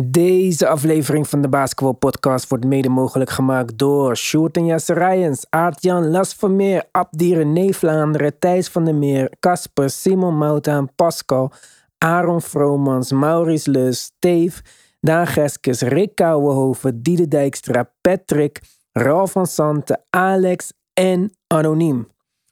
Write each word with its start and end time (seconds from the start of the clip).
Deze 0.00 0.68
aflevering 0.68 1.28
van 1.28 1.42
de 1.42 1.48
Basketball 1.48 1.92
Podcast 1.92 2.48
wordt 2.48 2.64
mede 2.64 2.88
mogelijk 2.88 3.30
gemaakt 3.30 3.78
door 3.78 4.16
Sjoerd 4.16 4.56
en 4.56 4.66
Jesse 4.66 4.92
Rijens, 4.94 5.46
Aart-Jan 5.50 6.10
Las 6.10 6.34
Vermeer, 6.34 6.84
Abdi 6.90 7.34
René 7.34 7.72
Vlaanderen, 7.72 8.38
Thijs 8.38 8.68
van 8.68 8.84
der 8.84 8.94
Meer, 8.94 9.32
Casper, 9.40 9.90
Simon 9.90 10.36
Mouta 10.36 10.76
en 10.76 10.94
Pascal, 10.94 11.52
Aaron 11.98 12.42
Vromans, 12.42 13.12
Maurice 13.12 13.70
Lus, 13.70 14.02
Steve, 14.02 14.62
Daan 15.00 15.26
Geskes, 15.26 15.80
Rick 15.80 16.14
Kouwenhoven, 16.14 17.02
Diede 17.02 17.28
Dijkstra, 17.28 17.90
Patrick, 18.00 18.60
Ralf 18.92 19.32
van 19.32 19.46
Santen, 19.46 20.00
Alex 20.10 20.72
en 20.92 21.32
Anoniem. 21.46 22.08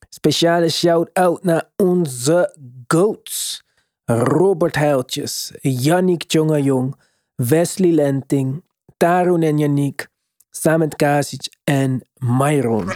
Speciale 0.09 0.68
shout-out 0.68 1.45
naar 1.45 1.70
onze 1.77 2.57
GOATs. 2.86 3.64
Robert 4.04 4.77
Heiltjes, 4.77 5.52
Yannick 5.61 6.25
Tjongajong, 6.25 6.95
Wesley 7.48 7.93
Lenting, 7.93 8.62
Tarun 8.96 9.42
en 9.42 9.59
Yannick, 9.59 10.09
Samet 10.51 10.96
Kasic 10.96 11.48
en 11.64 12.02
Myron. 12.19 12.87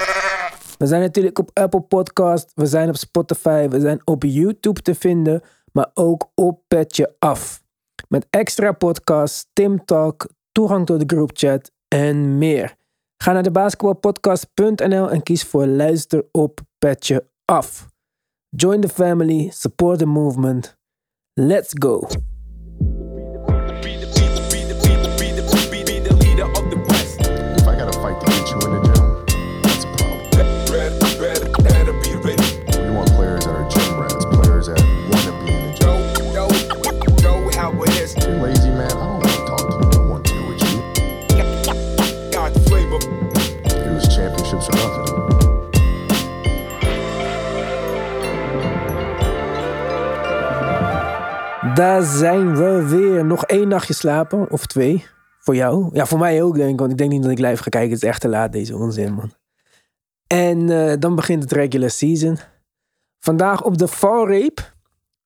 We 0.79 0.87
zijn 0.87 1.01
natuurlijk 1.01 1.39
op 1.39 1.51
Apple 1.53 1.81
Podcast, 1.81 2.53
we 2.55 2.67
zijn 2.67 2.89
op 2.89 2.97
Spotify, 2.97 3.69
we 3.69 3.81
zijn 3.81 4.01
op 4.05 4.23
YouTube 4.23 4.83
te 4.83 4.95
vinden, 4.95 5.43
maar 5.73 5.91
ook 5.95 6.31
op 6.35 6.61
Petje 6.69 7.15
Af. 7.19 7.63
Met 8.09 8.27
extra 8.31 8.73
podcasts, 8.73 9.47
Tim 9.53 9.85
Talk, 9.85 10.29
toegang 10.53 10.87
tot 10.87 11.01
de 11.01 11.15
groupchat 11.15 11.71
en 11.89 12.39
meer. 12.39 12.75
Ga 13.17 13.33
naar 13.33 13.43
de 13.43 13.51
basketballpodcast.nl 13.51 15.11
en 15.11 15.23
kies 15.23 15.45
voor 15.45 15.67
luister 15.67 16.25
op 16.31 16.61
Petje 16.79 17.27
Af. 17.45 17.87
Join 18.49 18.81
the 18.81 18.89
family, 18.89 19.51
support 19.51 19.99
the 19.99 20.07
movement. 20.07 20.77
Let's 21.33 21.71
go. 21.79 22.07
Daar 51.75 52.03
zijn 52.03 52.57
we 52.57 52.87
weer. 52.89 53.25
Nog 53.25 53.45
één 53.45 53.69
nachtje 53.69 53.95
slapen. 53.95 54.51
Of 54.51 54.67
twee. 54.67 55.07
Voor 55.39 55.55
jou. 55.55 55.89
Ja, 55.93 56.07
voor 56.07 56.19
mij 56.19 56.43
ook 56.43 56.55
denk 56.55 56.71
ik. 56.73 56.79
Want 56.79 56.91
ik 56.91 56.99
denk 56.99 57.11
niet 57.11 57.23
dat 57.23 57.31
ik 57.31 57.39
live 57.39 57.63
ga 57.63 57.69
kijken. 57.69 57.91
Het 57.93 58.03
is 58.03 58.09
echt 58.09 58.21
te 58.21 58.29
laat 58.29 58.53
deze 58.53 58.77
onzin 58.77 59.15
man. 59.15 59.33
En 60.27 60.71
eh, 60.71 60.97
dan 60.99 61.15
begint 61.15 61.43
het 61.43 61.53
regular 61.53 61.91
season. 61.91 62.39
Vandaag 63.19 63.65
op 63.65 63.79
de 63.79 63.89
valreep 63.89 64.75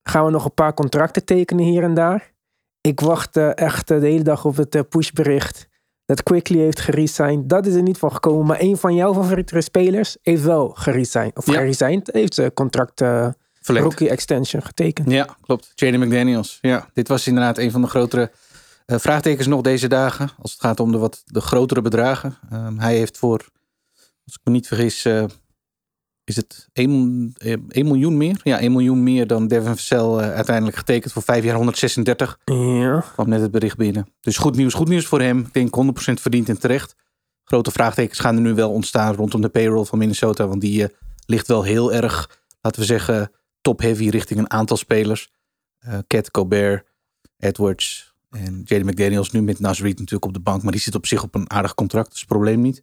gaan 0.03 0.25
we 0.25 0.31
nog 0.31 0.45
een 0.45 0.55
paar 0.55 0.75
contracten 0.75 1.25
tekenen 1.25 1.65
hier 1.65 1.83
en 1.83 1.95
daar. 1.95 2.33
Ik 2.81 3.01
wacht 3.01 3.37
eh, 3.37 3.57
echt 3.57 3.89
de 3.89 3.95
hele 3.95 4.23
dag 4.23 4.45
op 4.45 4.57
het 4.57 4.75
eh, 4.75 4.83
pushbericht 4.89 5.69
dat 6.05 6.23
Quickly 6.23 6.59
heeft 6.59 6.81
geresigned. 6.81 7.49
Dat 7.49 7.67
is 7.67 7.75
er 7.75 7.83
niet 7.83 7.99
van 7.99 8.13
gekomen. 8.13 8.47
Maar 8.47 8.61
een 8.61 8.77
van 8.77 8.95
jouw 8.95 9.15
favoriete 9.15 9.61
spelers 9.61 10.17
heeft 10.23 10.43
wel 10.43 10.69
geresigned. 10.69 11.37
Of 11.37 11.47
Ja. 11.47 11.53
geresigned. 11.53 12.11
Heeft 12.13 12.35
zijn 12.35 12.55
contract 12.55 13.03
Verlengd. 13.75 13.99
rookie 13.99 14.09
extension 14.17 14.63
getekend. 14.63 15.11
Ja, 15.11 15.37
klopt. 15.41 15.73
Jaden 15.75 16.01
McDaniels. 16.01 16.59
Ja, 16.61 16.89
dit 16.93 17.09
was 17.09 17.27
inderdaad 17.27 17.59
een 17.59 17.71
van 17.71 17.81
de 17.81 17.89
grotere 17.89 18.31
eh, 18.87 18.99
vraagtekens 18.99 19.47
nog 19.47 19.61
deze 19.61 19.89
dagen. 19.89 20.31
Als 20.43 20.53
het 20.53 20.61
gaat 20.61 20.81
om 20.81 20.93
de 20.93 20.99
wat 20.99 21.23
de 21.27 21.41
grotere 21.41 21.83
bedragen. 21.83 22.39
Ehm, 22.51 22.79
hij 22.79 22.97
heeft 22.97 23.19
voor, 23.19 23.45
als 24.25 24.35
ik 24.35 24.41
me 24.45 24.53
niet 24.53 24.67
vergis, 24.67 25.05
eh, 25.05 25.25
is 26.29 26.37
het 26.37 26.69
1, 26.73 27.35
miljoen 27.69 28.17
meer? 28.17 28.41
Ja, 28.43 28.61
1 28.61 28.73
miljoen 28.73 29.03
meer 29.03 29.27
dan 29.27 29.49
Devin 29.49 29.77
Vassell 29.77 29.99
eh, 29.99 30.35
uiteindelijk 30.35 30.77
getekend 30.77 31.13
voor 31.13 31.23
5 31.23 31.45
jaar 31.45 31.57
136. 31.57 32.39
Ja. 32.45 33.05
kwam 33.13 33.29
net 33.29 33.41
het 33.41 33.51
bericht 33.51 33.77
binnen. 33.77 34.07
Dus 34.21 34.37
goed 34.37 34.57
nieuws, 34.57 34.75
goed 34.75 34.89
nieuws 34.89 35.07
voor 35.07 35.21
hem. 35.21 35.39
Ik 35.39 35.53
denk 35.53 35.75
100% 35.75 36.21
verdiend 36.21 36.49
en 36.49 36.59
terecht. 36.59 36.95
Grote 37.45 37.71
vraagtekens 37.71 38.19
gaan 38.19 38.35
er 38.35 38.41
nu 38.41 38.55
wel 38.55 38.71
ontstaan 38.71 39.15
rondom 39.15 39.41
de 39.41 39.49
payroll 39.49 39.85
van 39.85 39.99
Minnesota. 39.99 40.47
Want 40.47 40.61
die 40.61 40.85
eh, 40.85 40.95
ligt 41.27 41.47
wel 41.47 41.63
heel 41.63 41.93
erg, 41.93 42.41
laten 42.61 42.81
we 42.81 42.87
zeggen, 42.87 43.31
top-heavy 43.69 44.09
richting 44.09 44.41
een 44.41 44.51
aantal 44.51 44.77
spelers. 44.77 45.33
Eh 45.79 45.99
Cat, 46.07 46.29
Gobert, 46.33 46.87
Edwards 47.39 48.15
en 48.31 48.63
Jaden 48.65 48.87
McDaniels. 48.87 49.31
Nu 49.31 49.43
met 49.43 49.61
Nas 49.61 49.81
Reed 49.81 49.99
natuurlijk 49.99 50.25
op 50.25 50.33
de 50.33 50.41
bank. 50.41 50.63
Maar 50.63 50.73
die 50.73 50.81
zit 50.81 50.95
op 50.95 51.07
zich 51.07 51.23
op 51.23 51.35
een 51.35 51.51
aardig 51.51 51.75
contract, 51.75 52.11
dus 52.11 52.25
probleem 52.25 52.61
niet. 52.61 52.83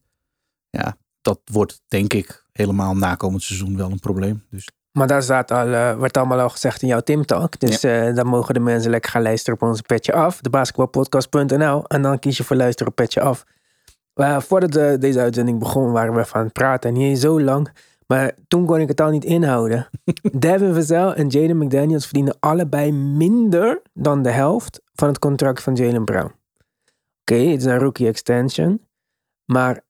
Ja, 0.70 0.98
dat 1.22 1.40
wordt 1.52 1.82
denk 1.88 2.14
ik 2.14 2.46
helemaal 2.52 2.96
nakomend 2.96 3.44
seizoen 3.44 3.78
wel 3.78 3.92
een 3.92 4.00
probleem. 4.00 4.44
Dus 4.50 4.70
Maar 4.92 5.08
daar 5.08 5.24
staat 5.24 5.52
al, 5.52 5.68
eh, 5.74 5.98
wordt 5.98 6.18
allemaal 6.18 6.40
al 6.40 6.50
gezegd 6.50 6.82
in 6.82 6.88
jouw 6.88 7.00
Tim 7.00 7.26
Talk. 7.26 7.60
Dus 7.60 7.84
eh, 7.84 8.16
dan 8.16 8.28
mogen 8.28 8.54
de 8.54 8.60
mensen 8.60 8.92
lekker 8.92 9.12
gaan 9.12 9.22
luisteren 9.22 9.62
op 9.62 9.68
onze 9.68 9.82
Petje 9.82 10.14
Af. 10.14 10.42
De 10.42 10.50
basketbalpodcast.nl. 10.50 11.88
En 11.88 12.02
dan 12.02 12.20
kies 12.20 12.38
je 12.38 12.44
voor 12.44 12.56
luisteren 12.56 12.88
op 12.92 12.96
Petje 12.96 13.22
Af. 13.22 13.46
Maar 14.14 14.44
voordat 14.44 15.02
deze 15.02 15.20
uitzending 15.20 15.60
begon 15.60 15.92
waren 15.92 16.14
we 16.14 16.26
aan 16.32 16.44
het 16.44 16.54
praten. 16.54 16.90
En 16.90 16.96
niet 16.96 17.20
zo 17.20 17.42
lang. 17.42 17.70
Maar 18.08 18.36
toen 18.48 18.66
kon 18.66 18.80
ik 18.80 18.88
het 18.88 19.02
al 19.02 19.10
niet 19.10 19.26
inhouden. 19.26 19.90
Devin 20.40 20.74
Vassell 20.74 21.08
en 21.12 21.28
Jaden 21.28 21.58
McDaniels 21.58 22.06
verdienen 22.06 22.38
allebei 22.40 22.92
minder 22.92 23.82
dan 23.94 24.22
de 24.22 24.32
helft 24.32 24.82
van 24.94 25.08
het 25.08 25.20
contract 25.20 25.64
van 25.64 25.76
Jalen 25.76 26.06
Brown. 26.06 26.32
Oké, 27.22 27.36
het 27.36 27.60
is 27.60 27.66
een 27.66 27.80
rookie 27.80 28.08
extension. 28.08 28.82
Maar 29.46 29.84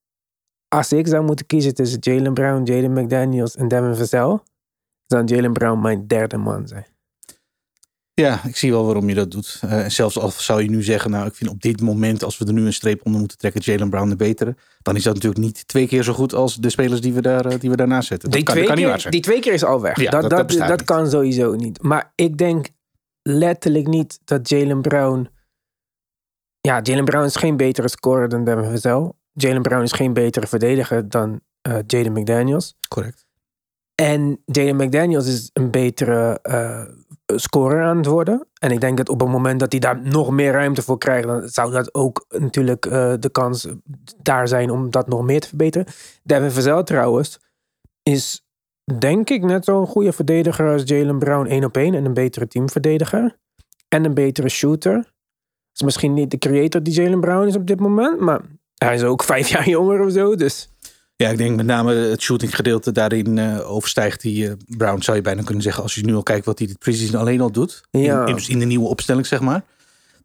als 0.67 0.91
ik 0.91 1.07
zou 1.07 1.25
moeten 1.25 1.45
kiezen 1.45 1.73
tussen 1.73 1.99
Jalen 1.99 2.33
Brown, 2.33 2.63
Jaden 2.63 2.93
McDaniels 2.93 3.55
en 3.55 3.67
Devin 3.67 3.95
Vassell 3.95 4.39
zou 5.05 5.23
Jalen 5.25 5.53
Brown 5.53 5.81
mijn 5.81 6.07
derde 6.07 6.37
man 6.37 6.67
zijn. 6.67 6.94
Ja, 8.21 8.43
ik 8.45 8.55
zie 8.55 8.71
wel 8.71 8.85
waarom 8.85 9.09
je 9.09 9.15
dat 9.15 9.31
doet. 9.31 9.59
Eh, 9.61 9.83
en 9.83 9.91
zelfs 9.91 10.17
al 10.19 10.31
zou 10.31 10.61
je 10.63 10.69
nu 10.69 10.83
zeggen, 10.83 11.11
nou, 11.11 11.27
ik 11.27 11.35
vind 11.35 11.49
op 11.49 11.61
dit 11.61 11.81
moment, 11.81 12.23
als 12.23 12.37
we 12.37 12.45
er 12.45 12.53
nu 12.53 12.65
een 12.65 12.73
streep 12.73 13.01
onder 13.05 13.19
moeten 13.19 13.37
trekken, 13.37 13.61
Jalen 13.61 13.89
Brown 13.89 14.09
de 14.09 14.15
betere. 14.15 14.55
Dan 14.81 14.95
is 14.95 15.03
dat 15.03 15.13
natuurlijk 15.13 15.41
niet 15.41 15.67
twee 15.67 15.87
keer 15.87 16.03
zo 16.03 16.13
goed 16.13 16.33
als 16.33 16.55
de 16.55 16.69
spelers 16.69 17.01
die 17.01 17.13
we, 17.13 17.21
daar, 17.21 17.45
eh, 17.45 17.59
die 17.59 17.69
we 17.69 17.75
daarnaast 17.75 18.07
zetten. 18.07 18.29
Dat 18.29 18.37
Die, 18.37 18.45
kan, 18.45 18.53
twee 18.55 18.67
dat 18.67 18.73
kan 18.75 18.83
niet 18.83 18.91
waar 18.91 19.01
keer, 19.01 19.11
zijn. 19.11 19.13
die 19.13 19.31
twee 19.31 19.41
keer 19.41 19.53
is 19.53 19.63
al 19.63 19.81
weg. 19.81 19.99
Ja, 20.01 20.09
dat 20.11 20.21
dat- 20.29 20.49
dat, 20.51 20.69
niet. 20.69 20.83
kan 20.83 21.09
sowieso 21.09 21.53
niet. 21.55 21.81
Maar 21.81 22.11
ik 22.15 22.37
denk 22.37 22.67
letterlijk 23.21 23.87
niet 23.87 24.19
dat 24.25 24.49
Jalen 24.49 24.81
Brown... 24.81 25.29
Ja, 26.61 26.79
Jalen 26.83 27.05
Brown 27.05 27.25
is 27.25 27.35
geen 27.35 27.57
betere 27.57 27.87
scorer 27.87 28.29
dan 28.29 28.43
Devin 28.43 28.63
Vassell. 28.71 29.11
Jalen 29.33 29.61
Brown 29.61 29.83
is 29.83 29.91
geen 29.91 30.13
betere 30.13 30.47
verdediger 30.47 31.09
dan 31.09 31.39
eh 31.61 31.73
Jaden 31.87 32.11
McDaniels. 32.11 32.75
Correct. 32.87 33.25
En 33.95 34.41
Jalen 34.45 34.75
McDaniels 34.75 35.27
is 35.27 35.49
een 35.53 35.71
betere 35.71 36.39
scorer 37.25 37.83
aan 37.83 37.97
het 37.97 38.05
worden. 38.05 38.47
En 38.59 38.71
ik 38.71 38.81
denk 38.81 38.97
dat 38.97 39.09
op 39.09 39.19
het 39.19 39.29
moment 39.29 39.59
dat 39.59 39.71
hij 39.71 39.79
daar 39.79 40.01
nog 40.01 40.31
meer 40.31 40.51
ruimte 40.51 40.81
voor 40.81 40.97
krijgt, 40.97 41.27
dan 41.27 41.47
zou 41.47 41.71
dat 41.71 41.93
ook 41.93 42.25
natuurlijk 42.29 42.85
eh, 42.85 43.13
de 43.19 43.29
kans 43.29 43.67
daar 44.21 44.47
zijn 44.47 44.69
om 44.69 44.91
dat 44.91 45.07
nog 45.07 45.23
meer 45.23 45.39
te 45.39 45.47
verbeteren. 45.47 45.87
Devin 46.23 46.51
Vassell 46.51 46.83
trouwens 46.83 47.39
is 48.03 48.45
denk 48.99 49.29
ik 49.29 49.43
net 49.43 49.65
zo'n 49.65 49.87
goede 49.87 50.11
verdediger 50.11 50.71
als 50.71 50.83
Jalen 50.85 51.19
Brown 51.19 51.47
één 51.47 51.63
op 51.63 51.77
één 51.77 51.93
en 51.93 52.05
een 52.05 52.13
betere 52.13 52.47
teamverdediger. 52.47 53.37
En 53.87 54.05
een 54.05 54.13
betere 54.13 54.49
shooter. 54.49 55.13
Is 55.73 55.81
misschien 55.81 56.13
niet 56.13 56.31
de 56.31 56.37
creator 56.37 56.83
die 56.83 56.93
Jalen 56.93 57.19
Brown 57.19 57.47
is 57.47 57.55
op 57.55 57.67
dit 57.67 57.79
moment, 57.79 58.19
maar 58.19 58.41
hij 58.75 58.95
is 58.95 59.03
ook 59.03 59.23
vijf 59.33 59.47
jaar 59.47 59.69
jonger 59.69 60.05
of 60.05 60.11
zo. 60.11 60.35
Dus 60.35 60.69
Ja, 61.17 61.29
ik 61.29 61.37
denk 61.37 61.55
met 61.55 61.65
name 61.65 61.93
het 61.93 62.21
shootinggedeelte 62.21 62.91
daarin 62.91 63.37
eh, 63.37 63.71
overstijgt 63.71 64.21
die 64.21 64.47
eh, 64.47 64.53
Brown, 64.67 65.01
zou 65.01 65.17
je 65.17 65.23
bijna 65.23 65.41
kunnen 65.43 65.63
zeggen. 65.63 65.83
Als 65.83 65.95
je 65.95 66.05
nu 66.05 66.15
al 66.15 66.23
kijkt 66.23 66.45
wat 66.45 66.57
hij 66.57 66.67
dit 66.67 66.79
preseason 66.79 67.19
alleen 67.19 67.41
al 67.41 67.51
doet. 67.51 67.83
Ja. 67.91 68.25
In, 68.25 68.37
in, 68.47 68.59
de 68.59 68.65
nieuwe 68.65 68.87
opstelling, 68.87 69.25
zeg 69.25 69.39
maar. 69.39 69.63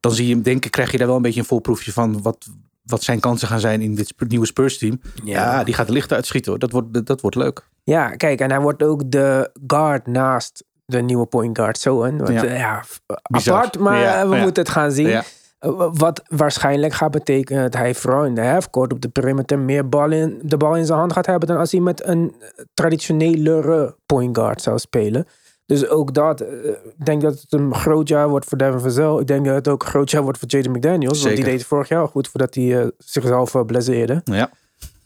Dan 0.01 0.13
zie 0.13 0.27
je 0.27 0.35
hem 0.35 0.43
denken, 0.43 0.71
krijg 0.71 0.91
je 0.91 0.99
daar 0.99 1.07
wel 1.07 1.17
een 1.17 1.23
beetje 1.23 1.41
een 1.41 1.47
voorproefje 1.47 1.93
van 1.93 2.23
wat, 2.23 2.47
wat 2.83 3.03
zijn 3.03 3.21
kansen 3.21 3.49
gaan 3.49 3.61
zijn 3.61 3.81
in 3.81 3.95
dit 3.95 4.15
nieuwe 4.29 4.47
Spurs 4.47 4.79
team. 4.79 5.01
Ja, 5.25 5.65
die 5.65 5.75
gaat 5.75 5.89
licht 5.89 6.13
uitschieten 6.13 6.51
hoor. 6.51 6.61
Dat 6.61 6.71
wordt, 6.71 6.95
dat, 6.95 7.07
dat 7.07 7.21
wordt 7.21 7.37
leuk. 7.37 7.67
Ja, 7.85 8.11
kijk, 8.11 8.41
en 8.41 8.51
hij 8.51 8.61
wordt 8.61 8.83
ook 8.83 9.11
de 9.11 9.51
guard 9.67 10.07
naast 10.07 10.65
de 10.85 11.03
nieuwe 11.03 11.27
point 11.27 11.59
guard. 11.59 11.79
Zo, 11.79 12.03
hè? 12.03 12.17
Want, 12.17 12.29
Ja. 12.29 12.45
ja. 12.45 12.55
ja, 12.55 12.85
apart, 13.23 13.79
maar 13.79 14.03
eh, 14.03 14.29
we 14.29 14.37
moeten 14.37 14.63
het 14.63 14.73
gaan 14.73 14.93
zien. 14.93 15.23
Uh, 15.67 15.89
Wat 15.93 16.23
waarschijnlijk 16.29 16.93
gaat 16.93 17.11
betekenen 17.11 17.63
dat 17.63 17.75
hij 17.75 17.95
vooral 17.95 18.25
in 18.25 18.35
de 18.35 18.45
halfcourt 18.47 18.93
op 18.93 19.01
de 19.01 19.09
perimeter 19.09 19.59
meer 19.59 19.89
bal 19.89 20.11
in, 20.11 20.39
de 20.43 20.57
bal 20.57 20.77
in 20.77 20.87
zijn 20.87 20.99
hand 20.99 21.13
gaat 21.13 21.27
hebben 21.27 21.49
dan 21.49 21.57
als 21.57 21.73
hij 21.73 21.81
met 21.81 22.07
een 22.07 22.35
traditionelere 22.75 23.97
point 24.07 24.37
guard 24.37 24.63
zou 24.63 24.79
spelen. 24.79 25.27
Dus 25.67 25.89
ook 25.89 26.15
dat, 26.15 26.41
eh, 26.41 26.69
ik 26.69 27.05
denk 27.05 27.23
dat 27.23 27.41
het 27.41 27.53
een 27.53 27.75
groot 27.75 28.09
jaar 28.09 28.29
wordt 28.29 28.47
voor 28.47 28.59
Devin 28.59 28.81
Vassell. 28.81 29.19
Ik 29.19 29.27
denk 29.27 29.45
dat 29.45 29.55
het 29.55 29.69
ook 29.69 29.83
een 29.83 29.89
groot 29.89 30.11
jaar 30.11 30.23
wordt 30.23 30.39
voor 30.39 30.49
Jaden 30.49 30.73
McDaniels. 30.73 31.23
Want 31.23 31.37
die 31.37 31.45
deed 31.45 31.59
het 31.59 31.67
vorig 31.67 31.89
jaar 31.89 32.09
goed 32.09 32.29
voordat 32.29 32.55
hij 32.55 32.81
eh, 32.81 32.87
zichzelf 32.99 33.55
uh, 33.55 33.65
blesseerde. 33.65 34.21
Ja. 34.25 34.51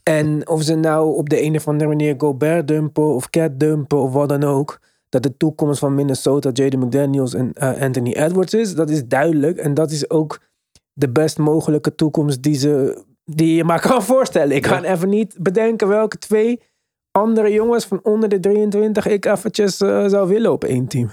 En 0.03 0.47
of 0.47 0.63
ze 0.63 0.75
nou 0.75 1.15
op 1.15 1.29
de 1.29 1.41
een 1.43 1.55
of 1.55 1.67
andere 1.67 1.89
manier 1.89 2.15
Gobert 2.17 2.67
dumpen 2.67 3.13
of 3.13 3.29
Cat 3.29 3.59
dumpen 3.59 3.97
of 3.97 4.13
wat 4.13 4.29
dan 4.29 4.43
ook. 4.43 4.79
Dat 5.09 5.23
de 5.23 5.37
toekomst 5.37 5.79
van 5.79 5.95
Minnesota 5.95 6.49
Jaden 6.53 6.79
McDaniels 6.79 7.33
en 7.33 7.53
eh, 7.53 7.81
Anthony 7.81 8.11
Edwards 8.11 8.53
is. 8.53 8.75
Dat 8.75 8.89
is 8.89 9.07
duidelijk. 9.07 9.57
En 9.57 9.73
dat 9.73 9.91
is 9.91 10.09
ook 10.09 10.39
de 10.97 11.09
best 11.09 11.37
mogelijke 11.37 11.95
toekomst 11.95 12.41
die, 12.41 12.55
ze, 12.55 13.03
die 13.25 13.55
je 13.55 13.63
maar 13.63 13.81
kan 13.89 14.03
voorstellen. 14.03 14.55
Ik 14.55 14.65
Ja. 14.65 14.71
kan 14.71 14.83
even 14.83 15.09
niet 15.09 15.35
bedenken 15.39 15.87
welke 15.87 16.17
twee 16.17 16.59
andere 17.11 17.51
jongens 17.51 17.85
van 17.85 17.99
onder 18.03 18.29
de 18.29 18.39
23 18.39 19.07
ik 19.07 19.25
eventjes 19.25 19.81
eh, 19.81 20.05
zou 20.07 20.27
willen 20.27 20.51
op 20.51 20.63
één 20.63 20.87
team. 20.87 21.11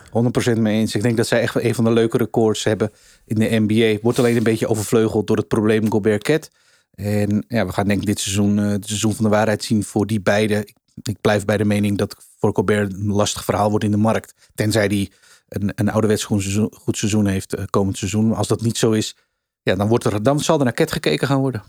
100% 0.57 0.59
mee 0.59 0.79
eens. 0.81 0.95
Ik 0.95 1.03
denk 1.03 1.17
dat 1.17 1.27
zij 1.27 1.41
echt 1.41 1.55
een 1.55 1.75
van 1.75 1.85
de 1.85 1.91
leuke 1.91 2.17
records 2.17 2.65
hebben 2.65 2.91
in 3.25 3.37
de 3.39 3.61
NBA. 3.61 3.99
Wordt 4.03 4.19
alleen 4.19 4.37
een 4.37 4.43
beetje 4.43 4.67
overvleugeld 4.69 5.27
door 5.27 5.37
het 5.37 5.49
probleem 5.49 5.91
Gobert 5.91 6.23
Cat. 6.23 6.51
En 6.95 7.45
ja, 7.49 7.67
we 7.67 7.73
gaan 7.73 7.87
denk 7.89 8.01
ik 8.01 8.07
dit 8.07 8.21
seizoen 8.21 8.59
eh, 8.59 8.69
het 8.69 8.87
seizoen 8.87 9.15
van 9.15 9.25
de 9.25 9.31
waarheid 9.31 9.65
zien 9.65 9.85
voor 9.85 10.07
die 10.07 10.21
beide. 10.21 10.55
Ik, 10.55 10.75
ik 11.03 11.17
blijf 11.21 11.45
bij 11.45 11.57
de 11.57 11.65
mening 11.65 11.99
dat 11.99 12.17
voor 12.39 12.55
Gobert 12.55 12.93
een 12.93 13.13
lastig 13.13 13.45
verhaal 13.45 13.71
wordt 13.71 13.85
in 13.85 13.91
de 13.91 13.97
markt. 13.97 14.35
Tenzij 14.55 14.87
hij 14.87 15.11
een, 15.49 15.73
een 15.75 15.91
ouderwets 15.91 16.25
goed 16.25 16.41
seizoen, 16.43 16.73
goed 16.81 16.97
seizoen 16.97 17.27
heeft 17.27 17.55
eh, 17.55 17.65
komend 17.71 17.97
seizoen. 17.99 18.29
Maar 18.29 18.37
als 18.37 18.49
dat 18.49 18.63
niet 18.63 18.79
zo 18.79 18.91
is, 18.91 19.17
ja, 19.63 19.75
dan, 19.75 19.89
wordt 19.89 20.05
er, 20.05 20.23
dan 20.23 20.41
zal 20.41 20.59
er 20.59 20.65
naar 20.65 20.73
Cat 20.73 20.93
gekeken 20.93 21.27
gaan 21.27 21.41
worden. 21.41 21.63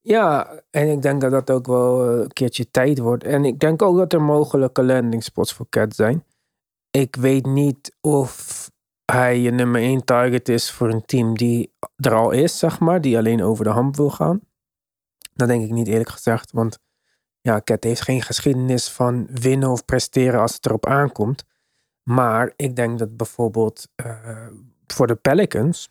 Ja, 0.00 0.60
en 0.70 0.90
ik 0.90 1.02
denk 1.02 1.20
dat 1.20 1.30
dat 1.30 1.50
ook 1.50 1.66
wel 1.66 2.08
een 2.08 2.32
keertje 2.32 2.70
tijd 2.70 2.98
wordt. 2.98 3.24
En 3.24 3.44
ik 3.44 3.58
denk 3.58 3.82
ook 3.82 3.96
dat 3.96 4.12
er 4.12 4.22
mogelijke 4.22 4.82
landing 4.82 5.24
spots 5.24 5.52
voor 5.52 5.66
Cat 5.68 5.94
zijn. 5.94 6.24
Ik 6.90 7.16
weet 7.16 7.46
niet 7.46 7.96
of 8.00 8.70
hij 9.04 9.40
je 9.40 9.50
nummer 9.50 9.80
1 9.80 10.04
target 10.04 10.48
is 10.48 10.70
voor 10.70 10.90
een 10.90 11.04
team 11.04 11.36
die 11.36 11.72
er 11.96 12.14
al 12.14 12.30
is, 12.30 12.58
zeg 12.58 12.78
maar. 12.78 13.00
Die 13.00 13.16
alleen 13.16 13.42
over 13.42 13.64
de 13.64 13.70
hamp 13.70 13.96
wil 13.96 14.10
gaan. 14.10 14.40
Dat 15.34 15.48
denk 15.48 15.64
ik 15.64 15.70
niet 15.70 15.88
eerlijk 15.88 16.10
gezegd. 16.10 16.52
Want 16.52 16.78
ja, 17.40 17.60
Cat 17.64 17.84
heeft 17.84 18.02
geen 18.02 18.22
geschiedenis 18.22 18.90
van 18.90 19.26
winnen 19.30 19.70
of 19.70 19.84
presteren 19.84 20.40
als 20.40 20.54
het 20.54 20.66
erop 20.66 20.86
aankomt. 20.86 21.44
Maar 22.02 22.52
ik 22.56 22.76
denk 22.76 22.98
dat 22.98 23.16
bijvoorbeeld 23.16 23.88
eh, 23.94 24.46
voor 24.86 25.06
de 25.06 25.14
Pelicans 25.14 25.90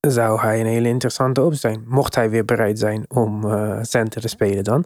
zou 0.00 0.40
hij 0.40 0.60
een 0.60 0.66
hele 0.66 0.88
interessante 0.88 1.42
optie 1.42 1.58
zijn. 1.60 1.84
Mocht 1.86 2.14
hij 2.14 2.30
weer 2.30 2.44
bereid 2.44 2.78
zijn 2.78 3.04
om 3.08 3.50
eh, 3.50 3.78
center 3.82 4.20
te 4.20 4.28
spelen 4.28 4.64
dan. 4.64 4.84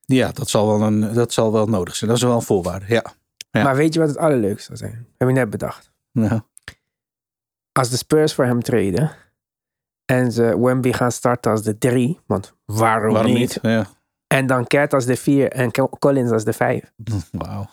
Ja, 0.00 0.30
dat 0.32 0.48
zal, 0.48 0.66
wel 0.78 0.86
een, 0.86 1.14
dat 1.14 1.32
zal 1.32 1.52
wel 1.52 1.66
nodig 1.66 1.96
zijn. 1.96 2.10
Dat 2.10 2.18
is 2.18 2.24
wel 2.26 2.34
een 2.34 2.42
voorwaarde, 2.42 2.84
ja. 2.88 3.04
Ja. 3.50 3.62
Maar 3.62 3.76
weet 3.76 3.94
je 3.94 4.00
wat 4.00 4.08
het 4.08 4.18
allerleukste 4.18 4.76
zou 4.76 4.90
zijn? 4.90 5.06
Heb 5.18 5.28
je 5.28 5.34
net 5.34 5.50
bedacht. 5.50 5.92
Nou, 6.12 6.40
Als 7.72 7.90
de 7.90 7.96
Spurs 7.96 8.34
voor 8.34 8.44
hem 8.44 8.62
treden 8.62 9.10
en 10.04 10.32
ze 10.32 10.58
Wemby 10.60 10.92
gaan 10.92 11.12
starten 11.12 11.50
als 11.50 11.62
de 11.62 11.78
drie, 11.78 12.20
want 12.26 12.54
waarom, 12.64 13.12
waarom 13.12 13.32
niet? 13.32 13.38
niet? 13.40 13.58
Ja. 13.62 13.86
En 14.26 14.46
dan 14.46 14.66
Cat 14.66 14.92
als 14.92 15.04
de 15.04 15.16
vier 15.16 15.52
en 15.52 15.70
Col- 15.72 15.90
Collins 15.98 16.30
als 16.30 16.44
de 16.44 16.52
vijf. 16.52 16.92
Wauw. 17.32 17.66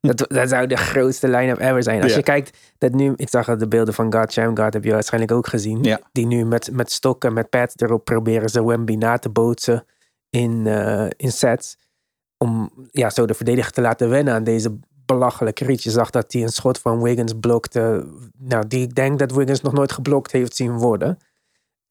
Dat, 0.00 0.24
dat 0.28 0.48
zou 0.48 0.66
de 0.66 0.76
grootste 0.76 1.28
line-up 1.28 1.58
ever 1.58 1.82
zijn. 1.82 2.02
Als 2.02 2.10
Ja. 2.10 2.16
je 2.16 2.22
kijkt, 2.22 2.58
dat 2.78 2.92
nu, 2.92 3.12
ik 3.16 3.28
zag 3.28 3.56
de 3.56 3.68
beelden 3.68 3.94
van 3.94 4.12
God 4.12 4.32
Shamgard, 4.32 4.74
heb 4.74 4.84
je 4.84 4.92
waarschijnlijk 4.92 5.32
ook 5.32 5.46
gezien. 5.46 5.82
Ja. 5.82 6.00
Die 6.12 6.26
nu 6.26 6.44
met, 6.44 6.70
met 6.72 6.92
stokken, 6.92 7.32
met 7.32 7.48
pads 7.50 7.74
erop 7.76 8.04
proberen 8.04 8.48
ze 8.48 8.64
Wemby 8.66 8.94
na 8.94 9.18
te 9.18 9.28
bootsen 9.28 9.84
in, 10.30 10.66
eh, 10.66 11.06
in 11.16 11.32
sets. 11.32 11.78
Om 12.38 12.72
ja, 12.90 13.10
zo 13.10 13.26
de 13.26 13.34
verdediger 13.34 13.72
te 13.72 13.80
laten 13.80 14.08
wennen 14.08 14.34
aan 14.34 14.44
deze 14.44 14.78
belachelijke 15.06 15.64
reach. 15.64 15.82
Je 15.82 15.90
zag 15.90 16.10
dat 16.10 16.32
hij 16.32 16.42
een 16.42 16.48
schot 16.48 16.78
van 16.78 17.02
Wiggins 17.02 17.32
blokte. 17.40 18.06
Nou, 18.38 18.66
die 18.66 18.82
ik 18.82 18.94
denk 18.94 19.18
dat 19.18 19.32
Wiggins 19.32 19.60
nog 19.60 19.72
nooit 19.72 19.92
geblokt 19.92 20.32
heeft 20.32 20.56
zien 20.56 20.72
worden. 20.72 21.18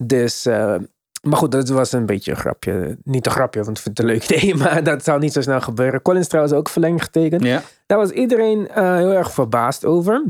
Dus, 0.03 0.45
eh, 0.45 0.75
maar 1.21 1.37
goed, 1.37 1.51
dat 1.51 1.69
was 1.69 1.91
een 1.91 2.05
beetje 2.05 2.31
een 2.31 2.37
grapje. 2.37 2.97
Niet 3.03 3.25
een 3.25 3.31
grapje, 3.31 3.63
want 3.63 3.77
ik 3.77 3.83
vind 3.83 3.97
het 3.97 4.07
een 4.07 4.13
leuk 4.13 4.23
idee. 4.29 4.55
Maar 4.55 4.83
dat 4.83 5.03
zou 5.03 5.19
niet 5.19 5.33
zo 5.33 5.41
snel 5.41 5.61
gebeuren. 5.61 6.01
Collins 6.01 6.27
trouwens 6.27 6.55
ook 6.55 6.69
verlengd 6.69 7.03
getekend. 7.03 7.43
Ja. 7.43 7.61
Daar 7.85 7.97
was 7.97 8.09
iedereen 8.09 8.67
eh, 8.67 8.95
heel 8.95 9.13
erg 9.13 9.31
verbaasd 9.31 9.85
over. 9.85 10.23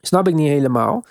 Snap 0.00 0.28
ik 0.28 0.34
niet 0.34 0.48
helemaal. 0.48 1.04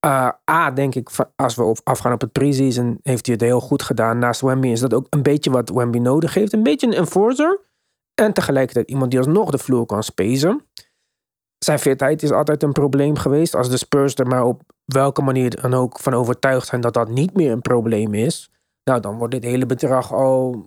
Eh, 0.00 0.28
A, 0.50 0.70
denk 0.70 0.94
ik, 0.94 1.08
als 1.36 1.54
we 1.54 1.62
op, 1.62 1.80
afgaan 1.84 2.12
op 2.12 2.20
het 2.20 2.32
preseason, 2.32 2.98
heeft 3.02 3.26
hij 3.26 3.34
het 3.34 3.44
heel 3.44 3.60
goed 3.60 3.82
gedaan. 3.82 4.18
Naast 4.18 4.40
Wemby 4.40 4.68
is 4.68 4.80
dat 4.80 4.94
ook 4.94 5.06
een 5.10 5.22
beetje 5.22 5.50
wat 5.50 5.70
Wemby 5.70 5.98
nodig 5.98 6.34
heeft. 6.34 6.52
Een 6.52 6.62
beetje 6.62 6.86
een 6.86 6.92
enforcer. 6.92 7.60
En 8.14 8.32
tegelijkertijd 8.32 8.90
iemand 8.90 9.10
die 9.10 9.20
alsnog 9.20 9.50
de 9.50 9.58
vloer 9.58 9.86
kan 9.86 10.02
spacen. 10.02 10.62
Zijn 11.58 11.78
fitheid 11.78 12.22
is 12.22 12.32
altijd 12.32 12.62
een 12.62 12.72
probleem 12.72 13.16
geweest. 13.16 13.54
Als 13.54 13.70
de 13.70 13.76
Spurs 13.76 14.14
er 14.14 14.26
maar 14.26 14.44
op 14.44 14.62
welke 14.84 15.22
manier 15.22 15.60
dan 15.60 15.74
ook 15.74 15.98
van 16.00 16.14
overtuigd 16.14 16.66
zijn 16.66 16.80
dat 16.80 16.94
dat 16.94 17.08
niet 17.08 17.34
meer 17.34 17.52
een 17.52 17.60
probleem 17.60 18.14
is. 18.14 18.50
Nou, 18.84 19.00
dan 19.00 19.18
wordt 19.18 19.34
dit 19.34 19.44
hele 19.44 19.66
bedrag 19.66 20.12
al 20.12 20.66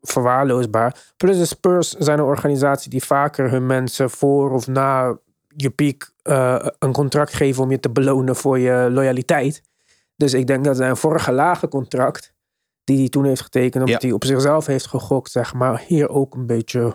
verwaarloosbaar. 0.00 1.12
Plus 1.16 1.38
de 1.38 1.44
Spurs 1.44 1.90
zijn 1.92 2.18
een 2.18 2.24
organisatie 2.24 2.90
die 2.90 3.04
vaker 3.04 3.50
hun 3.50 3.66
mensen 3.66 4.10
voor 4.10 4.50
of 4.50 4.66
na 4.66 5.18
je 5.56 5.70
piek 5.70 6.10
eh, 6.22 6.66
een 6.78 6.92
contract 6.92 7.32
geven 7.34 7.62
om 7.62 7.70
je 7.70 7.80
te 7.80 7.90
belonen 7.90 8.36
voor 8.36 8.58
je 8.58 8.88
loyaliteit. 8.90 9.62
Dus 10.16 10.34
ik 10.34 10.46
denk 10.46 10.64
dat 10.64 10.76
zijn 10.76 10.96
vorige 10.96 11.32
lage 11.32 11.68
contract, 11.68 12.32
die 12.84 12.98
hij 12.98 13.08
toen 13.08 13.24
heeft 13.24 13.40
getekend, 13.42 13.84
omdat 13.84 14.02
Ja. 14.02 14.06
hij 14.08 14.16
op 14.16 14.24
zichzelf 14.24 14.66
heeft 14.66 14.86
gegokt, 14.86 15.30
zeg 15.30 15.54
maar, 15.54 15.82
hier 15.86 16.08
ook 16.08 16.34
een 16.34 16.46
beetje 16.46 16.94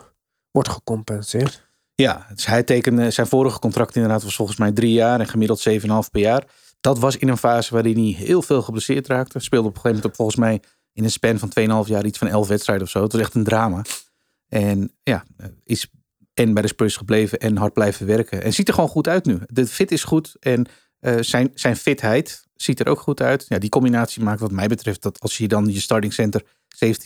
wordt 0.51 0.69
gecompenseerd. 0.69 1.64
Ja, 1.95 2.27
dus 2.33 2.45
hij 2.45 2.63
tekende 2.63 3.11
zijn 3.11 3.27
vorige 3.27 3.59
contract 3.59 3.95
inderdaad 3.95 4.23
was 4.23 4.35
volgens 4.35 4.57
mij 4.57 4.71
drie 4.71 4.93
jaar 4.93 5.19
en 5.19 5.27
gemiddeld 5.27 5.69
7,5 5.69 5.75
per 6.11 6.21
jaar. 6.21 6.43
Dat 6.81 6.99
was 6.99 7.17
in 7.17 7.27
een 7.27 7.37
fase 7.37 7.73
waarin 7.73 7.97
hij 7.97 8.25
heel 8.25 8.41
veel 8.41 8.61
geblesseerd 8.61 9.07
raakte. 9.07 9.39
Speelde 9.39 9.67
op 9.67 9.75
een 9.75 9.81
gegeven 9.81 9.95
moment 9.95 10.11
op, 10.11 10.15
volgens 10.15 10.37
mij 10.37 10.61
in 10.93 11.03
een 11.03 11.11
span 11.11 11.39
van 11.39 11.83
2,5 11.85 11.89
jaar 11.89 12.05
iets 12.05 12.17
van 12.17 12.27
11 12.27 12.47
wedstrijden 12.47 12.85
of 12.85 12.91
zo. 12.91 13.03
Het 13.03 13.11
was 13.11 13.21
echt 13.21 13.33
een 13.33 13.43
drama. 13.43 13.81
En 14.47 14.91
ja, 15.03 15.25
is 15.63 15.87
en 16.33 16.53
bij 16.53 16.61
de 16.61 16.67
Spurs 16.67 16.97
gebleven 16.97 17.39
en 17.39 17.57
hard 17.57 17.73
blijven 17.73 18.05
werken. 18.05 18.43
En 18.43 18.53
ziet 18.53 18.67
er 18.67 18.73
gewoon 18.73 18.89
goed 18.89 19.07
uit 19.07 19.25
nu. 19.25 19.39
De 19.47 19.67
fit 19.67 19.91
is 19.91 20.03
goed 20.03 20.35
en 20.39 20.65
eh, 20.99 21.15
zijn, 21.19 21.51
zijn 21.53 21.75
fitheid 21.75 22.47
ziet 22.53 22.79
er 22.79 22.87
ook 22.87 22.99
goed 22.99 23.21
uit. 23.21 23.45
Ja, 23.47 23.57
die 23.57 23.69
combinatie 23.69 24.23
maakt 24.23 24.39
wat 24.39 24.51
mij 24.51 24.67
betreft 24.67 25.01
dat 25.01 25.19
als 25.19 25.37
je 25.37 25.47
dan 25.47 25.73
je 25.73 25.79
starting 25.79 26.13
center 26.13 26.43
17,5 26.43 26.49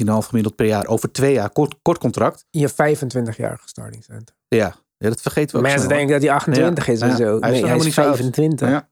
gemiddeld 0.04 0.56
per 0.56 0.66
jaar 0.66 0.88
over 0.88 1.12
twee 1.12 1.34
jaar 1.34 1.50
kort, 1.50 1.76
kort 1.82 1.98
contract. 1.98 2.46
Je 2.50 2.70
25-jarige 2.70 3.68
starting 3.68 4.04
center. 4.04 4.39
Ja, 4.50 4.76
ja, 4.98 5.10
dat 5.10 5.22
vergeten 5.22 5.52
we 5.52 5.58
ook 5.58 5.72
Mensen 5.72 5.90
denken 5.90 6.12
dat 6.12 6.22
hij 6.22 6.32
28 6.32 6.88
is 6.88 7.02
en 7.02 7.18
zo. 7.18 7.40
Hij 7.40 7.50
is 7.50 7.52
nee, 7.52 7.60
nog 7.62 7.70
hij 7.70 7.80
is 7.80 7.84
niet 7.86 7.94
zo 7.94 8.02
oud. 8.02 8.16
25. 8.16 8.70
Ja. 8.70 8.90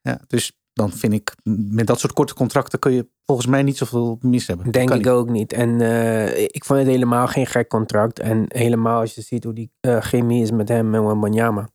ja, 0.00 0.20
dus 0.26 0.52
dan 0.72 0.92
vind 0.92 1.12
ik, 1.12 1.34
met 1.70 1.86
dat 1.86 2.00
soort 2.00 2.12
korte 2.12 2.34
contracten 2.34 2.78
kun 2.78 2.92
je 2.92 3.08
volgens 3.24 3.46
mij 3.46 3.62
niet 3.62 3.76
zoveel 3.76 4.18
mis 4.20 4.46
hebben. 4.46 4.70
Denk 4.70 4.90
ik 4.90 4.96
niet. 4.96 5.08
ook 5.08 5.28
niet. 5.28 5.52
En 5.52 5.80
eh, 5.80 6.42
ik 6.42 6.64
vond 6.64 6.78
het 6.78 6.88
helemaal 6.88 7.26
geen 7.26 7.46
gek 7.46 7.68
contract. 7.68 8.18
En 8.18 8.44
helemaal 8.48 9.00
als 9.00 9.14
je 9.14 9.20
ziet 9.22 9.44
hoe 9.44 9.52
die 9.52 9.70
eh, 9.80 10.00
chemie 10.00 10.42
is 10.42 10.50
met 10.50 10.68
hem 10.68 10.94
en 10.94 11.06
Wembanyama. 11.06 11.68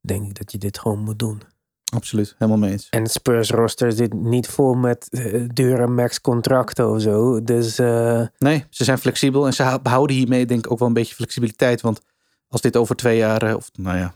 Denk 0.00 0.26
ik 0.26 0.38
dat 0.38 0.52
je 0.52 0.58
dit 0.58 0.78
gewoon 0.78 0.98
moet 0.98 1.18
doen. 1.18 1.42
Absoluut, 1.94 2.34
helemaal 2.38 2.60
mee 2.60 2.70
eens. 2.70 2.88
En 2.88 3.06
Spurs 3.06 3.50
roster 3.50 3.92
zit 3.92 4.12
niet 4.12 4.48
vol 4.48 4.74
met 4.74 5.08
eh, 5.10 5.44
dure 5.52 5.86
max 5.86 6.20
contracten 6.20 6.90
of 6.90 7.00
zo. 7.00 7.42
Dus 7.42 7.76
Nee, 8.38 8.64
ze 8.70 8.84
zijn 8.84 8.98
flexibel 8.98 9.46
en 9.46 9.52
ze 9.52 9.62
hou- 9.62 9.82
behouden 9.82 10.16
hiermee 10.16 10.46
denk 10.46 10.64
ik 10.64 10.72
ook 10.72 10.78
wel 10.78 10.88
een 10.88 10.94
beetje 10.94 11.14
flexibiliteit. 11.14 11.80
Want 11.80 12.00
als 12.48 12.60
dit 12.60 12.76
over 12.76 12.96
twee 12.96 13.16
jaar, 13.16 13.42
eh, 13.42 13.54
of 13.54 13.70
nou 13.72 13.98
ja, 13.98 14.14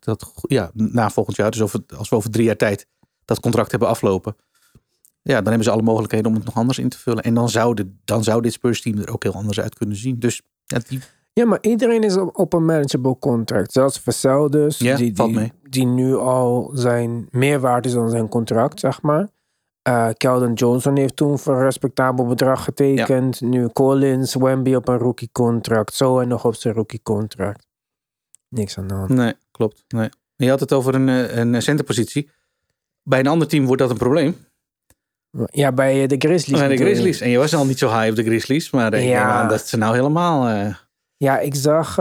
dat, 0.00 0.32
ja, 0.46 0.70
na 0.74 1.10
volgend 1.10 1.36
jaar, 1.36 1.50
dus 1.50 1.62
over, 1.62 1.80
als 1.96 2.08
we 2.08 2.16
over 2.16 2.30
drie 2.30 2.44
jaar 2.44 2.56
tijd 2.56 2.86
dat 3.24 3.40
contract 3.40 3.70
hebben 3.70 3.88
aflopen. 3.88 4.36
Ja, 5.22 5.34
dan 5.34 5.46
hebben 5.46 5.64
ze 5.64 5.70
alle 5.70 5.82
mogelijkheden 5.82 6.26
om 6.26 6.34
het 6.34 6.44
nog 6.44 6.54
anders 6.54 6.78
in 6.78 6.88
te 6.88 6.98
vullen. 6.98 7.22
En 7.22 7.34
dan 7.34 7.48
zou, 7.48 7.74
de, 7.74 7.94
dan 8.04 8.24
zou 8.24 8.42
dit 8.42 8.52
Spurs 8.52 8.80
team 8.80 8.98
er 8.98 9.12
ook 9.12 9.22
heel 9.22 9.34
anders 9.34 9.60
uit 9.60 9.74
kunnen 9.74 9.96
zien. 9.96 10.18
Dus 10.18 10.42
ja, 10.64 10.78
die, 10.88 11.00
ja, 11.32 11.44
maar 11.44 11.58
iedereen 11.60 12.02
is 12.02 12.16
op, 12.16 12.38
op 12.38 12.52
een 12.52 12.64
manageable 12.64 13.18
contract. 13.18 13.72
Zelfs 13.72 14.00
Vassell 14.00 14.48
dus. 14.48 14.78
Ja, 14.78 14.96
die, 14.96 15.12
die, 15.12 15.52
die 15.62 15.86
nu 15.86 16.16
al 16.16 16.70
zijn 16.74 17.28
meer 17.30 17.60
waard 17.60 17.86
is 17.86 17.92
dan 17.92 18.10
zijn 18.10 18.28
contract, 18.28 18.80
zeg 18.80 19.02
maar. 19.02 19.28
Eh 19.84 20.08
Keldon 20.16 20.52
Johnson 20.52 20.96
heeft 20.96 21.16
toen 21.16 21.38
voor 21.38 21.54
een 21.56 21.62
respectabel 21.62 22.26
bedrag 22.26 22.64
getekend. 22.64 23.40
Nu 23.40 23.68
Collins, 23.68 24.34
Wemby 24.34 24.74
op 24.74 24.88
een 24.88 24.98
rookie 24.98 25.28
contract. 25.32 25.94
Zo 25.94 26.18
en 26.20 26.28
nog 26.28 26.44
op 26.44 26.54
zijn 26.54 26.74
rookie 26.74 27.02
contract. 27.02 27.66
Niks 28.48 28.78
aan 28.78 28.86
de 28.86 28.94
hand. 28.94 29.08
nee, 29.08 29.34
klopt. 29.50 29.84
Nee. 29.88 30.08
Je 30.36 30.48
had 30.48 30.60
het 30.60 30.72
over 30.72 30.94
een, 30.94 31.08
eh, 31.08 31.36
een 31.36 31.62
centerpositie. 31.62 32.30
Bij 33.02 33.18
een 33.18 33.26
ander 33.26 33.48
team 33.48 33.66
wordt 33.66 33.82
dat 33.82 33.90
een 33.90 33.96
probleem. 33.96 34.36
Ja, 35.50 35.72
bij 35.72 36.02
eh, 36.02 36.08
de 36.08 36.16
Grizzlies. 36.18 36.58
Bij 36.58 36.68
de? 36.68 36.76
Grizzlies. 36.76 37.20
En 37.20 37.28
je 37.30 37.38
was 37.38 37.54
al 37.54 37.66
niet 37.66 37.78
zo 37.78 37.88
high 37.88 38.08
op 38.10 38.16
de 38.16 38.24
Grizzlies. 38.24 38.70
Maar 38.70 39.00
Ja. 39.00 39.30
aan 39.30 39.48
dat 39.48 39.66
ze 39.66 39.76
nou 39.76 39.94
helemaal... 39.94 40.72
Ja, 41.16 41.38
ik 41.38 41.54
zag, 41.54 41.98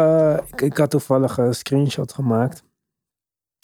ik, 0.51 0.61
ik 0.61 0.77
had 0.77 0.89
toevallig 0.89 1.37
een 1.37 1.55
screenshot 1.55 2.13
gemaakt. 2.13 2.63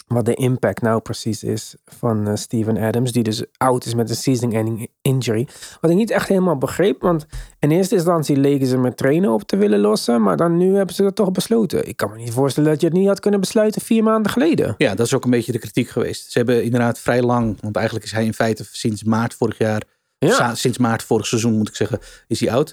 Wat 0.10 0.26
de 0.26 0.34
impact 0.34 0.82
nou 0.82 1.02
precies 1.02 1.44
is 1.44 1.76
van 1.86 2.28
eh, 2.28 2.36
Steven 2.36 2.78
Adams, 2.78 3.12
die 3.12 3.24
dus 3.24 3.44
oud 3.58 3.86
is 3.86 3.94
met 3.94 4.10
een 4.10 4.16
season-ending 4.16 4.88
injury. 5.02 5.48
Wat 5.82 5.92
ik 5.92 5.98
niet 5.98 6.12
echt 6.12 6.28
helemaal 6.28 6.58
begreep, 6.58 7.02
want 7.02 7.26
in 7.60 7.72
eerste 7.72 7.96
instantie 7.96 8.38
leken 8.38 8.68
ze 8.68 8.78
met 8.78 8.98
trainen 8.98 9.32
op 9.32 9.44
te 9.44 9.58
willen 9.58 9.80
lossen, 9.80 10.22
maar 10.22 10.38
dan 10.38 10.58
nu 10.58 10.76
hebben 10.76 10.96
ze 10.96 11.04
dat 11.04 11.16
toch 11.16 11.32
besloten. 11.32 11.88
Ik 11.88 11.98
kan 11.98 12.10
me 12.10 12.18
niet 12.18 12.32
voorstellen 12.32 12.70
dat 12.70 12.82
je 12.82 12.88
het 12.88 12.96
niet 12.96 13.08
had 13.08 13.20
kunnen 13.20 13.40
besluiten 13.40 13.82
vier 13.82 14.04
maanden 14.04 14.32
geleden. 14.32 14.74
Ja, 14.78 14.96
dat 14.96 15.06
is 15.06 15.14
ook 15.14 15.24
een 15.24 15.30
beetje 15.30 15.52
de 15.52 15.60
kritiek 15.60 15.90
geweest. 15.90 16.32
Ze 16.32 16.38
hebben 16.38 16.64
inderdaad 16.64 17.00
vrij 17.00 17.22
lang, 17.22 17.58
want 17.62 17.76
eigenlijk 17.76 18.06
is 18.06 18.12
hij 18.12 18.26
in 18.26 18.34
feite 18.34 18.66
sinds 18.72 19.04
maart 19.04 19.34
vorig 19.34 19.58
jaar, 19.58 19.84
Ja. 20.18 20.56
sinds 20.56 20.78
maart 20.78 21.04
vorig 21.04 21.28
seizoen 21.28 21.58
moet 21.58 21.68
ik 21.70 21.76
zeggen, 21.76 22.00
is 22.28 22.40
hij 22.40 22.52
oud. 22.52 22.70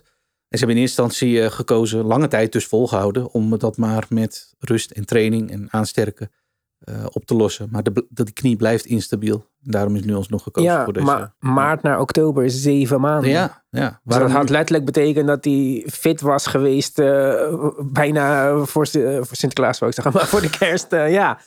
En 0.48 0.58
ze 0.58 0.64
hebben 0.64 0.76
in 0.76 0.82
eerste 0.82 1.02
instantie 1.02 1.42
eh, 1.42 1.50
gekozen, 1.50 2.04
lange 2.04 2.28
tijd 2.28 2.52
dus 2.52 2.66
volgehouden, 2.66 3.30
om 3.32 3.58
dat 3.58 3.76
maar 3.76 4.06
met 4.08 4.54
rust 4.58 4.90
en 4.90 5.04
training 5.04 5.50
en 5.50 5.68
aansterken 5.70 6.30
eh, 6.78 7.06
op 7.12 7.24
te 7.24 7.34
lossen. 7.34 7.68
Maar 7.70 7.82
de, 7.82 8.06
die 8.08 8.32
knie 8.32 8.56
blijft 8.56 8.84
instabiel. 8.84 9.46
Daarom 9.60 9.96
is 9.96 10.04
nu 10.04 10.14
alsnog 10.14 10.42
gekozen 10.42 10.70
Ja, 10.70 10.84
voor 10.84 10.92
deze. 10.92 11.06
maar 11.06 11.34
maart 11.38 11.82
naar 11.82 12.00
oktober 12.00 12.44
is 12.44 12.62
zeven 12.62 13.00
maanden. 13.00 13.30
ja, 13.30 13.64
ja. 13.70 14.00
Dus 14.04 14.16
dat 14.18 14.30
had 14.30 14.48
letterlijk 14.48 14.84
betekend 14.84 15.26
dat 15.26 15.44
hij 15.44 15.86
fit 15.92 16.20
was 16.20 16.46
geweest 16.46 16.98
eh, 16.98 17.52
bijna 17.78 18.56
voor, 18.64 18.88
eh, 18.92 19.16
voor 19.16 19.36
Sinterklaas, 19.36 19.78
wou 19.78 19.90
ik 19.90 19.96
zeggen, 20.02 20.14
maar 20.20 20.28
voor 20.28 20.40
de 20.40 20.50
kerst, 20.58 20.90
ja. 20.90 21.06
Ja, 21.06 21.38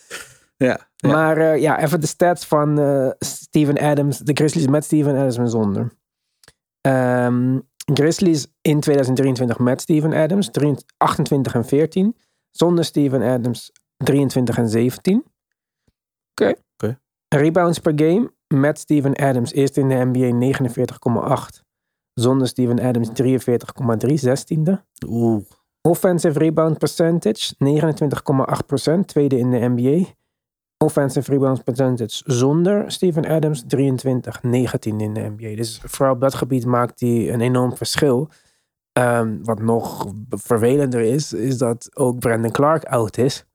ja. 0.57 1.11
Maar 1.11 1.59
ja, 1.59 1.79
even 1.79 2.01
de 2.01 2.07
stats 2.07 2.45
van 2.45 2.79
Steven 3.19 3.79
Adams, 3.79 4.17
de 4.17 4.33
Grizzlies 4.33 4.67
met 4.67 4.83
Steven 4.83 5.15
Adams 5.15 5.37
en 5.37 5.49
zonder. 5.49 5.91
Ehm, 6.81 7.59
Grizzlies 7.93 8.47
in 8.61 8.79
2023 8.79 9.59
met 9.59 9.81
Steven 9.81 10.13
Adams, 10.13 10.49
23 10.51 10.97
28 10.97 11.53
en 11.55 11.65
14. 11.65 12.15
Zonder 12.51 12.85
Steven 12.85 13.21
Adams, 13.21 13.71
23 14.03 14.57
en 14.57 14.69
17. 14.69 15.23
Oké. 16.31 16.55
Rebounds 17.27 17.79
per 17.79 17.93
game 17.95 18.31
met 18.47 18.79
Steven 18.79 19.15
Adams, 19.15 19.53
eerst 19.53 19.77
in 19.77 19.89
de 19.89 19.95
NBA 19.95 20.53
49,8. 21.57 21.63
Zonder 22.13 22.47
Steven 22.47 22.79
Adams 22.79 23.09
43,3, 24.07 24.13
zestiende. 24.13 24.83
Oeh, 25.07 25.41
Offensive 25.81 26.39
rebound 26.39 26.77
percentage 26.77 27.53
29,8%, 27.55 29.05
tweede 29.05 29.37
in 29.37 29.51
de 29.51 29.57
NBA. 29.57 30.05
Offensive 30.77 31.31
rebound 31.31 31.63
percentage 31.63 32.23
zonder 32.25 32.91
Steven 32.91 33.25
Adams 33.25 33.63
23, 33.67 34.43
19 34.43 34.99
in 34.99 35.13
de 35.13 35.33
NBA. 35.37 35.55
Dus 35.55 35.81
vooral 35.83 36.13
op 36.13 36.21
dat 36.21 36.33
gebied 36.33 36.65
maakt 36.65 36.99
hij 36.99 37.33
een 37.33 37.41
enorm 37.41 37.75
verschil. 37.75 38.29
Ehm, 38.91 39.37
wat 39.43 39.61
nog 39.61 40.13
vervelender 40.29 41.01
is, 41.01 41.33
is 41.33 41.57
dat 41.57 41.89
ook 41.93 42.19
Brandon 42.19 42.51
Clark 42.51 42.83
oud 42.83 43.17
is. 43.17 43.45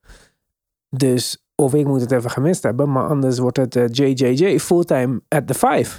Dus 0.96 1.44
of 1.54 1.74
ik 1.74 1.86
moet 1.86 2.00
het 2.00 2.12
even 2.12 2.30
gemist 2.30 2.62
hebben, 2.62 2.92
maar 2.92 3.08
anders 3.08 3.38
wordt 3.38 3.56
het 3.56 3.76
eh, 3.76 3.84
JJJ 3.90 4.58
fulltime 4.58 5.20
at 5.28 5.46
the 5.46 5.54
five. 5.54 5.96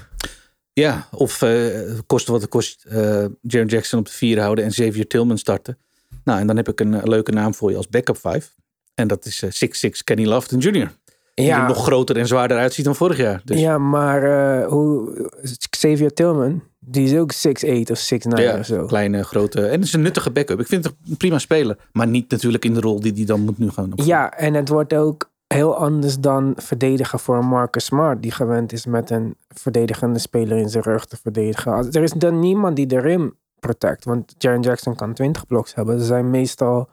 Ja, 0.73 1.07
of 1.11 1.41
eh 1.41 1.99
kosten 2.05 2.31
wat 2.31 2.41
het 2.41 2.49
kost 2.49 2.85
eh 2.85 3.25
Jaron 3.41 3.69
Jackson 3.69 3.99
op 3.99 4.05
de 4.05 4.11
vier 4.11 4.39
houden 4.39 4.63
en 4.63 4.69
Xavier 4.69 5.07
Tillman 5.07 5.37
starten. 5.37 5.77
Nou, 6.23 6.39
en 6.39 6.47
dan 6.47 6.55
heb 6.55 6.67
ik 6.67 6.79
een, 6.79 6.93
eh, 6.93 7.03
leuke 7.03 7.31
naam 7.31 7.53
voor 7.53 7.71
je 7.71 7.77
als 7.77 7.89
backup 7.89 8.17
five. 8.17 8.49
En 8.93 9.07
dat 9.07 9.25
is 9.25 9.41
eh 9.41 9.49
6'6 9.51 10.03
Kenny 10.03 10.25
Lofton 10.25 10.59
Jr. 10.59 10.91
Die 11.35 11.51
er 11.51 11.67
nog 11.67 11.83
groter 11.83 12.17
en 12.17 12.27
zwaarder 12.27 12.57
uitziet 12.57 12.85
dan 12.85 12.95
vorig 12.95 13.17
jaar. 13.17 13.41
Dus 13.43 13.59
Ja, 13.59 13.77
maar 13.77 14.23
eh, 14.23 14.67
hoe, 14.67 15.31
Xavier 15.69 16.13
Tillman, 16.13 16.63
die 16.79 17.05
is 17.05 17.15
ook 17.15 17.33
6'8 17.33 17.91
of 17.91 18.11
6'9 18.13 18.43
ja, 18.43 18.59
of 18.59 18.65
zo. 18.65 18.85
kleine, 18.85 19.23
grote. 19.23 19.61
En 19.65 19.71
het 19.71 19.83
is 19.83 19.93
een 19.93 20.01
nuttige 20.01 20.31
backup. 20.31 20.59
Ik 20.59 20.67
vind 20.67 20.83
het 20.83 20.95
een 21.09 21.17
prima 21.17 21.39
speler. 21.39 21.77
Maar 21.91 22.07
niet 22.07 22.31
natuurlijk 22.31 22.65
in 22.65 22.73
de 22.73 22.79
rol 22.79 22.99
die 22.99 23.13
hij 23.13 23.25
dan 23.25 23.41
moet 23.41 23.57
nu 23.57 23.69
gaan 23.69 23.85
opvallen. 23.85 24.05
Ja, 24.05 24.31
en 24.31 24.53
het 24.53 24.69
wordt 24.69 24.93
ook 24.93 25.29
heel 25.47 25.75
anders 25.75 26.19
dan 26.19 26.53
verdedigen 26.55 27.19
voor 27.19 27.37
een 27.37 27.47
Marcus 27.47 27.85
Smart, 27.85 28.21
die 28.21 28.31
gewend 28.31 28.73
is 28.73 28.85
met 28.85 29.09
een 29.09 29.35
verdedigende 29.47 30.19
speler 30.19 30.57
in 30.57 30.69
zijn 30.69 30.83
rug 30.83 31.05
te 31.05 31.17
verdedigen. 31.17 31.91
Er 31.91 32.03
is 32.03 32.11
dan 32.11 32.39
niemand 32.39 32.75
die 32.75 32.87
de 32.87 32.99
rim 32.99 33.37
protect, 33.59 34.05
want 34.05 34.35
Jaren 34.37 34.61
Jackson 34.61 34.95
kan 34.95 35.13
20 35.13 35.47
bloks 35.47 35.75
hebben. 35.75 35.99
Ze 35.99 36.05
zijn 36.05 36.29
meestal 36.29 36.89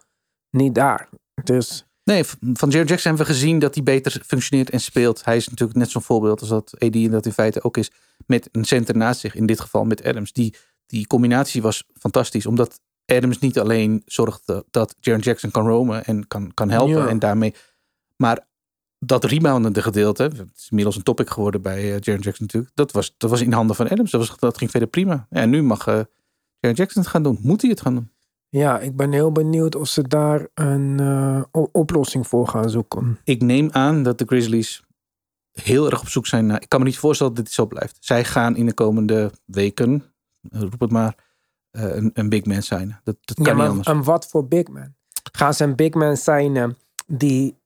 niet 0.51 0.75
daar. 0.75 1.09
Dus 1.45 1.87
Nee, 2.05 2.25
van 2.53 2.71
Jaron 2.71 2.87
Jackson 2.87 3.15
hebben 3.15 3.27
we 3.27 3.33
gezien 3.33 3.59
dat 3.59 3.75
hij 3.75 3.83
beter 3.83 4.23
functioneert 4.27 4.71
en 4.71 4.81
speelt. 4.81 5.25
Hij 5.25 5.37
is 5.37 5.49
natuurlijk 5.49 5.79
net 5.79 5.91
zo'n 5.91 6.03
voorbeeld 6.03 6.41
als 6.41 6.49
dat 6.49 6.75
AD 6.79 6.95
en 6.95 7.11
dat 7.11 7.27
in 7.27 7.33
feite 7.33 7.63
ook 7.63 7.77
is. 7.77 7.91
Met 8.27 8.49
een 8.53 8.65
center 8.65 8.97
naast 8.97 9.21
zich, 9.21 9.35
in 9.35 9.47
dit 9.47 9.61
geval 9.61 9.85
met 9.85 10.05
Adams. 10.05 10.33
Die, 10.33 10.55
die 10.87 11.07
combinatie 11.07 11.63
was 11.63 11.85
fantastisch. 11.99 12.47
Omdat 12.47 12.81
Adams 13.07 13.39
niet 13.39 13.59
alleen 13.59 14.03
zorgde 14.07 14.65
dat 14.71 14.97
Jaron 15.01 15.23
Jackson 15.23 15.51
kan 15.51 15.67
roamen 15.67 16.05
en 16.05 16.27
kan, 16.27 16.55
kan 16.55 16.71
helpen. 16.71 17.03
Ja. 17.03 17.09
En 17.09 17.19
daarmee, 17.19 17.55
maar 18.17 18.47
dat 18.99 19.25
reboundende 19.25 19.83
gedeelte, 19.83 20.23
het 20.23 20.51
is 20.57 20.69
inmiddels 20.69 20.97
een 20.97 21.03
topic 21.03 21.31
geworden 21.31 21.63
bij 21.63 21.79
eh, 21.79 22.01
Jaron 22.01 22.23
Jackson 22.23 22.47
natuurlijk. 22.47 22.73
Dat 22.75 22.93
was, 22.93 23.15
dat 23.17 23.31
was 23.31 23.41
in 23.41 23.53
handen 23.53 23.77
van 23.77 23.89
Adams. 23.89 24.11
Dat, 24.11 24.29
was, 24.29 24.39
dat 24.39 24.59
ging 24.59 24.71
verder 24.71 24.89
prima. 24.89 25.27
Ja, 25.31 25.41
en 25.41 25.51
nu 25.51 25.63
mag 25.63 25.87
eh 25.87 26.01
Jaron 26.59 26.77
Jackson 26.77 27.03
het 27.03 27.11
gaan 27.11 27.23
doen. 27.23 27.39
Moet 27.43 27.61
hij 27.61 27.71
het 27.71 27.81
gaan 27.81 27.95
doen? 27.95 28.12
Ja, 28.53 28.79
ik 28.81 28.97
ben 28.97 29.13
heel 29.13 29.33
benieuwd 29.33 29.75
of 29.75 29.89
ze 29.89 30.09
daar 30.09 30.47
een 30.55 31.01
eh, 31.01 31.43
oplossing 31.73 32.27
voor 32.27 32.49
gaan 32.49 32.71
zoeken. 32.71 33.19
ik 33.25 33.43
neem 33.43 33.69
aan 33.71 34.03
dat 34.03 34.19
de 34.19 34.25
Grizzlies 34.25 34.83
heel 35.53 35.91
erg 35.91 36.01
op 36.01 36.09
zoek 36.09 36.27
zijn 36.27 36.47
naar. 36.47 36.63
Ik 36.63 36.69
kan 36.69 36.81
me 36.81 36.87
niet 36.87 36.99
voorstellen 36.99 37.35
dat 37.35 37.45
dit 37.45 37.55
zo 37.55 37.67
blijft. 37.67 37.97
Zij 38.01 38.25
gaan 38.25 38.57
in 38.57 38.67
de 38.67 38.75
komende 38.75 39.31
weken, 39.45 40.05
roep 40.51 40.81
het 40.81 40.91
maar, 40.91 41.15
eh, 41.71 41.95
een, 41.97 42.11
een 42.15 42.29
big 42.29 42.45
man 42.45 42.63
zijn. 42.63 43.01
Dat, 43.05 43.17
dat 43.21 43.37
kan 43.37 43.45
Ja, 43.45 43.51
niet 43.53 43.61
maar 43.61 43.69
anders. 43.71 43.89
en 43.89 44.03
wat 44.05 44.29
voor 44.29 44.47
big 44.49 44.69
man? 44.69 44.95
Gaan 45.33 45.55
ze 45.55 45.65
een 45.65 45.77
big 45.77 45.95
man 45.95 46.17
zijn 46.17 46.77
die 47.07 47.57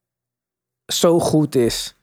zo 0.87 1.21
goed 1.21 1.55
is 1.55 1.97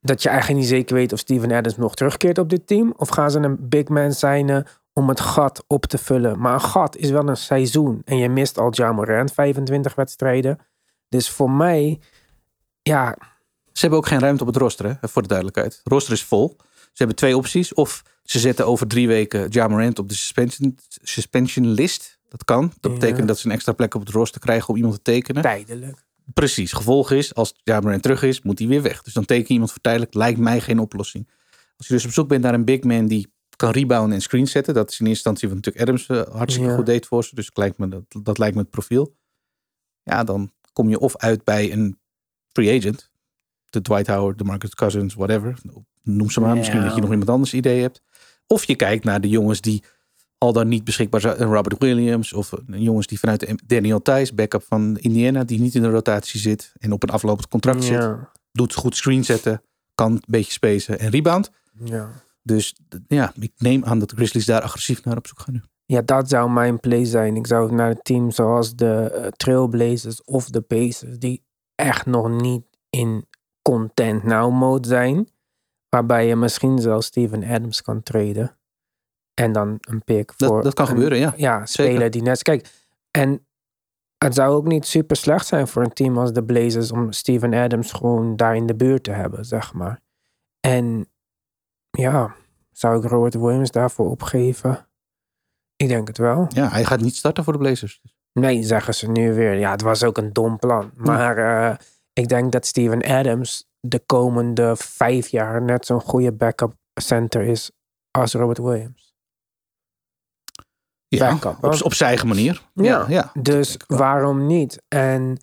dat 0.00 0.22
je 0.22 0.28
eigenlijk 0.28 0.60
niet 0.60 0.68
zeker 0.68 0.94
weet 0.94 1.12
of 1.12 1.18
Steven 1.18 1.52
Adams 1.52 1.76
nog 1.76 1.94
terugkeert 1.94 2.38
op 2.38 2.48
dit 2.50 2.66
team? 2.66 2.92
Of 2.96 3.08
gaan 3.08 3.30
ze 3.30 3.38
een 3.38 3.68
big 3.68 3.88
man 3.88 4.12
zijn 4.12 4.66
om 4.92 5.08
het 5.08 5.20
gat 5.20 5.64
op 5.66 5.86
te 5.86 5.98
vullen? 5.98 6.38
Maar 6.40 6.54
een 6.54 6.60
gat 6.60 6.96
is 6.96 7.10
wel 7.10 7.28
een 7.28 7.36
seizoen 7.36 8.02
en 8.04 8.16
je 8.16 8.28
mist 8.28 8.58
al 8.58 8.68
Ja 8.70 8.92
Morant 8.92 9.32
25 9.32 9.94
wedstrijden. 9.94 10.58
Dus 11.08 11.28
voor 11.30 11.50
mij, 11.50 12.00
ja, 12.82 13.16
Ze 13.72 13.80
hebben 13.80 13.98
ook 13.98 14.06
geen 14.06 14.18
ruimte 14.18 14.42
op 14.42 14.48
het 14.48 14.56
roster, 14.56 14.98
hè, 15.00 15.08
voor 15.08 15.22
de 15.22 15.28
duidelijkheid. 15.28 15.72
Het 15.76 15.92
roster 15.92 16.12
is 16.12 16.24
vol. 16.24 16.56
Ze 16.76 16.92
hebben 16.98 17.16
twee 17.16 17.36
opties. 17.36 17.74
Of 17.74 18.02
ze 18.22 18.38
zetten 18.38 18.66
over 18.66 18.86
drie 18.86 19.06
weken 19.08 19.46
Ja 19.48 19.68
Morant 19.68 19.98
op 19.98 20.08
de 20.08 20.14
suspension, 20.14 20.78
suspension 21.02 21.66
list. 21.66 22.18
Dat 22.28 22.44
kan. 22.44 22.72
Dat 22.80 22.92
Ja. 22.92 22.98
betekent 22.98 23.28
dat 23.28 23.38
ze 23.38 23.46
een 23.46 23.52
extra 23.52 23.72
plek 23.72 23.94
op 23.94 24.00
het 24.00 24.10
roster 24.10 24.40
krijgen 24.40 24.68
om 24.68 24.76
iemand 24.76 24.94
te 24.94 25.02
tekenen. 25.02 25.42
tijdelijk. 25.42 26.04
Precies. 26.34 26.72
Gevolg 26.72 27.10
is, 27.10 27.34
als 27.34 27.54
Ja 27.64 27.80
Morant 27.80 28.02
terug 28.02 28.22
is, 28.22 28.42
moet 28.42 28.58
hij 28.58 28.68
weer 28.68 28.82
weg. 28.82 29.02
Dus 29.02 29.12
dan 29.12 29.24
teken 29.24 29.44
je 29.46 29.52
iemand 29.52 29.70
voor 29.70 29.80
tijdelijk. 29.80 30.14
Lijkt 30.14 30.38
mij 30.38 30.60
geen 30.60 30.78
oplossing. 30.78 31.28
Als 31.76 31.86
je 31.86 31.94
dus 31.94 32.04
op 32.04 32.10
zoek 32.12 32.28
bent 32.28 32.42
naar 32.42 32.54
een 32.54 32.64
big 32.64 32.82
man 32.82 33.06
die 33.06 33.32
kan 33.62 33.70
rebounden 33.70 34.12
en 34.14 34.22
screen 34.22 34.46
zetten. 34.48 34.74
Dat 34.74 34.90
is 34.90 35.00
in 35.00 35.06
eerste 35.06 35.28
instantie 35.30 35.48
wat 35.48 35.56
natuurlijk 35.56 35.84
Adams 35.88 36.06
eh, 36.06 36.34
hartstikke 36.36 36.68
Ja. 36.70 36.76
goed 36.76 36.86
deed 36.86 37.06
voor 37.06 37.24
ze. 37.24 37.34
Dus 37.34 37.50
lijkt 37.54 37.78
me, 37.78 37.88
dat, 37.88 38.02
dat 38.22 38.38
lijkt 38.38 38.54
me 38.54 38.60
het 38.60 38.70
profiel. 38.70 39.16
Ja, 40.02 40.24
dan 40.24 40.52
kom 40.72 40.88
je 40.88 40.98
of 40.98 41.16
uit 41.16 41.44
bij 41.44 41.72
een 41.72 41.98
free 42.52 42.78
agent. 42.78 43.10
De 43.70 43.82
Dwight 43.82 44.06
Howard, 44.06 44.38
de 44.38 44.44
Marcus 44.44 44.74
Cousins, 44.74 45.14
whatever. 45.14 45.58
Noem 46.02 46.30
ze 46.30 46.40
maar. 46.40 46.48
Ja. 46.50 46.54
Misschien 46.56 46.82
dat 46.82 46.94
je 46.94 47.00
nog 47.00 47.10
iemand 47.10 47.30
anders 47.30 47.54
idee 47.54 47.80
hebt. 47.80 48.02
Of 48.46 48.64
je 48.64 48.74
kijkt 48.76 49.04
naar 49.04 49.20
de 49.20 49.28
jongens 49.28 49.60
die 49.60 49.82
al 50.38 50.52
dan 50.52 50.68
niet 50.68 50.84
beschikbaar 50.84 51.20
zijn. 51.20 51.42
Een 51.42 51.52
Robert 51.52 51.78
Williams 51.78 52.32
of 52.32 52.52
een 52.52 52.82
jongens 52.82 53.06
die 53.06 53.18
vanuit 53.18 53.40
de 53.40 53.58
Daniel 53.66 54.02
Thijs, 54.02 54.34
backup 54.34 54.62
van 54.62 54.96
Indiana, 54.98 55.44
die 55.44 55.60
niet 55.60 55.74
in 55.74 55.82
de 55.82 55.90
rotatie 55.90 56.40
zit 56.40 56.72
en 56.78 56.92
op 56.92 57.02
een 57.02 57.08
aflopend 57.08 57.48
contract 57.48 57.84
zit. 57.84 58.08
Doet 58.52 58.74
goed 58.74 58.96
screen 58.96 59.24
zetten, 59.24 59.62
kan 59.94 60.12
een 60.12 60.22
beetje 60.26 60.52
spacen 60.52 60.98
en 60.98 61.10
rebound. 61.10 61.50
ja. 61.84 62.10
Dus 62.42 62.74
ja, 63.06 63.32
ik 63.40 63.52
neem 63.58 63.84
aan 63.84 63.98
dat 63.98 64.10
de 64.10 64.16
Grizzlies 64.16 64.46
daar 64.46 64.62
agressief 64.62 65.04
naar 65.04 65.16
op 65.16 65.26
zoek 65.26 65.40
gaan 65.40 65.54
nu. 65.54 65.62
Ja, 65.84 66.02
dat 66.02 66.28
zou 66.28 66.50
mijn 66.50 66.80
play 66.80 67.04
zijn. 67.04 67.36
Ik 67.36 67.46
zou 67.46 67.74
naar 67.74 67.90
een 67.90 68.02
team 68.02 68.30
zoals 68.30 68.74
de 68.76 69.10
eh, 69.10 69.26
Trailblazers 69.26 70.24
of 70.24 70.48
de 70.50 70.60
Pacers, 70.60 71.18
die 71.18 71.44
echt 71.74 72.06
nog 72.06 72.28
niet 72.40 72.62
in 72.90 73.26
content 73.62 74.22
now 74.22 74.52
mode 74.52 74.88
zijn. 74.88 75.28
Waarbij 75.88 76.26
je 76.26 76.36
misschien 76.36 76.78
zelfs 76.78 77.06
Steven 77.06 77.44
Adams 77.44 77.82
kan 77.82 78.02
traden. 78.02 78.56
En 79.34 79.52
dan 79.52 79.76
een 79.80 80.04
pick 80.04 80.32
voor. 80.36 80.62
dat 80.62 80.74
kan 80.74 80.84
een- 80.86 80.92
gebeuren, 80.92 81.18
ja. 81.18 81.32
Ja, 81.36 81.66
Zeker. 81.66 81.92
speler 81.92 82.10
die 82.10 82.22
net. 82.22 82.42
Kijk, 82.42 82.70
en 83.10 83.46
het 84.18 84.34
zou 84.34 84.54
ook 84.54 84.66
niet 84.66 84.86
super 84.86 85.16
slecht 85.16 85.46
zijn 85.46 85.68
voor 85.68 85.82
een 85.82 85.92
team 85.92 86.18
als 86.18 86.32
de 86.32 86.44
Blazers 86.44 86.92
om 86.92 87.12
Steven 87.12 87.54
Adams 87.54 87.92
gewoon 87.92 88.36
daar 88.36 88.56
in 88.56 88.66
de 88.66 88.74
buurt 88.74 89.04
te 89.04 89.10
hebben, 89.10 89.44
zeg 89.44 89.72
maar. 89.72 90.00
En 90.60 91.06
ja, 91.98 92.34
zou 92.70 92.98
ik 93.04 93.10
Robert 93.10 93.34
Williams 93.34 93.70
daarvoor 93.70 94.10
opgeven? 94.10 94.86
Ik 95.76 95.88
denk 95.88 96.08
het 96.08 96.18
wel. 96.18 96.46
Ja, 96.48 96.68
hij 96.68 96.84
gaat 96.84 97.00
niet 97.00 97.16
starten 97.16 97.44
voor 97.44 97.52
de 97.52 97.58
Blazers. 97.58 98.00
Nee, 98.32 98.62
zeggen 98.62 98.94
ze 98.94 99.08
nu 99.10 99.34
weer. 99.34 99.54
Ja, 99.54 99.70
het 99.70 99.82
was 99.82 100.04
ook 100.04 100.16
een 100.18 100.32
dom 100.32 100.58
plan. 100.58 100.90
Maar 100.96 101.36
eh, 101.38 101.76
ik 102.12 102.28
denk 102.28 102.52
dat 102.52 102.66
Steven 102.66 103.02
Adams 103.02 103.68
de 103.80 103.98
komende 104.06 104.76
vijf 104.76 105.28
jaar 105.28 105.62
net 105.62 105.86
zo'n 105.86 106.00
goede 106.00 106.32
backup 106.32 106.74
center 106.94 107.42
is 107.42 107.70
als 108.10 108.32
Robert 108.34 108.58
Williams. 108.58 109.14
Ja, 111.08 111.30
Backup, 111.30 111.64
op, 111.64 111.82
op 111.82 111.94
zijn 111.94 112.08
eigen 112.08 112.28
manier. 112.28 112.62
Ja, 112.74 112.84
Ja. 112.84 113.04
ja. 113.08 113.30
Dus 113.42 113.76
waarom 113.86 114.46
niet? 114.46 114.82
En 114.88 115.38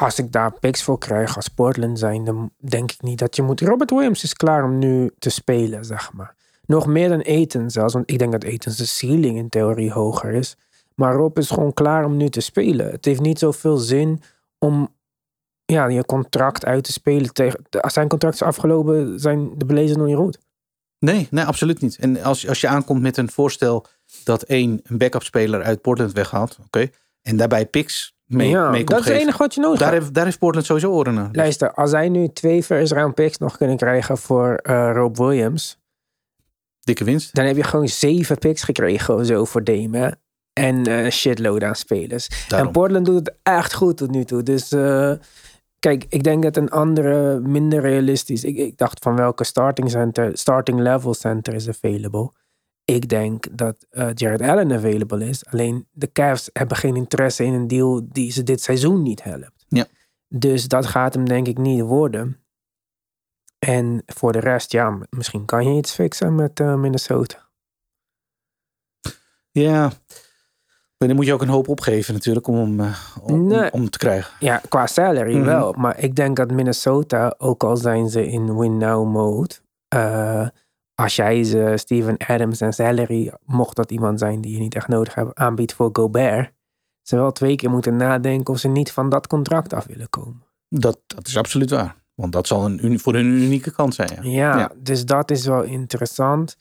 als 0.00 0.18
ik 0.18 0.32
daar 0.32 0.52
picks 0.52 0.82
voor 0.82 0.98
krijg 0.98 1.36
als 1.36 1.48
Portland 1.48 1.98
zijn, 1.98 2.24
dan 2.24 2.50
denk 2.56 2.92
ik 2.92 3.02
niet 3.02 3.18
dat 3.18 3.36
je 3.36 3.42
moet. 3.42 3.60
Robert 3.60 3.90
Williams 3.90 4.22
is 4.22 4.34
klaar 4.34 4.64
om 4.64 4.78
nu 4.78 5.10
te 5.18 5.30
spelen, 5.30 5.84
zeg 5.84 6.12
maar. 6.12 6.34
Nog 6.66 6.86
meer 6.86 7.08
dan 7.08 7.20
Eten 7.20 7.70
zelfs, 7.70 7.92
want 7.92 8.10
ik 8.10 8.18
denk 8.18 8.32
dat 8.32 8.42
Etens 8.42 8.76
de 8.76 8.86
ceiling 8.86 9.36
in 9.36 9.48
theorie 9.48 9.92
hoger 9.92 10.32
is. 10.32 10.56
Maar 10.94 11.14
Rob 11.14 11.38
is 11.38 11.50
gewoon 11.50 11.72
klaar 11.72 12.04
om 12.04 12.16
nu 12.16 12.28
te 12.28 12.40
spelen. 12.40 12.90
Het 12.90 13.04
heeft 13.04 13.20
niet 13.20 13.38
zoveel 13.38 13.76
zin 13.76 14.22
om 14.58 14.94
ja, 15.64 15.86
je 15.86 16.04
contract 16.04 16.64
uit 16.64 16.84
te 16.84 16.92
spelen. 16.92 17.32
Tegen, 17.32 17.60
als 17.80 17.92
zijn 17.92 18.08
contract 18.08 18.34
is 18.34 18.42
afgelopen, 18.42 19.20
zijn 19.20 19.58
de 19.58 19.66
Blazers 19.66 19.96
nog 19.96 20.06
niet 20.06 20.16
goed. 20.16 20.38
Nee, 20.98 21.28
nee, 21.30 21.44
absoluut 21.44 21.80
niet. 21.80 21.96
En 21.96 22.22
als, 22.22 22.48
als 22.48 22.60
je 22.60 22.68
aankomt 22.68 23.00
met 23.00 23.16
een 23.16 23.30
voorstel 23.30 23.86
dat 24.24 24.42
één 24.42 24.80
een 24.82 24.98
backup 24.98 25.22
speler 25.22 25.62
uit 25.62 25.80
Portland 25.80 26.12
weghaalt, 26.12 26.58
oké, 26.64 26.90
en 27.22 27.36
daarbij 27.36 27.66
picks 27.66 28.14
mee, 28.36 28.48
ja, 28.48 28.70
mee 28.70 28.84
dat 28.84 28.98
is 29.00 29.04
het 29.04 29.14
enige 29.16 29.38
wat 29.38 29.54
je 29.54 29.60
nodig 29.60 29.78
Daar 29.78 29.88
hebt. 29.90 30.00
heeft, 30.02 30.14
daar 30.14 30.24
heeft 30.24 30.38
Portland 30.38 30.66
sowieso 30.66 30.90
oren 30.90 31.14
naar. 31.14 31.26
Dus- 31.28 31.36
Luister, 31.36 31.72
als 31.74 31.90
zij 31.90 32.08
nu 32.08 32.28
twee 32.28 32.62
first 32.62 32.92
round 32.92 33.14
picks 33.14 33.38
nog 33.38 33.56
kunnen 33.56 33.76
krijgen 33.76 34.18
voor 34.18 34.54
eh 34.54 34.90
Rob 34.94 35.16
Williams, 35.16 35.78
Dikke 36.80 37.04
winst. 37.04 37.34
dan 37.34 37.44
heb 37.44 37.56
je 37.56 37.62
gewoon 37.62 37.88
zeven 37.88 38.38
picks 38.38 38.62
gekregen 38.62 39.14
of 39.14 39.26
zo 39.26 39.44
voor 39.44 39.64
Dame. 39.64 39.98
hè? 39.98 40.08
En 40.52 40.90
een 40.90 41.12
shitload 41.12 41.62
aan 41.62 41.74
spelers. 41.74 42.28
Daarom. 42.48 42.66
En 42.68 42.72
Portland 42.74 43.06
doet 43.06 43.14
het 43.18 43.34
echt 43.42 43.74
goed 43.74 43.96
tot 43.96 44.10
nu 44.10 44.24
toe. 44.24 44.42
Dus 44.42 44.72
eh, 44.72 45.12
kijk, 45.78 46.04
ik 46.08 46.22
denk 46.22 46.42
dat 46.42 46.56
een 46.56 46.70
andere 46.70 47.40
minder 47.40 47.80
realistisch. 47.80 48.44
Ik, 48.44 48.56
ik 48.56 48.76
dacht 48.76 48.98
van 49.02 49.16
welke 49.16 49.44
starting 49.44 49.90
center, 49.90 50.38
starting 50.38 50.80
level 50.80 51.14
center 51.14 51.54
is 51.54 51.68
available. 51.68 52.30
Ik 52.94 53.08
denk 53.08 53.46
dat 53.58 53.86
eh, 53.90 54.08
Jared 54.14 54.40
Allen 54.40 54.72
available 54.72 55.28
is. 55.28 55.46
Alleen 55.46 55.86
de 55.90 56.12
Cavs 56.12 56.50
hebben 56.52 56.76
geen 56.76 56.96
interesse 56.96 57.44
in 57.44 57.52
een 57.52 57.68
deal 57.68 58.00
die 58.12 58.32
ze 58.32 58.42
dit 58.42 58.62
seizoen 58.62 59.02
niet 59.02 59.22
helpt. 59.22 59.64
Ja. 59.68 59.86
Dus 60.28 60.68
dat 60.68 60.86
gaat 60.86 61.14
hem 61.14 61.28
denk 61.28 61.46
ik 61.46 61.58
niet 61.58 61.80
worden. 61.80 62.36
En 63.58 64.02
voor 64.06 64.32
de 64.32 64.38
rest, 64.40 64.72
ja, 64.72 64.98
misschien 65.10 65.44
kan 65.44 65.64
je 65.72 65.78
iets 65.78 65.92
fixen 65.94 66.34
met 66.34 66.60
eh, 66.60 66.74
Minnesota. 66.74 67.48
Ja. 69.50 69.80
Maar 70.98 71.08
dan 71.08 71.16
moet 71.16 71.26
je 71.26 71.32
ook 71.32 71.42
een 71.42 71.48
hoop 71.48 71.68
opgeven 71.68 72.14
natuurlijk 72.14 72.46
om 72.46 72.56
hem 72.56 72.80
eh, 72.80 73.16
om, 73.22 73.46
Nee. 73.46 73.72
om 73.72 73.90
te 73.90 73.98
krijgen. 73.98 74.32
Ja, 74.40 74.60
qua 74.68 74.86
salary 74.86 75.34
Mhm. 75.36 75.44
wel. 75.44 75.72
Maar 75.72 75.98
ik 75.98 76.14
denk 76.16 76.36
dat 76.36 76.50
Minnesota, 76.50 77.34
ook 77.38 77.64
al 77.64 77.76
zijn 77.76 78.08
ze 78.08 78.26
in 78.26 78.58
win-now 78.58 79.06
mode, 79.12 79.54
als 81.02 81.16
jij 81.16 81.44
ze 81.44 81.72
Steven 81.76 82.16
Adams 82.16 82.60
en 82.60 82.72
salary, 82.72 83.32
mocht 83.44 83.76
dat 83.76 83.90
iemand 83.90 84.18
zijn 84.18 84.40
die 84.40 84.52
je 84.52 84.58
niet 84.58 84.74
echt 84.74 84.88
nodig 84.88 85.14
hebt, 85.14 85.34
aanbiedt 85.38 85.72
voor 85.72 85.88
Gobert, 85.92 86.52
ze 87.02 87.16
wel 87.16 87.32
twee 87.32 87.56
keer 87.56 87.70
moeten 87.70 87.96
nadenken 87.96 88.52
of 88.54 88.58
ze 88.60 88.68
niet 88.68 88.92
van 88.92 89.08
dat 89.08 89.26
contract 89.26 89.72
af 89.72 89.86
willen 89.86 90.10
komen. 90.10 90.42
Dat, 90.68 90.98
dat 91.06 91.26
is 91.26 91.36
absoluut 91.36 91.70
waar. 91.70 91.96
Want 92.14 92.32
dat 92.32 92.46
zal 92.46 92.64
een, 92.64 92.98
voor 93.00 93.14
hun 93.14 93.26
een 93.26 93.42
unieke 93.42 93.70
kans 93.72 93.96
zijn. 93.96 94.10
Ja. 94.22 94.30
Ja, 94.30 94.58
Ja. 94.58 94.70
dus 94.76 95.04
dat 95.04 95.30
is 95.30 95.46
wel 95.46 95.62
interessant. 95.62 96.56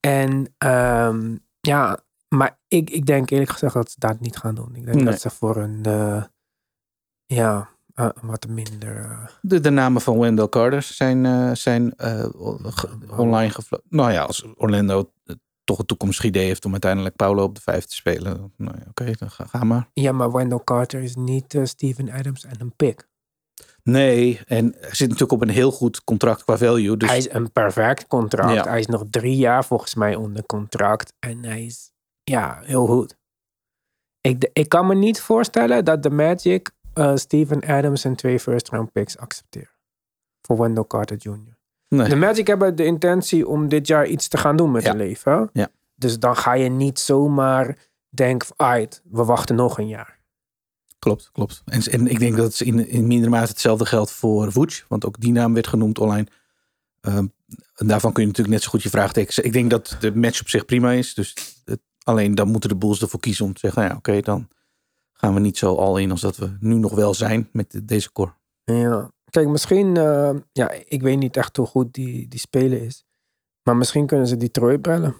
En 0.00 0.54
ehm, 0.58 1.36
ja, 1.60 1.98
maar 2.28 2.58
ik, 2.68 2.90
ik 2.90 3.06
denk 3.06 3.30
eerlijk 3.30 3.50
gezegd 3.50 3.74
dat 3.74 3.90
ze 3.90 3.96
dat 3.98 4.20
niet 4.20 4.36
gaan 4.36 4.54
doen. 4.54 4.74
Ik 4.74 4.84
denk 4.84 4.96
Nee. 4.96 5.04
dat 5.04 5.20
ze 5.20 5.30
voor 5.30 5.56
een, 5.56 5.80
eh, 5.84 6.22
ja, 7.26 7.68
eh, 7.98 8.08
wat 8.22 8.48
minder... 8.48 8.96
eh, 8.96 9.26
De, 9.40 9.60
de 9.60 9.70
namen 9.70 10.00
van 10.00 10.18
Wendell 10.18 10.48
Carter 10.48 10.82
zijn, 10.82 11.26
eh, 11.26 11.50
zijn 11.54 11.94
eh, 11.96 12.28
online 13.16 13.50
gevlogen. 13.50 13.86
Nou 13.90 14.12
ja, 14.12 14.22
als 14.22 14.44
Orlando 14.56 15.12
toch 15.64 15.78
een 15.78 15.86
toekomstig 15.86 16.24
idee 16.24 16.44
heeft 16.44 16.64
om 16.64 16.72
uiteindelijk 16.72 17.16
Paulo 17.16 17.42
op 17.42 17.54
de 17.54 17.60
vijf 17.60 17.84
te 17.84 17.94
spelen. 17.94 18.52
Nou 18.56 18.76
ja, 18.78 18.84
oké, 18.88 19.12
dan 19.18 19.30
ga, 19.30 19.44
ga 19.44 19.64
maar. 19.64 19.88
Ja, 19.92 20.12
maar 20.12 20.32
Wendell 20.32 20.60
Carter 20.64 21.02
is 21.02 21.14
niet 21.16 21.58
Steven 21.62 22.10
Adams 22.10 22.44
en 22.44 22.60
een 22.60 22.72
pick. 22.76 23.08
Nee, 23.82 24.40
en 24.46 24.64
hij 24.80 24.94
zit 24.94 25.08
natuurlijk 25.08 25.32
op 25.32 25.42
een 25.42 25.54
heel 25.54 25.70
goed 25.70 26.04
contract 26.04 26.44
qua 26.44 26.56
value. 26.58 26.96
Dus 26.96 27.08
Hij 27.08 27.18
is 27.18 27.30
een 27.32 27.52
perfect 27.52 28.06
contract. 28.06 28.54
Ja. 28.54 28.68
Hij 28.68 28.78
is 28.78 28.86
nog 28.86 29.04
drie 29.10 29.36
jaar 29.36 29.64
volgens 29.64 29.94
mij 29.94 30.14
onder 30.14 30.46
contract. 30.46 31.12
En 31.18 31.44
hij 31.44 31.64
is, 31.64 31.90
ja, 32.24 32.60
heel 32.62 32.86
goed. 32.86 33.16
Ik, 34.20 34.50
ik 34.52 34.68
kan 34.68 34.86
me 34.86 34.94
niet 34.94 35.20
voorstellen 35.20 35.84
dat 35.84 36.02
de 36.02 36.10
Magic 36.10 36.70
eh, 36.98 37.16
Steven 37.16 37.60
Adams 37.64 38.04
en 38.04 38.16
twee 38.16 38.40
first 38.40 38.68
round 38.68 38.92
picks 38.92 39.18
accepteren. 39.18 39.70
Voor 40.42 40.58
Wendell 40.58 40.84
Carter 40.86 41.16
Jr. 41.16 41.56
nee. 41.88 42.08
De 42.08 42.16
Magic 42.16 42.46
hebben 42.46 42.76
de 42.76 42.84
intentie 42.84 43.48
om 43.48 43.68
dit 43.68 43.86
jaar 43.86 44.06
iets 44.06 44.28
te 44.28 44.36
gaan 44.36 44.56
doen 44.56 44.70
met 44.70 44.82
Ja. 44.82 44.88
hun 44.88 44.98
leven. 44.98 45.50
Ja. 45.52 45.68
Dus 45.94 46.18
dan 46.18 46.36
ga 46.36 46.52
je 46.54 46.68
niet 46.68 46.98
zomaar 46.98 47.76
denken, 48.08 48.48
"Aight, 48.56 49.02
we 49.10 49.24
wachten 49.24 49.56
nog 49.56 49.78
een 49.78 49.88
jaar. 49.88 50.16
Klopt, 50.98 51.30
klopt. 51.32 51.62
En, 51.64 51.80
en 51.82 52.06
ik 52.06 52.18
denk 52.18 52.36
dat 52.36 52.44
het 52.58 52.60
in, 52.60 52.88
in 52.88 53.06
mindere 53.06 53.30
mate 53.30 53.50
hetzelfde 53.50 53.86
geldt 53.86 54.10
voor 54.10 54.52
Vuj. 54.52 54.82
Want 54.88 55.04
ook 55.04 55.20
die 55.20 55.32
naam 55.32 55.54
werd 55.54 55.66
genoemd 55.66 55.98
online. 55.98 56.26
Ehm, 57.00 57.26
en 57.74 57.86
daarvan 57.86 58.12
kun 58.12 58.22
je 58.22 58.28
natuurlijk 58.28 58.54
net 58.56 58.64
zo 58.64 58.70
goed 58.70 58.82
je 58.82 58.88
vraagtekens. 58.88 59.38
Ik 59.38 59.52
denk 59.52 59.70
dat 59.70 59.96
de 60.00 60.14
match 60.14 60.40
op 60.40 60.48
zich 60.48 60.64
prima 60.64 60.92
is. 60.92 61.14
Dus 61.14 61.34
het- 61.64 61.80
alleen 62.02 62.34
dan 62.34 62.48
moeten 62.48 62.68
de 62.68 62.76
Bulls 62.76 63.00
ervoor 63.02 63.20
kiezen 63.20 63.44
om 63.44 63.52
te 63.52 63.60
zeggen... 63.60 63.80
Nou 63.82 63.92
ja, 63.92 63.98
oké, 63.98 64.20
dan 64.20 64.48
gaan 65.20 65.34
we 65.34 65.40
niet 65.40 65.58
zo 65.58 65.74
al 65.74 65.96
in 65.98 66.10
als 66.10 66.20
dat 66.20 66.36
we 66.36 66.56
nu 66.60 66.74
nog 66.74 66.94
wel 66.94 67.14
zijn 67.14 67.48
met 67.52 67.70
de- 67.70 67.84
deze 67.84 68.12
core. 68.12 68.32
Ja. 68.64 69.10
Kijk, 69.30 69.48
misschien, 69.48 69.96
eh, 69.96 70.30
ja, 70.52 70.70
ik 70.70 71.02
weet 71.02 71.18
niet 71.18 71.36
echt 71.36 71.56
hoe 71.56 71.66
goed 71.66 71.92
die, 71.94 72.28
die 72.28 72.38
speler 72.40 72.82
is. 72.82 73.04
Maar 73.62 73.76
misschien 73.76 74.06
kunnen 74.06 74.26
ze 74.26 74.36
Detroit 74.36 74.82
bellen. 74.82 75.14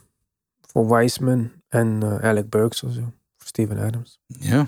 Voor 0.61 0.97
Wiseman 0.97 1.51
en 1.69 2.03
eh, 2.03 2.29
Alec 2.29 2.49
Burks 2.49 2.83
of 2.83 2.93
zo. 2.93 3.01
Voor 3.37 3.47
Steven 3.47 3.79
Adams. 3.79 4.19
Ja. 4.27 4.67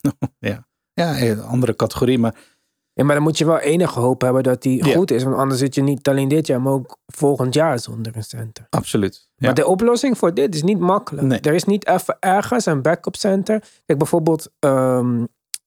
ja. 0.38 0.66
Ja, 0.94 1.20
een 1.20 1.40
andere 1.42 1.76
categorie. 1.76 2.18
Maar 2.18 2.51
Ja, 2.94 3.04
maar 3.04 3.14
dan 3.14 3.24
moet 3.24 3.38
je 3.38 3.44
wel 3.46 3.58
enige 3.58 4.00
hoop 4.00 4.20
hebben 4.20 4.42
dat 4.42 4.62
die 4.62 4.86
Ja. 4.86 4.94
goed 4.94 5.10
is. 5.10 5.22
Want 5.22 5.36
anders 5.36 5.60
zit 5.60 5.74
je 5.74 5.82
niet 5.82 6.08
alleen 6.08 6.28
dit 6.28 6.46
jaar, 6.46 6.62
maar 6.62 6.72
ook 6.72 6.96
volgend 7.06 7.54
jaar 7.54 7.78
zonder 7.78 8.16
een 8.16 8.24
center. 8.24 8.66
absoluut. 8.70 9.28
Ja. 9.36 9.46
Maar 9.46 9.54
de 9.54 9.66
oplossing 9.66 10.18
voor 10.18 10.34
dit 10.34 10.54
is 10.54 10.62
niet 10.62 10.78
makkelijk. 10.78 11.26
Nee. 11.26 11.40
Er 11.40 11.54
is 11.54 11.64
niet 11.64 11.86
even 11.86 12.16
ergens 12.20 12.66
een 12.66 12.82
backup 12.82 13.16
center. 13.16 13.62
Kijk, 13.86 13.98
bijvoorbeeld 13.98 14.50
eh, 14.58 15.00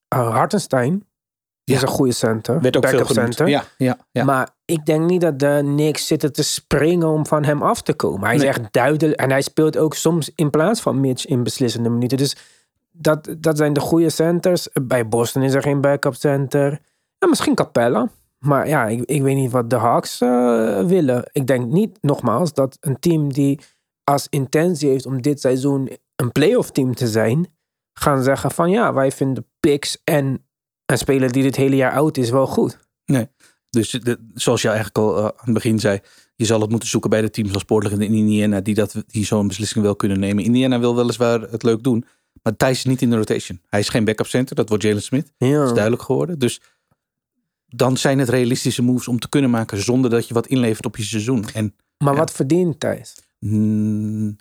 Hartenstein. 0.08 0.92
Die 1.64 1.76
Ja. 1.76 1.82
is 1.82 1.82
een 1.82 1.96
goede 1.96 2.12
center. 2.14 2.62
werd 2.62 2.78
ook 2.78 2.88
veel 2.88 2.98
backup 3.00 3.16
genoemd. 3.16 3.36
center. 3.36 3.54
Ja, 3.54 3.64
ja, 3.78 3.98
ja. 4.12 4.24
Maar 4.24 4.50
ik 4.66 4.86
denk 4.86 5.10
niet 5.10 5.22
dat 5.22 5.40
de 5.40 5.60
Knicks 5.64 6.08
zitten 6.08 6.34
te 6.34 6.44
springen 6.44 7.08
om 7.08 7.26
van 7.26 7.44
hem 7.44 7.62
af 7.62 7.82
te 7.82 7.94
komen. 7.94 8.28
Hij 8.28 8.38
Nee. 8.38 8.48
is 8.48 8.58
echt 8.58 8.74
duidelijk. 8.74 9.20
En 9.20 9.30
hij 9.30 9.42
speelt 9.42 9.78
ook 9.78 9.94
soms 9.96 10.32
in 10.36 10.50
plaats 10.50 10.82
van 10.82 11.00
Mitch 11.00 11.26
in 11.26 11.44
beslissende 11.44 11.90
minuten. 11.90 12.18
Dus 12.18 12.36
dat, 12.92 13.36
dat 13.38 13.58
zijn 13.58 13.74
de 13.74 13.80
goede 13.80 14.10
centers. 14.10 14.68
Bij 14.82 15.08
Boston 15.08 15.42
is 15.42 15.54
er 15.54 15.62
geen 15.62 15.82
backup 15.82 16.16
center. 16.16 16.80
Ja, 17.18 17.28
misschien 17.28 17.56
Capella. 17.56 18.10
Maar 18.40 18.68
ja, 18.68 18.86
ik, 18.86 19.04
ik 19.06 19.22
weet 19.22 19.36
niet 19.36 19.52
wat 19.52 19.70
de 19.70 19.76
Hawks 19.76 20.22
eh, 20.22 20.84
willen. 20.84 21.30
Ik 21.32 21.48
denk 21.48 21.72
niet, 21.72 21.98
nogmaals, 22.02 22.54
dat 22.54 22.78
een 22.80 23.00
team 23.00 23.34
die 23.34 23.60
als 24.04 24.28
intentie 24.30 24.90
heeft 24.90 25.06
om 25.06 25.22
dit 25.22 25.40
seizoen 25.40 25.90
een 26.16 26.32
playoff 26.32 26.72
team 26.72 26.96
te 26.96 27.08
zijn, 27.08 27.48
gaan 27.94 28.24
zeggen 28.24 28.52
van 28.52 28.70
ja, 28.70 28.94
wij 28.94 29.12
vinden 29.12 29.48
picks 29.60 30.02
en 30.04 30.46
een 30.86 30.98
speler 30.98 31.32
die 31.32 31.44
dit 31.44 31.56
hele 31.56 31.76
jaar 31.76 31.94
oud 31.94 32.18
is 32.18 32.30
wel 32.30 32.48
goed. 32.48 32.80
Dus 33.70 33.90
de, 33.90 34.20
zoals 34.34 34.62
je 34.62 34.68
eigenlijk 34.68 34.98
al 34.98 35.18
eh, 35.18 35.24
aan 35.24 35.34
het 35.36 35.54
begin 35.54 35.80
zei, 35.80 36.00
je 36.36 36.46
zal 36.46 36.62
het 36.62 36.70
moeten 36.70 36.90
zoeken 36.90 37.10
bij 37.10 37.22
de 37.22 37.30
teams 37.30 37.54
als 37.54 37.64
Portland 37.64 38.02
en 38.02 38.14
Indiana 38.14 38.62
die, 38.62 38.76
dat, 38.76 39.04
die 39.08 39.26
zo'n 39.26 39.48
beslissing 39.48 39.84
wel 39.84 39.96
kunnen 39.96 40.20
nemen. 40.20 40.44
Indiana 40.44 40.80
wil 40.80 40.96
weliswaar 40.96 41.42
het 41.42 41.64
leuk 41.64 41.84
doen, 41.84 42.06
maar 42.44 42.56
Thijs 42.56 42.78
is 42.78 42.86
niet 42.86 43.02
in 43.02 43.10
de 43.10 43.16
rotation. 43.16 43.62
Hij 43.70 43.80
is 43.80 43.90
geen 43.90 44.06
backup 44.06 44.28
center, 44.28 44.56
dat 44.56 44.70
wordt 44.70 44.84
Jalen 44.84 45.02
Smith. 45.02 45.32
Ja. 45.38 45.58
Dat 45.58 45.68
is 45.68 45.74
duidelijk 45.74 46.04
geworden. 46.04 46.40
Dus 46.40 46.62
dan 47.76 47.98
zijn 47.98 48.20
het 48.20 48.30
realistische 48.30 48.82
moves 48.82 49.08
om 49.08 49.20
te 49.20 49.30
kunnen 49.30 49.50
maken 49.50 49.84
zonder 49.84 50.10
dat 50.10 50.28
je 50.28 50.34
wat 50.34 50.48
inlevert 50.48 50.86
op 50.86 50.98
je 50.98 51.04
seizoen. 51.04 51.46
En 51.54 51.76
Maar 51.98 52.14
Ja. 52.14 52.20
wat 52.20 52.32
verdient 52.32 52.80
Thijs? 52.80 53.16
mm, 53.40 54.36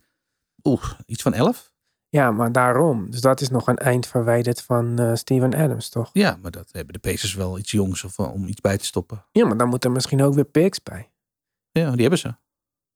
oeh, 0.64 0.85
iets 1.07 1.23
van 1.23 1.33
11? 1.35 1.73
Ja, 2.09 2.31
maar 2.31 2.53
daarom. 2.53 3.11
Dus 3.11 3.20
dat 3.20 3.40
is 3.40 3.49
nog 3.49 3.66
een 3.68 3.77
eind 3.79 4.07
verwijderd 4.07 4.62
van 4.62 4.99
eh, 4.99 5.14
Steven 5.14 5.55
Adams, 5.55 5.88
toch? 5.88 6.11
Ja, 6.12 6.38
maar 6.42 6.51
dat 6.51 6.68
hebben 6.73 6.92
de 6.92 6.99
Pacers 7.01 7.35
wel 7.35 7.59
iets 7.59 7.70
jongs 7.70 8.05
of, 8.05 8.18
eh, 8.18 8.33
om 8.33 8.47
iets 8.47 8.61
bij 8.61 8.79
te 8.79 8.85
stoppen. 8.85 9.25
Ja, 9.33 9.47
maar 9.47 9.57
dan 9.57 9.68
moeten 9.68 9.88
er 9.88 9.94
misschien 9.94 10.23
ook 10.23 10.35
weer 10.35 10.44
picks 10.44 10.83
bij. 10.83 11.11
Ja, 11.70 11.90
die 11.90 12.01
hebben 12.01 12.18
ze. 12.18 12.35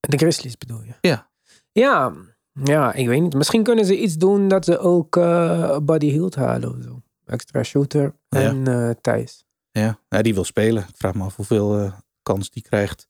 De 0.01 0.17
Grizzlies 0.19 0.59
bedoel 0.59 0.83
je? 0.83 0.93
Ja. 1.01 1.31
Ja, 1.73 2.13
ja 2.53 2.93
ik 2.93 3.07
weet 3.07 3.21
niet. 3.23 3.35
Misschien 3.35 3.63
kunnen 3.63 3.85
ze 3.85 3.99
iets 4.01 4.15
doen 4.17 4.49
dat 4.49 4.65
ze 4.65 4.79
ook 4.79 5.17
eh 5.17 5.79
Buddy 5.79 6.07
Hield 6.11 6.35
halen 6.35 6.71
of 6.77 6.83
zo. 6.83 7.03
Extra 7.25 7.63
shooter 7.63 8.15
Ja. 8.29 8.39
en 8.41 8.67
eh 8.67 8.91
Thijs. 9.01 9.47
Ja, 9.71 9.99
die 10.23 10.35
wil 10.35 10.45
spelen. 10.45 10.83
Ik 10.89 10.97
vraag 10.97 11.15
me 11.15 11.25
af 11.25 11.37
hoeveel 11.37 11.79
eh, 11.79 11.93
kans 12.23 12.51
die 12.51 12.63
krijgt. 12.63 13.09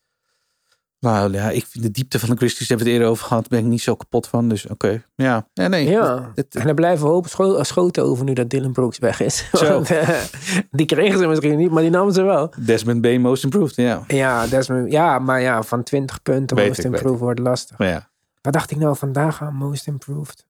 Nou 1.01 1.33
ja, 1.33 1.51
ik 1.51 1.66
vind 1.66 1.85
de 1.85 1.90
diepte 1.90 2.18
van 2.18 2.29
de 2.31 2.37
Grizzlies, 2.37 2.68
hebben 2.68 2.87
we 2.87 2.92
het 2.92 3.01
eerder 3.01 3.14
over 3.14 3.27
gehad, 3.27 3.49
ben 3.49 3.59
ik 3.59 3.64
niet 3.64 3.81
zo 3.83 3.94
kapot 3.97 4.27
van. 4.27 4.49
Dus 4.49 4.66
oké, 4.66 5.05
ja. 5.14 5.49
ja. 5.55 5.68
Nee, 5.68 5.88
Ja, 5.88 6.33
Het- 6.35 6.55
en 6.55 6.68
er 6.68 6.75
blijven 6.75 7.07
hoop 7.07 7.27
scho- 7.27 7.62
schoten 7.62 8.05
over 8.05 8.25
nu 8.25 8.33
dat 8.33 8.51
Dylan 8.51 8.73
Brooks 8.73 8.99
weg 8.99 9.21
is. 9.21 9.51
Want, 9.53 9.90
eh, 9.90 10.21
die 10.71 10.87
kregen 10.87 11.18
ze 11.18 11.27
misschien 11.27 11.57
niet, 11.57 11.71
maar 11.71 11.83
die 11.83 11.90
namen 11.90 12.12
ze 12.12 12.23
wel. 12.23 12.53
Desmond 12.64 13.01
Bay 13.01 13.18
most 13.18 13.44
improved, 13.44 13.75
ja. 13.77 14.05
Ja, 14.07 14.47
Desmond, 14.47 14.92
ja 14.92 15.18
maar 15.18 15.40
ja, 15.40 15.62
van 15.62 15.83
20 15.83 16.23
punten 16.23 16.57
Weet 16.57 16.68
most 16.68 16.79
ik, 16.79 16.85
improved 16.85 17.21
wordt 17.21 17.40
lastig. 17.40 17.79
Ja, 17.79 18.11
Wat 18.40 18.53
dacht 18.53 18.71
ik 18.71 18.77
nou 18.77 18.97
vandaag 18.97 19.42
aan 19.42 19.55
Most 19.55 19.87
Improved? 19.87 20.47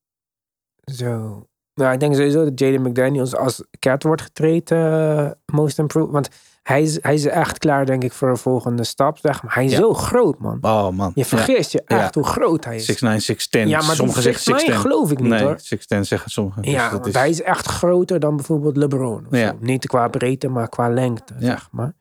Zo. 0.85 1.47
Nou, 1.79 1.93
ik 1.93 2.01
denk 2.01 2.15
sowieso 2.15 2.45
dat 2.45 2.59
Jaden 2.59 2.83
McDaniels 2.83 3.37
als 3.37 3.65
Cat 3.79 4.03
wordt 4.03 4.23
getreden 4.23 5.19
eh, 5.19 5.31
Most 5.57 5.79
Improved. 5.79 6.13
Want 6.13 6.29
hij 6.63 6.83
is, 6.83 7.03
hij 7.03 7.15
is 7.15 7.27
echt 7.27 7.59
klaar, 7.59 7.87
denk 7.87 8.05
ik, 8.05 8.13
voor 8.13 8.29
een 8.29 8.37
volgende 8.37 8.85
stap. 8.85 9.19
Zeg 9.19 9.43
maar. 9.43 9.55
Hij 9.55 9.65
is 9.65 9.71
Ja. 9.71 9.77
zo 9.79 9.95
groot, 9.95 10.39
man. 10.39 10.59
oh 10.61 10.89
man. 10.91 11.13
Je 11.15 11.25
vergist 11.25 11.73
je 11.73 11.83
echt 11.87 12.15
hoe 12.15 12.25
groot 12.25 12.65
hij 12.65 12.77
is. 12.77 12.87
6'9, 12.87 13.21
6'10. 13.61 13.69
Ja, 13.69 13.83
maar 13.83 13.95
sommigen 13.97 14.23
zeggen 14.23 14.61
6'10. 14.61 14.67
6'9 14.75 14.81
geloof 14.81 15.11
ik 15.11 15.19
niet, 15.21 15.29
nee, 15.31 15.43
hoor. 15.43 15.59
6'10 15.59 16.01
zeggen 16.01 16.31
sommigen. 16.31 16.63
Dus 16.63 16.71
ja, 16.73 16.83
dat 16.83 16.93
want 16.93 17.07
is- 17.07 17.15
hij 17.15 17.29
is 17.29 17.43
echt 17.43 17.67
groter 17.67 18.21
dan 18.21 18.37
bijvoorbeeld 18.37 18.77
LeBron. 18.77 19.27
Ja. 19.31 19.55
Niet 19.61 19.87
qua 19.87 20.09
breedte, 20.09 20.49
maar 20.49 20.69
qua 20.69 20.89
lengte, 20.91 21.35
Ja. 21.39 21.47
zeg 21.47 21.69
maar. 21.73 21.95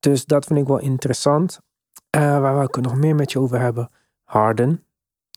Dus 0.00 0.24
dat 0.24 0.44
vind 0.44 0.58
ik 0.58 0.66
wel 0.66 0.78
interessant. 0.78 1.60
Eh, 2.10 2.20
waar 2.40 2.62
ik 2.64 2.74
het 2.74 2.84
nog 2.84 2.96
meer 2.96 3.14
met 3.14 3.32
je 3.32 3.38
over 3.40 3.60
hebben? 3.60 3.90
Harden. 4.24 4.84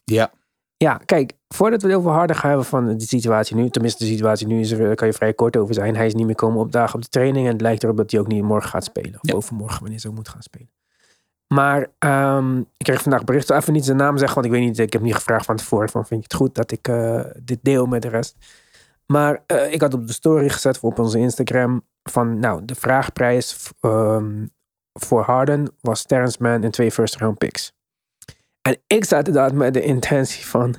Ja, 0.04 0.30
Ja, 0.76 1.00
kijk, 1.04 1.32
voordat 1.48 1.82
we 1.82 1.88
het 1.88 1.96
over 1.96 2.10
Harden 2.10 2.36
gaan 2.36 2.48
hebben 2.48 2.66
van 2.66 2.96
de 2.96 3.06
situatie 3.06 3.56
nu, 3.56 3.70
tenminste 3.70 4.04
de 4.04 4.10
situatie 4.10 4.46
nu 4.46 4.60
is 4.60 4.70
er, 4.70 4.94
kan 4.94 5.06
je 5.06 5.12
vrij 5.12 5.32
kort 5.34 5.56
over 5.56 5.74
zijn. 5.74 5.96
Hij 5.96 6.06
is 6.06 6.14
niet 6.14 6.26
meer 6.26 6.34
komen 6.34 6.60
opdagen 6.60 6.94
op 6.94 7.02
de 7.02 7.08
training 7.08 7.46
en 7.46 7.52
het 7.52 7.60
lijkt 7.60 7.82
erop 7.82 7.96
dat 7.96 8.10
hij 8.10 8.20
ook 8.20 8.26
niet 8.26 8.42
morgen 8.42 8.70
gaat 8.70 8.84
spelen. 8.84 9.14
Of 9.14 9.20
Ja. 9.28 9.34
overmorgen, 9.34 9.80
wanneer 9.80 9.98
ze 9.98 10.08
ook 10.08 10.14
moet 10.14 10.28
gaan 10.28 10.42
spelen. 10.42 10.70
Maar 11.48 11.86
ehm, 11.98 12.58
ik 12.58 12.84
kreeg 12.84 13.02
vandaag 13.02 13.24
bericht, 13.24 13.50
even 13.50 13.72
niet 13.72 13.84
zijn 13.84 13.96
naam 13.96 14.16
zeggen, 14.18 14.34
want 14.34 14.46
ik 14.46 14.52
weet 14.52 14.62
niet, 14.68 14.78
ik 14.78 14.92
heb 14.92 15.02
niet 15.02 15.14
gevraagd 15.14 15.44
van 15.44 15.56
tevoren 15.56 15.88
van 15.88 16.06
vind 16.06 16.20
je 16.20 16.26
het 16.28 16.36
goed 16.36 16.54
dat 16.54 16.70
ik 16.70 16.88
eh, 16.88 17.20
dit 17.42 17.58
deel 17.62 17.86
met 17.86 18.02
de 18.02 18.08
rest. 18.08 18.36
Maar 19.06 19.42
eh, 19.46 19.72
ik 19.72 19.80
had 19.80 19.94
op 19.94 20.06
de 20.06 20.12
story 20.12 20.48
gezet 20.48 20.78
voor 20.78 20.90
op 20.90 20.98
onze 20.98 21.18
Instagram 21.18 21.82
van, 22.02 22.38
nou, 22.38 22.64
de 22.64 22.74
vraagprijs 22.74 23.70
ehm, 23.80 24.46
voor 24.92 25.22
Harden 25.22 25.68
was 25.80 26.02
Terrence 26.02 26.38
Mann 26.40 26.64
en 26.64 26.70
twee 26.70 26.90
first 26.90 27.16
round 27.16 27.38
picks. 27.38 27.72
En 28.66 28.82
ik 28.86 29.04
zat 29.04 29.26
inderdaad 29.26 29.52
met 29.52 29.74
de 29.74 29.82
intentie 29.82 30.46
van, 30.46 30.74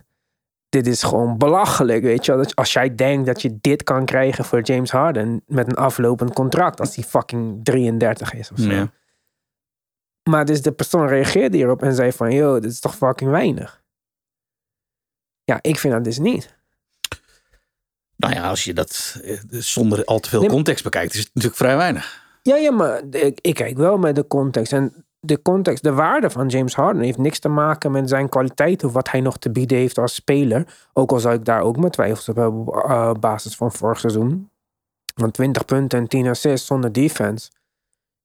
dit 0.69 0.88
is 0.88 1.04
gewoon 1.04 1.38
belachelijk, 1.38 2.04
weet 2.04 2.26
je 2.26 2.36
wel. 2.36 2.45
Als 2.54 2.73
jij 2.73 2.95
denkt 2.95 3.26
dat 3.26 3.41
je 3.41 3.58
dit 3.62 3.84
kan 3.84 4.06
krijgen 4.06 4.45
voor 4.45 4.62
James 4.62 4.91
Harden 4.91 5.43
met 5.45 5.67
een 5.67 5.76
aflopend 5.76 6.34
contract, 6.34 6.80
als 6.80 6.95
die 6.95 7.04
fucking 7.04 7.63
33 7.63 8.34
is 8.34 8.52
of 8.52 8.58
zo. 8.60 8.69
Ja. 8.69 8.91
Maar 10.30 10.45
dus 10.45 10.62
de 10.62 10.71
persoon 10.71 11.08
reageerde 11.08 11.58
hierop 11.58 11.82
en 11.84 11.93
zei 11.93 12.12
van, 12.12 12.32
yo, 12.32 12.60
dit 12.60 12.71
is 12.71 12.80
toch 12.80 12.95
fucking 12.95 13.30
weinig. 13.30 13.84
Ja, 15.43 15.60
ik 15.62 15.80
vind 15.80 15.93
dat 15.93 16.04
dus 16.04 16.19
niet. 16.19 16.56
Nou 18.15 18.34
ja, 18.34 18.50
als 18.50 18.63
je 18.63 18.73
dat 18.73 19.19
eh, 19.23 19.38
zonder 19.50 20.06
al 20.06 20.19
te 20.19 20.30
veel 20.30 20.39
Nee, 20.39 20.50
context 20.50 20.84
bekijkt, 20.84 21.13
is 21.13 21.19
het 21.19 21.30
natuurlijk 21.34 21.62
vrij 21.62 21.78
weinig. 21.78 22.26
Ja, 22.41 22.56
ja, 22.56 22.71
maar 22.71 23.02
ik, 23.12 23.39
ik 23.41 23.56
kijk 23.56 23.78
wel 23.78 23.97
met 23.97 24.15
de 24.15 24.28
context. 24.28 24.73
En 24.73 25.07
de 25.28 25.42
context, 25.42 25.84
de 25.84 25.94
waarde 25.94 26.30
van 26.30 26.48
James 26.48 26.76
Harden 26.76 27.02
heeft 27.02 27.18
niks 27.18 27.40
te 27.40 27.50
maken 27.50 27.92
met 27.92 28.10
zijn 28.10 28.30
kwaliteit 28.30 28.84
of 28.84 28.94
wat 28.94 29.12
hij 29.12 29.22
nog 29.22 29.38
te 29.38 29.52
bieden 29.52 29.78
heeft 29.78 29.98
als 29.98 30.13
speler. 30.13 30.88
Ook 30.94 31.12
al 31.12 31.20
zou 31.20 31.36
ik 31.36 31.46
daar 31.46 31.62
ook 31.62 31.78
mijn 31.78 31.92
twijfels 31.92 32.30
op 32.30 32.36
hebben 32.36 32.60
op 32.68 32.76
eh, 32.76 33.12
basis 33.12 33.56
van 33.56 33.72
vorig 33.72 34.00
seizoen. 34.00 34.50
Want 35.16 35.34
20 35.34 35.66
punten 35.66 36.00
en 36.00 36.08
10 36.08 36.28
assists 36.28 36.68
zonder 36.68 36.92
defense. 36.92 37.50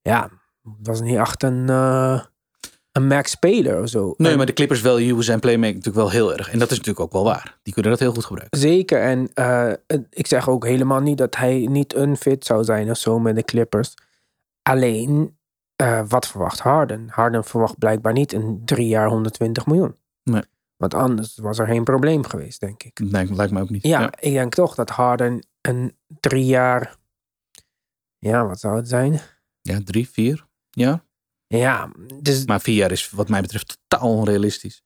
Ja, 0.01 0.31
dat 0.63 0.95
is 0.95 1.01
niet 1.01 1.17
echt 1.17 1.43
een, 1.43 1.69
eh, 1.69 2.21
een 2.93 3.07
max 3.07 3.31
speler 3.31 3.83
of 3.83 3.89
zo. 3.89 4.15
Nee, 4.17 4.31
En- 4.31 4.37
maar 4.37 4.47
de 4.47 4.53
Clippers 4.53 4.81
value 4.81 5.23
zijn 5.23 5.41
playmaking 5.41 5.75
natuurlijk 5.77 6.05
wel 6.05 6.11
heel 6.11 6.33
erg. 6.39 6.51
En 6.51 6.59
dat 6.59 6.71
is 6.71 6.77
natuurlijk 6.77 7.05
ook 7.05 7.13
wel 7.13 7.25
waar. 7.25 7.59
Die 7.63 7.73
kunnen 7.73 7.91
dat 7.93 8.01
heel 8.01 8.13
goed 8.13 8.25
gebruiken. 8.25 8.59
Zeker. 8.59 9.01
En 9.03 9.31
eh, 9.35 9.73
ik 10.11 10.27
zeg 10.27 10.49
ook 10.49 10.67
helemaal 10.67 11.01
niet 11.01 11.19
dat 11.19 11.37
hij 11.37 11.67
niet 11.71 11.95
unfit 11.97 12.45
zou 12.45 12.65
zijn 12.65 12.91
of 12.91 12.97
zo 12.97 13.19
met 13.19 13.35
de 13.37 13.43
Clippers. 13.45 13.95
Alleen, 14.63 15.37
eh, 15.83 16.03
wat 16.09 16.27
verwacht 16.27 16.59
Harden? 16.61 17.09
Harden 17.09 17.45
verwacht 17.45 17.79
blijkbaar 17.79 18.13
niet 18.13 18.33
een 18.33 18.63
drie 18.65 18.89
jaar 18.89 19.09
120 19.09 19.67
miljoen. 19.67 19.97
Nee. 20.23 20.43
Want 20.77 20.95
anders 20.95 21.37
was 21.37 21.59
er 21.59 21.67
geen 21.67 21.85
probleem 21.85 22.25
geweest, 22.25 22.61
denk 22.61 22.83
ik. 22.83 22.99
Nee, 22.99 23.35
lijkt 23.35 23.53
me 23.53 23.61
ook 23.61 23.71
niet. 23.71 23.87
Ja, 23.87 24.13
ik 24.21 24.33
denk 24.33 24.55
toch 24.55 24.75
dat 24.75 24.91
Harden 24.91 25.47
een 25.61 25.97
drie 26.21 26.45
jaar... 26.45 26.97
Ja, 28.19 28.47
wat 28.47 28.61
zou 28.61 28.77
het 28.77 28.89
zijn? 28.89 29.21
Ja, 29.61 29.81
drie, 29.85 30.09
vier. 30.09 30.47
Ja. 30.71 31.05
Ja, 31.47 31.91
dus, 32.23 32.47
Maar 32.47 32.61
vier 32.61 32.77
jaar 32.77 32.91
is 32.91 33.11
wat 33.11 33.29
mij 33.29 33.41
betreft 33.41 33.79
totaal 33.89 34.09
onrealistisch. 34.09 34.83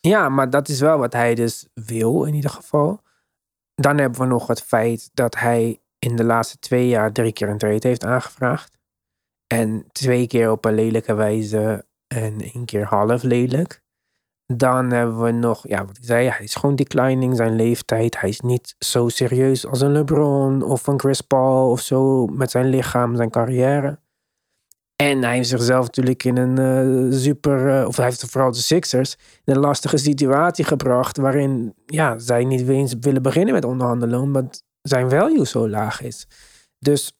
ja, 0.00 0.28
maar 0.28 0.50
dat 0.50 0.68
is 0.68 0.80
wel 0.80 0.98
wat 0.98 1.12
hij 1.12 1.34
dus 1.34 1.68
wil 1.74 2.24
in 2.24 2.34
ieder 2.34 2.50
geval. 2.50 3.02
Dan 3.74 3.98
hebben 3.98 4.20
we 4.20 4.26
nog 4.26 4.46
het 4.46 4.62
feit 4.62 5.10
dat 5.12 5.38
hij 5.38 5.80
in 5.98 6.16
de 6.16 6.24
laatste 6.24 6.58
twee 6.58 6.88
jaar 6.88 7.12
drie 7.12 7.32
keer 7.32 7.48
een 7.48 7.58
trade 7.58 7.88
heeft 7.88 8.04
aangevraagd. 8.04 8.78
En 9.52 9.84
twee 9.92 10.26
keer 10.26 10.50
op 10.50 10.64
een 10.64 10.74
lelijke 10.74 11.14
wijze 11.14 11.86
en 12.06 12.40
één 12.40 12.64
keer 12.64 12.84
half 12.84 13.22
lelijk. 13.22 13.82
Dan 14.46 14.90
hebben 14.90 15.22
we 15.22 15.30
nog, 15.30 15.68
ja, 15.68 15.84
wat 15.84 15.96
ik 15.96 16.04
zei, 16.04 16.28
hij 16.28 16.44
is 16.44 16.54
gewoon 16.54 16.76
declining, 16.76 17.36
zijn 17.36 17.56
leeftijd. 17.56 18.20
Hij 18.20 18.28
is 18.28 18.40
niet 18.40 18.74
zo 18.78 19.08
serieus 19.08 19.66
als 19.66 19.80
een 19.80 19.92
LeBron 19.92 20.62
of 20.62 20.86
een 20.86 21.00
Chris 21.00 21.20
Paul 21.20 21.70
of 21.70 21.80
zo 21.80 22.26
met 22.26 22.50
zijn 22.50 22.68
lichaam, 22.68 23.16
zijn 23.16 23.30
carrière. 23.30 23.98
En 24.96 25.22
hij 25.22 25.34
heeft 25.34 25.48
zichzelf 25.48 25.86
natuurlijk 25.86 26.24
in 26.24 26.36
een 26.36 26.58
eh, 26.58 27.18
super, 27.18 27.80
eh, 27.80 27.86
of 27.86 27.96
hij 27.96 28.04
heeft 28.04 28.30
vooral 28.30 28.50
de 28.50 28.58
Sixers, 28.58 29.16
in 29.44 29.54
een 29.54 29.60
lastige 29.60 29.96
situatie 29.96 30.64
gebracht. 30.64 31.16
Waarin 31.16 31.74
ja, 31.86 32.18
zij 32.18 32.44
niet 32.44 32.68
eens 32.68 32.94
willen 33.00 33.22
beginnen 33.22 33.54
met 33.54 33.64
onderhandelen, 33.64 34.20
omdat 34.20 34.64
zijn 34.82 35.10
value 35.10 35.46
zo 35.46 35.68
laag 35.68 36.02
is. 36.02 36.26
Dus 36.78 37.19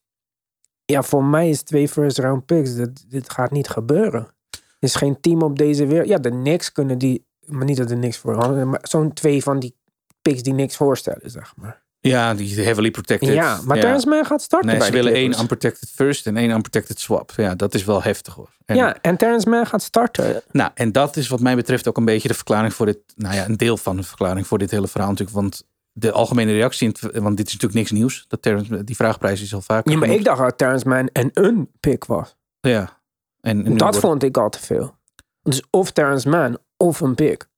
ja, 0.90 1.02
voor 1.02 1.24
mij 1.24 1.48
is 1.48 1.62
twee 1.62 1.88
first 1.88 2.18
round 2.18 2.46
picks, 2.46 2.74
dit, 2.74 3.10
dit 3.10 3.30
gaat 3.30 3.50
niet 3.50 3.68
gebeuren. 3.68 4.28
Er 4.50 4.88
is 4.88 4.94
geen 4.94 5.20
team 5.20 5.42
op 5.42 5.58
deze 5.58 5.86
wereld. 5.86 6.08
Ja, 6.08 6.18
de 6.18 6.30
Knicks 6.30 6.72
kunnen 6.72 6.98
die, 6.98 7.26
maar 7.46 7.64
niet 7.64 7.76
dat 7.76 7.88
de 7.88 7.94
Knicks 7.94 8.16
voorhanden, 8.16 8.70
maar 8.70 8.80
zo'n 8.82 9.12
twee 9.12 9.42
van 9.42 9.58
die 9.58 9.76
picks 10.22 10.42
die 10.42 10.52
niks 10.54 10.76
voorstellen, 10.76 11.30
zeg 11.30 11.52
maar. 11.56 11.82
Ja, 12.00 12.34
die 12.34 12.60
heavily 12.60 12.90
protected. 12.90 13.34
Ja, 13.34 13.60
maar 13.64 13.80
Terrence 13.80 14.08
Mann 14.08 14.24
gaat 14.24 14.42
starten 14.42 14.68
Nee, 14.68 14.78
bij 14.78 14.86
ze 14.86 14.92
willen 14.92 15.12
één 15.12 15.40
unprotected 15.40 15.90
first 15.94 16.26
en 16.26 16.36
één 16.36 16.50
unprotected 16.50 17.00
swap. 17.00 17.32
Ja, 17.36 17.54
dat 17.54 17.74
is 17.74 17.84
wel 17.84 18.02
heftig 18.02 18.34
hoor. 18.34 18.50
En, 18.64 18.76
Ja, 18.76 18.96
en 19.00 19.16
Terrence 19.16 19.48
Mann 19.48 19.66
gaat 19.66 19.82
starten. 19.82 20.42
Nou, 20.50 20.70
en 20.74 20.92
dat 20.92 21.16
is 21.16 21.28
wat 21.28 21.40
mij 21.40 21.56
betreft 21.56 21.88
ook 21.88 21.96
een 21.96 22.04
beetje 22.04 22.28
de 22.28 22.34
verklaring 22.34 22.74
voor 22.74 22.86
dit. 22.86 22.98
Nou 23.16 23.34
ja, 23.34 23.44
een 23.44 23.56
deel 23.56 23.76
van 23.76 23.96
de 23.96 24.02
verklaring 24.02 24.46
voor 24.46 24.58
dit 24.58 24.70
hele 24.70 24.88
verhaal 24.88 25.08
natuurlijk. 25.08 25.36
Want 25.36 25.64
de 25.92 26.12
algemene 26.12 26.52
reactie, 26.52 26.86
in 26.88 26.96
het- 27.00 27.18
want 27.22 27.36
dit 27.36 27.46
is 27.46 27.52
natuurlijk 27.52 27.80
niks 27.80 27.90
nieuws. 27.90 28.24
Dat 28.28 28.42
Terrence, 28.42 28.84
die 28.84 28.96
vraagprijs 28.96 29.42
is 29.42 29.54
al 29.54 29.60
vaker. 29.60 29.90
Ja, 29.92 29.96
maar 29.98 30.06
genoemd. 30.06 30.26
ik 30.26 30.32
dacht 30.34 30.40
dat 30.48 30.58
Terrence 30.58 30.88
Mann 30.88 31.08
en 31.12 31.30
een 31.32 31.70
pick 31.80 32.04
was. 32.04 32.36
Ja. 32.60 33.00
En, 33.40 33.64
Dat 33.64 33.80
wordt- 33.80 33.98
vond 33.98 34.22
ik 34.22 34.36
al 34.36 34.48
te 34.48 34.58
veel. 34.60 34.94
Dus 35.42 35.62
of 35.70 35.90
Terrence 35.90 36.28
Mann 36.28 36.58
of 36.76 37.00
een 37.00 37.14
pick. 37.14 37.48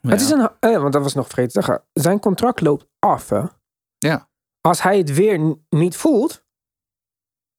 ja. 0.00 0.10
Het 0.10 0.20
is 0.20 0.30
een, 0.30 0.50
eh, 0.60 0.76
want 0.80 0.92
dat 0.92 1.02
was 1.02 1.14
nog 1.14 1.26
vergeten 1.26 1.52
te 1.52 1.66
zeggen. 1.66 1.84
Zijn 1.92 2.20
contract 2.20 2.60
loopt 2.60 2.86
af. 2.98 3.28
Hè? 3.28 3.42
Ja. 3.98 4.28
Als 4.60 4.82
hij 4.82 4.98
het 4.98 5.14
weer 5.14 5.56
niet 5.68 5.96
voelt, 5.96 6.44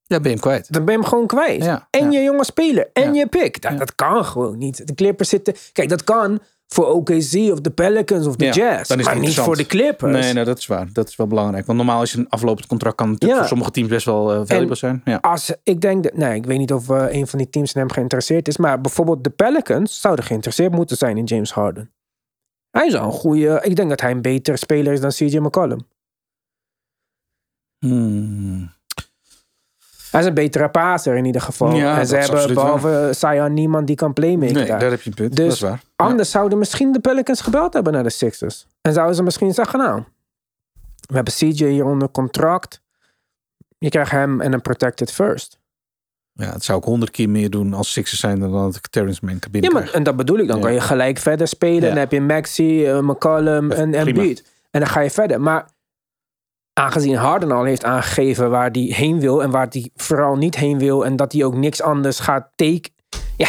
Ja, 0.03 0.15
ben 0.19 0.23
je 0.23 0.29
hem 0.29 0.39
kwijt. 0.39 0.73
dan 0.73 0.85
ben 0.85 0.93
je 0.93 0.99
hem 0.99 1.09
gewoon 1.09 1.27
kwijt. 1.27 1.63
Ja, 1.63 1.87
en 1.89 2.11
ja. 2.11 2.19
je 2.19 2.23
jonge 2.25 2.45
speler. 2.45 2.89
En 2.93 3.13
je 3.13 3.27
pick. 3.27 3.61
Dat, 3.61 3.77
dat 3.77 3.95
kan 3.95 4.25
gewoon 4.25 4.57
niet. 4.57 4.87
De 4.87 4.93
Clippers 4.95 5.29
zitten... 5.29 5.55
Kijk, 5.73 5.89
dat 5.89 6.03
kan 6.03 6.39
voor 6.67 6.85
OKC 6.85 7.33
of 7.51 7.61
de 7.61 7.71
Pelicans 7.75 8.27
of 8.27 8.35
de 8.35 8.45
Ja, 8.45 8.51
Jazz. 8.51 8.89
dan 8.89 8.99
is 8.99 9.05
maar 9.05 9.19
niet 9.19 9.35
voor 9.35 9.55
de 9.55 9.65
Clippers. 9.65 10.11
Nee, 10.25 10.33
nou, 10.33 10.45
dat 10.45 10.57
is 10.57 10.65
waar. 10.67 10.89
Dat 10.93 11.07
is 11.07 11.15
wel 11.15 11.27
belangrijk. 11.27 11.65
Want 11.65 11.77
normaal 11.77 12.01
is 12.01 12.13
een 12.13 12.29
aflopend 12.29 12.67
contract 12.67 12.95
kan 12.95 13.05
natuurlijk 13.11 13.31
Ja. 13.33 13.39
voor 13.39 13.47
sommige 13.47 13.71
teams 13.71 13.89
best 13.89 14.05
wel 14.05 14.33
eh 14.33 14.41
valuable 14.45 14.75
zijn. 14.75 15.01
Ja. 15.05 15.17
Als, 15.21 15.53
ik 15.63 15.81
denk 15.81 16.03
dat, 16.03 16.13
nee, 16.13 16.35
ik 16.35 16.45
weet 16.45 16.57
niet 16.57 16.73
of 16.73 16.89
eh, 16.89 17.05
een 17.09 17.27
van 17.27 17.39
die 17.39 17.49
teams 17.49 17.73
in 17.73 17.79
hem 17.79 17.91
geïnteresseerd 17.91 18.47
is, 18.47 18.57
maar 18.57 18.81
bijvoorbeeld 18.81 19.23
de 19.23 19.29
Pelicans 19.29 20.01
zouden 20.01 20.25
geïnteresseerd 20.25 20.71
moeten 20.71 20.97
zijn 20.97 21.17
in 21.17 21.23
James 21.23 21.51
Harden. 21.53 21.91
Hij 22.69 22.87
is 22.87 22.95
al 22.95 23.05
een 23.05 23.11
goede, 23.11 23.59
ik 23.63 23.75
denk 23.75 23.89
dat 23.89 24.01
hij 24.01 24.11
een 24.11 24.21
betere 24.21 24.57
speler 24.57 24.93
is 24.93 25.01
dan 25.01 25.09
CJ 25.11 25.37
McCollum. 25.37 25.79
Hmm. 27.79 28.75
Hij 30.17 30.25
is 30.25 30.31
een 30.31 30.43
betere 30.43 30.69
passer 30.69 31.15
in 31.15 31.25
ieder 31.25 31.41
geval. 31.41 31.71
Ja, 31.75 31.99
en 31.99 32.07
ze 32.07 32.15
hebben 32.15 32.53
behalve 32.53 33.09
Zion 33.17 33.53
niemand 33.53 33.87
die 33.87 33.95
kan 33.95 34.13
playmaken 34.13 34.55
Nee, 34.55 34.65
daar. 34.65 34.79
daar 34.79 34.89
heb 34.91 35.01
je 35.01 35.09
een 35.09 35.15
punt. 35.15 35.35
Dus 35.35 35.45
dat 35.45 35.53
is 35.55 35.59
waar. 35.61 35.81
Anders 35.95 36.31
zouden 36.31 36.57
misschien 36.57 36.91
de 36.91 36.99
Pelicans 36.99 37.41
gebeld 37.41 37.73
hebben 37.73 37.93
naar 37.93 38.03
de 38.03 38.09
Sixers. 38.09 38.67
En 38.81 38.93
zouden 38.93 39.15
ze 39.15 39.23
misschien 39.23 39.53
zeggen, 39.53 39.79
nou, 39.79 40.03
we 41.07 41.15
hebben 41.15 41.33
CJ 41.33 41.65
hier 41.65 41.85
onder 41.85 42.09
contract. 42.11 42.81
Je 43.77 43.89
krijgt 43.89 44.11
hem 44.11 44.41
en 44.41 44.53
een 44.53 44.61
protected 44.61 45.11
first. 45.11 45.59
Ja, 46.33 46.51
het 46.51 46.63
zou 46.63 46.79
ik 46.79 46.83
honderd 46.83 47.11
keer 47.11 47.29
meer 47.29 47.49
doen 47.49 47.73
als 47.73 47.91
Sixers 47.91 48.19
zijn 48.19 48.39
dan 48.39 48.51
dat 48.51 48.75
ik 48.75 48.87
Terrence 48.87 49.25
Mann 49.25 49.39
kan 49.39 49.61
Ja, 49.61 49.69
maar 49.71 49.91
en 49.93 50.03
dat 50.03 50.15
bedoel 50.15 50.37
ik. 50.37 50.47
Dan 50.47 50.57
Ja. 50.57 50.63
kan 50.63 50.73
je 50.73 50.81
gelijk 50.81 51.17
verder 51.17 51.47
spelen. 51.47 51.81
Dan 51.89 51.97
heb 51.97 52.11
je 52.11 52.21
Maxi, 52.21 52.85
eh, 52.85 52.99
McCollum 52.99 53.71
en. 53.71 53.91
Beat. 54.13 54.43
En 54.71 54.79
dan 54.79 54.89
ga 54.89 54.99
je 54.99 55.09
verder. 55.09 55.41
Maar 55.41 55.65
aangezien 56.77 57.15
Harden 57.15 57.51
al 57.51 57.63
heeft 57.63 57.83
aangegeven 57.83 58.49
waar 58.49 58.69
hij 58.71 58.81
heen 58.81 59.19
wil... 59.19 59.43
en 59.43 59.49
waar 59.51 59.67
hij 59.69 59.89
vooral 59.95 60.35
niet 60.35 60.55
heen 60.55 60.79
wil... 60.79 61.05
en 61.05 61.15
dat 61.15 61.31
hij 61.31 61.43
ook 61.43 61.55
niks 61.55 61.81
anders 61.81 62.19
gaat 62.19 62.49
take... 62.55 62.89
Ja, 63.37 63.47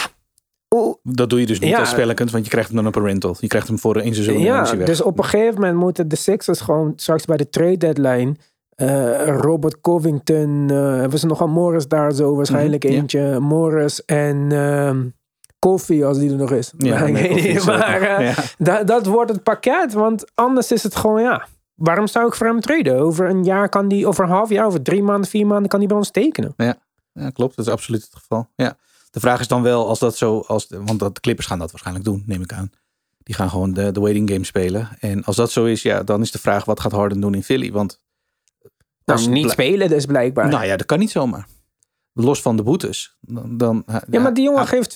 oeh, 0.75 0.95
Dat 1.03 1.31
doe 1.31 1.41
je 1.41 1.47
dus 1.47 1.59
niet 1.61 1.71
Ja. 1.71 1.79
als 1.79 1.95
want 2.33 2.45
je 2.45 2.51
krijgt 2.51 2.69
hem 2.69 2.77
dan 2.77 2.87
op 2.87 2.97
een 2.97 3.05
rental. 3.05 3.37
Je 3.41 3.47
krijgt 3.47 3.69
hem 3.69 3.79
voor 3.79 3.97
één 3.97 4.14
seizoen 4.14 4.38
ja 4.38 4.77
weg. 4.77 4.87
dus 4.87 5.03
op 5.03 5.19
een 5.19 5.25
gegeven 5.25 5.55
moment 5.61 5.79
moeten 5.79 6.09
de 6.09 6.17
Sixers 6.17 6.61
gewoon 6.61 6.93
straks 6.97 7.25
bij 7.25 7.37
de 7.37 7.49
trade 7.49 7.77
deadline... 7.77 8.35
eh, 8.75 9.27
Robert 9.27 9.81
Covington, 9.81 10.67
eh, 10.71 10.77
hebben 10.77 11.19
ze 11.19 11.27
nogal 11.27 11.49
Morris 11.49 11.88
daar 11.88 12.12
zo 12.12 12.35
waarschijnlijk 12.37 12.85
Mhm, 12.85 12.93
eentje. 12.93 13.38
Morris 13.41 14.05
en 14.05 14.47
ehm 14.53 15.07
Koffie 15.59 16.05
als 16.07 16.19
die 16.19 16.31
er 16.31 16.37
nog 16.37 16.51
is. 16.51 16.73
Ja, 16.77 16.99
Maar 17.01 17.11
nee, 17.11 17.61
maar, 17.64 18.01
nog. 18.01 18.09
eh, 18.09 18.27
Ja. 18.27 18.35
Da- 18.59 18.85
dat 18.85 19.07
wordt 19.07 19.31
het 19.31 19.43
pakket, 19.43 19.93
want 19.93 20.25
anders 20.35 20.73
is 20.73 20.83
het 20.83 20.97
gewoon, 20.97 21.23
ja. 21.23 21.47
Waarom 21.79 22.07
zou 22.07 22.27
ik 22.27 22.35
voor 22.35 22.47
hem 22.47 22.61
traden? 22.61 22.99
Over 22.99 23.29
een 23.29 23.45
jaar 23.45 23.69
kan 23.69 23.88
die, 23.88 24.07
over 24.07 24.25
een 24.25 24.31
half 24.31 24.49
jaar, 24.49 24.67
over 24.67 24.83
drie 24.83 25.03
maanden, 25.03 25.31
vier 25.31 25.47
maanden 25.47 25.69
kan 25.69 25.79
die 25.79 25.88
bij 25.88 25.97
ons 25.97 26.11
tekenen. 26.11 26.55
Ja, 27.12 27.31
klopt. 27.31 27.57
Dat 27.57 27.67
is 27.67 27.73
absoluut 27.73 28.03
het 28.03 28.14
geval. 28.14 28.49
Ja. 28.57 28.77
De 29.11 29.21
vraag 29.21 29.41
is 29.41 29.49
dan 29.49 29.62
wel, 29.62 29.88
als 29.88 29.99
dat 29.99 30.17
zo, 30.17 30.45
als 30.47 30.67
want 30.69 30.99
dat, 30.99 31.14
de 31.14 31.21
Clippers 31.21 31.47
gaan 31.47 31.59
dat 31.59 31.71
waarschijnlijk 31.71 32.07
doen, 32.07 32.23
neem 32.27 32.43
ik 32.43 32.53
aan. 32.53 32.71
Die 33.19 33.35
gaan 33.35 33.51
gewoon 33.51 33.73
de, 33.73 33.93
de 33.93 34.01
waiting 34.01 34.31
game 34.31 34.45
spelen. 34.45 34.88
En 35.01 35.25
als 35.25 35.37
dat 35.37 35.51
zo 35.51 35.64
is, 35.64 35.83
ja, 35.83 36.03
dan 36.03 36.21
is 36.21 36.31
de 36.31 36.38
vraag, 36.38 36.64
wat 36.64 36.81
gaat 36.81 36.93
Harden 36.93 37.21
doen 37.21 37.35
in 37.35 37.43
Philly? 37.43 37.73
Want 37.73 38.01
Nou, 39.05 39.19
als 39.19 39.27
niet 39.27 39.51
spelen 39.51 39.88
dus 39.88 40.07
blijkbaar. 40.07 40.49
Nou 40.49 40.64
ja, 40.64 40.77
dat 40.77 40.87
kan 40.87 40.99
niet 40.99 41.11
zomaar. 41.11 41.47
Los 42.20 42.42
van 42.42 42.57
de 42.57 42.62
boetes. 42.62 43.16
Dan, 43.20 43.57
dan, 43.57 43.85
Ja, 44.11 44.20
maar 44.20 44.35
die 44.35 44.44
jongen 44.44 44.61
ah, 44.61 44.68
geeft 44.68 44.94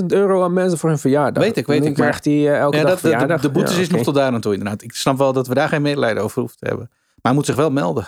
200.000 0.00 0.06
euro 0.06 0.42
aan 0.44 0.52
mensen 0.52 0.78
voor 0.78 0.88
hun 0.88 0.98
verjaardag. 0.98 1.42
Weet 1.42 1.56
ik, 1.56 1.66
weet 1.66 1.76
ik, 1.84 1.84
maar- 1.84 1.92
krijgt 1.94 2.24
hij 2.24 2.34
eh, 2.34 2.58
elke 2.58 2.76
ja, 2.76 2.82
dag 2.82 2.90
dat, 2.92 3.00
de, 3.00 3.06
de, 3.08 3.12
verjaardag. 3.12 3.40
de 3.40 3.50
boetes 3.50 3.74
Ja, 3.74 3.80
is 3.80 3.88
nog 3.88 4.02
tot 4.02 4.14
daar 4.14 4.32
aan 4.32 4.40
toe 4.40 4.52
inderdaad. 4.52 4.82
Ik 4.82 4.92
snap 4.94 5.18
wel 5.18 5.32
dat 5.32 5.46
we 5.46 5.54
daar 5.54 5.68
geen 5.68 5.82
medelijden 5.82 6.22
over 6.22 6.40
hoeven 6.40 6.58
te 6.58 6.66
hebben. 6.66 6.86
Maar 6.90 7.18
hij 7.22 7.32
moet 7.32 7.46
zich 7.46 7.54
wel 7.56 7.70
melden. 7.70 8.06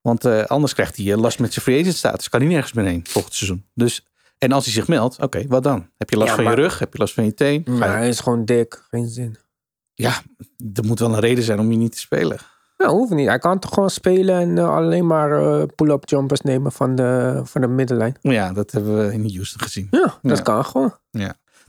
Want 0.00 0.24
eh, 0.24 0.44
anders 0.44 0.74
krijgt 0.74 0.96
hij 0.96 1.12
eh, 1.12 1.18
last 1.18 1.38
met 1.38 1.52
zijn 1.52 1.64
free 1.64 1.80
agent 1.80 1.94
status. 1.96 2.28
Kan 2.28 2.40
hij 2.40 2.48
nergens 2.48 2.72
meer 2.72 2.84
heen 2.84 3.04
volgend 3.08 3.34
seizoen. 3.34 3.64
Dus, 3.74 4.06
en 4.38 4.52
als 4.52 4.64
hij 4.64 4.72
zich 4.74 4.88
meldt, 4.88 5.18
oké, 5.20 5.44
wat 5.48 5.62
dan? 5.62 5.88
Heb 5.98 6.10
je 6.10 6.16
last 6.16 6.32
van 6.34 6.44
maar- 6.44 6.54
je 6.56 6.60
rug? 6.62 6.78
Heb 6.78 6.92
je 6.92 6.98
last 6.98 7.14
van 7.14 7.24
je 7.24 7.34
teen? 7.34 7.66
Maar 7.70 7.96
hij 7.96 8.08
is 8.08 8.20
gewoon 8.20 8.44
dik. 8.44 8.84
Geen 8.90 9.08
zin. 9.08 9.36
Ja, 9.94 10.22
er 10.74 10.84
moet 10.84 10.98
wel 10.98 11.12
een 11.12 11.20
reden 11.20 11.44
zijn 11.44 11.58
om 11.58 11.70
je 11.70 11.76
niet 11.76 11.92
te 11.92 11.98
spelen. 11.98 12.38
Nou, 12.82 12.94
hoeft 12.94 13.10
niet. 13.12 13.26
Hij 13.28 13.38
kan 13.38 13.58
toch 13.58 13.74
gewoon 13.74 13.90
spelen 13.90 14.34
en 14.40 14.58
eh, 14.58 14.74
alleen 14.76 15.06
maar 15.06 15.42
eh, 15.42 15.66
pull-up 15.74 16.08
jumpers 16.08 16.40
nemen 16.40 16.72
van 16.72 16.94
de, 16.94 17.40
van 17.44 17.60
de 17.60 17.66
middenlijn. 17.66 18.16
Ja, 18.20 18.52
dat 18.52 18.70
hebben 18.70 19.06
we 19.06 19.12
in 19.12 19.34
Houston 19.34 19.60
gezien. 19.60 19.86
Ja, 19.90 20.18
dat 20.22 20.36
Ja. 20.36 20.42
kan 20.42 20.64
gewoon. 20.64 20.94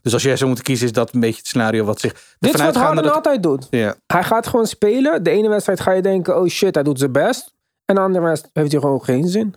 Dus 0.02 0.14
als 0.14 0.24
jij 0.24 0.36
zou 0.36 0.46
moeten 0.48 0.66
kiezen, 0.66 0.86
is 0.86 0.92
dat 0.94 1.14
een 1.14 1.20
beetje 1.20 1.38
het 1.38 1.48
scenario 1.48 1.86
wat 1.86 2.00
zich... 2.00 2.36
Dit 2.40 2.54
is 2.54 2.62
wat 2.62 2.76
Harden 2.76 3.04
dat- 3.04 3.14
altijd 3.14 3.44
doet. 3.44 3.68
Ja, 3.70 3.96
Hij 4.08 4.24
gaat 4.24 4.48
gewoon 4.48 4.66
spelen. 4.68 5.24
De 5.24 5.30
ene 5.30 5.50
wedstrijd 5.50 5.80
ga 5.80 5.92
je 5.92 6.02
denken, 6.02 6.40
oh 6.42 6.48
shit, 6.48 6.76
hij 6.76 6.84
doet 6.84 7.00
zijn 7.00 7.12
best. 7.12 7.54
En 7.86 7.96
de 7.96 8.02
andere 8.02 8.26
wedstrijd 8.26 8.56
heeft 8.58 8.72
hij 8.72 8.82
gewoon 8.82 9.04
geen 9.04 9.28
zin. 9.28 9.56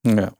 ja. 0.00 0.32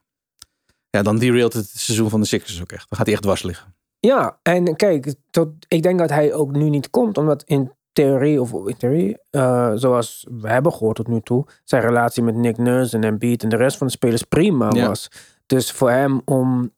ja, 0.89 1.01
dan 1.01 1.17
derailt 1.17 1.53
het 1.53 1.69
seizoen 1.73 2.09
van 2.09 2.19
de 2.21 2.25
Sixers 2.27 2.61
ook 2.61 2.71
echt. 2.71 2.85
Dan 2.89 2.97
gaat 2.97 3.05
hij 3.05 3.13
echt 3.15 3.23
dwars 3.23 3.43
liggen. 3.43 3.75
Ja, 3.99 4.39
en 4.41 4.75
kijk, 4.75 5.15
tot, 5.29 5.49
ik 5.67 5.83
denk 5.83 5.99
dat 5.99 6.09
hij 6.09 6.33
ook 6.33 6.51
nu 6.51 6.69
niet 6.69 6.89
komt, 6.89 7.17
omdat 7.17 7.43
in 7.45 7.71
theorie, 7.93 8.41
of 8.41 8.51
in 8.67 8.77
theorie, 8.77 9.17
eh, 9.29 9.71
zoals 9.75 10.27
we 10.41 10.49
hebben 10.49 10.71
gehoord 10.73 10.95
tot 10.95 11.07
nu 11.07 11.19
toe, 11.21 11.45
zijn 11.63 11.81
relatie 11.81 12.23
met 12.23 12.35
Nick 12.35 12.57
Nurse 12.57 12.95
en 12.95 13.03
Embiid 13.03 13.43
en 13.43 13.49
de 13.49 13.55
rest 13.55 13.77
van 13.77 13.87
de 13.87 13.93
spelers 13.93 14.23
prima 14.23 14.69
Ja. 14.73 14.87
was. 14.87 15.07
Dus 15.45 15.71
voor 15.71 15.89
hem 15.91 16.21
om 16.25 16.71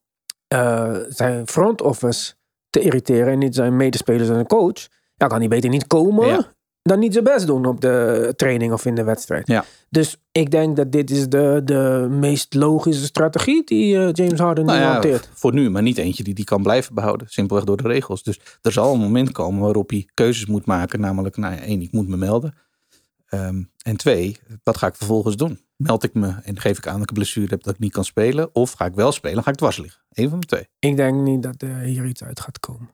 eh, 0.48 0.96
zijn 1.08 1.48
front 1.48 1.82
office 1.82 2.34
te 2.70 2.80
irriteren 2.80 3.28
en 3.34 3.40
niet 3.40 3.56
zijn 3.56 3.76
medespelers 3.76 4.30
en 4.30 4.36
een 4.36 4.48
coach, 4.48 4.88
ja, 5.16 5.28
kan 5.28 5.40
hij 5.40 5.48
beter 5.48 5.70
niet 5.70 5.88
komen 5.88 6.28
Ja. 6.28 6.54
Dan 6.90 7.00
niet 7.00 7.14
zijn 7.14 7.24
best 7.24 7.48
doen 7.48 7.66
op 7.66 7.82
de 7.82 8.34
training 8.36 8.74
of 8.74 8.86
in 8.86 8.96
de 8.96 9.04
wedstrijd. 9.04 9.48
Ja. 9.48 9.66
Dus 9.90 10.18
ik 10.32 10.52
denk 10.52 10.76
dat 10.76 10.92
dit 10.92 11.12
is 11.12 11.30
de, 11.30 11.62
de 11.64 12.08
meest 12.10 12.54
logische 12.54 13.04
strategie 13.06 13.64
die 13.64 13.98
eh, 13.98 14.10
James 14.14 14.40
Harden 14.40 14.66
Nou 14.66 14.78
nu 14.78 14.84
ja, 14.84 14.92
hanteert. 14.92 15.30
voor 15.34 15.54
nu, 15.54 15.70
maar 15.70 15.82
niet 15.82 15.98
eentje 15.98 16.24
die 16.24 16.34
die 16.34 16.46
kan 16.46 16.64
blijven 16.64 16.96
behouden. 16.96 17.28
Simpelweg 17.30 17.66
door 17.66 17.78
de 17.78 17.88
regels. 17.88 18.24
Dus 18.24 18.40
er 18.62 18.72
zal 18.72 18.94
een 18.94 19.00
moment 19.00 19.32
komen 19.32 19.62
waarop 19.62 19.90
hij 19.90 20.08
keuzes 20.14 20.46
moet 20.46 20.66
maken. 20.66 21.00
Namelijk, 21.00 21.38
nou 21.38 21.54
ja, 21.54 21.60
één, 21.60 21.82
ik 21.82 21.92
moet 21.92 22.08
me 22.08 22.18
melden. 22.18 22.54
Ehm, 23.26 23.64
en 23.82 23.98
twee, 23.98 24.38
wat 24.64 24.78
ga 24.78 24.88
ik 24.88 24.96
vervolgens 24.96 25.36
doen? 25.36 25.60
Meld 25.76 26.04
ik 26.04 26.14
me 26.14 26.34
en 26.44 26.60
geef 26.60 26.78
ik 26.78 26.88
aan 26.88 26.94
dat 26.94 27.02
ik 27.02 27.10
een 27.10 27.16
blessure 27.16 27.50
heb 27.50 27.64
dat 27.64 27.74
ik 27.74 27.80
niet 27.80 27.92
kan 27.92 28.06
spelen? 28.06 28.50
Of 28.56 28.72
ga 28.72 28.86
ik 28.86 28.96
wel 28.96 29.12
spelen, 29.12 29.44
ga 29.44 29.52
ik 29.52 29.58
dwars 29.58 29.78
liggen? 29.78 30.02
Eén 30.12 30.30
van 30.30 30.40
de 30.40 30.46
twee. 30.46 30.68
Ik 30.80 30.96
denk 30.96 31.22
niet 31.22 31.44
dat 31.44 31.62
er 31.62 31.80
hier 31.80 32.06
iets 32.06 32.24
uit 32.24 32.40
gaat 32.40 32.60
komen. 32.60 32.90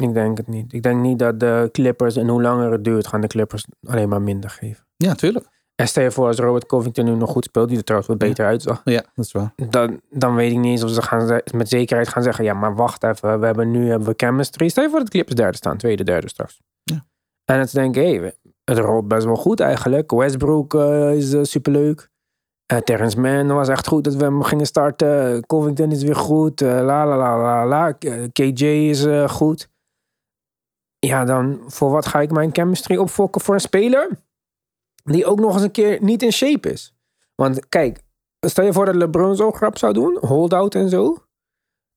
Ik 0.00 0.14
denk 0.14 0.36
het 0.36 0.48
niet. 0.48 0.72
Ik 0.72 0.82
denk 0.82 1.00
niet 1.00 1.18
dat 1.18 1.40
de 1.40 1.68
Clippers, 1.72 2.16
en 2.16 2.28
hoe 2.28 2.42
langer 2.42 2.72
het 2.72 2.84
duurt, 2.84 3.06
gaan 3.06 3.20
de 3.20 3.26
Clippers 3.26 3.64
alleen 3.86 4.08
maar 4.08 4.22
minder 4.22 4.50
geven. 4.50 4.86
Ja, 4.96 5.14
tuurlijk. 5.14 5.48
En 5.80 5.88
stel 5.88 6.02
je 6.02 6.10
voor 6.10 6.26
als 6.26 6.38
Robert 6.38 6.66
Covington 6.66 7.04
nu 7.04 7.14
nog 7.14 7.30
goed 7.30 7.44
speelt, 7.44 7.68
die 7.68 7.76
er 7.76 7.84
trouwens 7.84 8.10
wat 8.10 8.20
beter 8.20 8.46
uitzag. 8.46 8.80
Ja, 8.84 9.04
dat 9.14 9.24
is 9.24 9.32
waar. 9.32 9.52
Dan, 9.56 10.00
dan 10.10 10.34
weet 10.34 10.52
ik 10.52 10.58
niet 10.58 10.70
eens 10.70 10.82
of 10.82 10.90
ze 10.90 11.02
gaan, 11.02 11.40
met 11.54 11.68
zekerheid 11.68 12.08
gaan 12.08 12.22
zeggen, 12.22 12.44
ja 12.44 12.54
maar 12.54 12.74
wacht 12.74 13.04
even, 13.04 13.40
we 13.40 13.46
hebben 13.46 13.70
nu 13.70 13.88
hebben 13.88 14.08
we 14.08 14.14
chemistry. 14.16 14.68
Stel 14.68 14.82
je 14.82 14.90
voor 14.90 14.98
dat 14.98 15.06
de 15.06 15.12
Clippers 15.12 15.36
derde 15.36 15.56
staan, 15.56 15.76
tweede, 15.76 16.04
derde 16.04 16.28
straks. 16.28 16.60
Ja. 16.82 17.06
En 17.44 17.68
ze 17.68 17.76
denken, 17.76 18.02
hé, 18.02 18.16
hey, 18.16 18.34
het 18.64 18.78
rolt 18.78 19.08
best 19.08 19.24
wel 19.24 19.36
goed 19.36 19.60
eigenlijk. 19.60 20.10
Westbrook 20.10 20.74
eh, 20.74 21.14
is 21.14 21.32
eh, 21.32 21.42
superleuk. 21.42 22.10
Eh 22.66 22.78
Terrence 22.78 23.20
Mann 23.20 23.46
was 23.46 23.68
echt 23.68 23.86
goed 23.86 24.04
dat 24.04 24.14
we 24.14 24.24
hem 24.24 24.42
gingen 24.42 24.66
starten. 24.66 25.46
Covington 25.46 25.90
is 25.90 26.02
weer 26.02 26.16
goed. 26.16 26.60
la 26.60 26.82
la 26.82 27.16
la 27.16 27.38
la 27.38 27.66
la. 27.66 27.92
KJ 28.32 28.64
is 28.64 29.06
goed. 29.26 29.69
Ja, 31.06 31.24
dan 31.24 31.60
voor 31.66 31.90
wat 31.90 32.06
ga 32.06 32.20
ik 32.20 32.30
mijn 32.30 32.50
chemistry 32.52 32.96
opfokken 32.96 33.40
voor 33.40 33.54
een 33.54 33.60
speler 33.60 34.08
die 35.04 35.26
ook 35.26 35.40
nog 35.40 35.54
eens 35.54 35.62
een 35.62 35.70
keer 35.70 35.98
niet 36.02 36.22
in 36.22 36.32
shape 36.32 36.70
is? 36.72 36.94
Want 37.34 37.68
kijk, 37.68 38.00
stel 38.46 38.64
je 38.64 38.72
voor 38.72 38.84
dat 38.84 38.94
LeBron 38.94 39.36
zo 39.36 39.50
grap 39.52 39.78
zou 39.78 39.92
doen, 39.92 40.18
holdout 40.20 40.74
en 40.74 40.88
zo. 40.88 41.16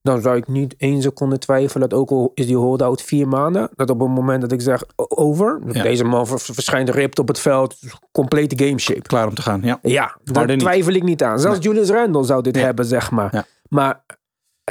Dan 0.01 0.21
zou 0.21 0.37
ik 0.37 0.47
niet 0.47 0.75
één 0.77 1.01
seconde 1.01 1.37
twijfelen 1.37 1.89
dat 1.89 1.99
ook 1.99 2.09
al 2.09 2.31
is 2.33 2.45
die 2.45 2.55
holdout 2.57 3.01
vier 3.01 3.27
maanden, 3.27 3.69
dat 3.75 3.89
op 3.89 3.99
het 3.99 4.09
moment 4.09 4.41
dat 4.41 4.51
ik 4.51 4.61
zeg 4.61 4.83
over, 4.97 5.61
Ja. 5.71 5.83
deze 5.83 6.03
man 6.03 6.27
ver- 6.27 6.39
verschijnt 6.39 6.89
ripped 6.89 7.19
op 7.19 7.27
het 7.27 7.39
veld, 7.39 7.79
complete 8.11 8.65
game 8.65 8.79
shape. 8.79 9.01
Klaar 9.01 9.27
om 9.27 9.33
te 9.35 9.41
gaan, 9.41 9.61
ja. 9.61 9.79
Ja, 9.81 10.17
daar 10.23 10.57
twijfel 10.57 10.93
ik 10.93 11.03
niet 11.03 11.23
aan. 11.23 11.39
Zelfs 11.39 11.63
Julius 11.63 11.89
Randle 11.89 12.23
zou 12.23 12.41
dit 12.41 12.55
hebben, 12.55 12.85
zeg 12.85 13.11
maar. 13.11 13.29
Ja. 13.35 13.45
Maar 13.69 14.03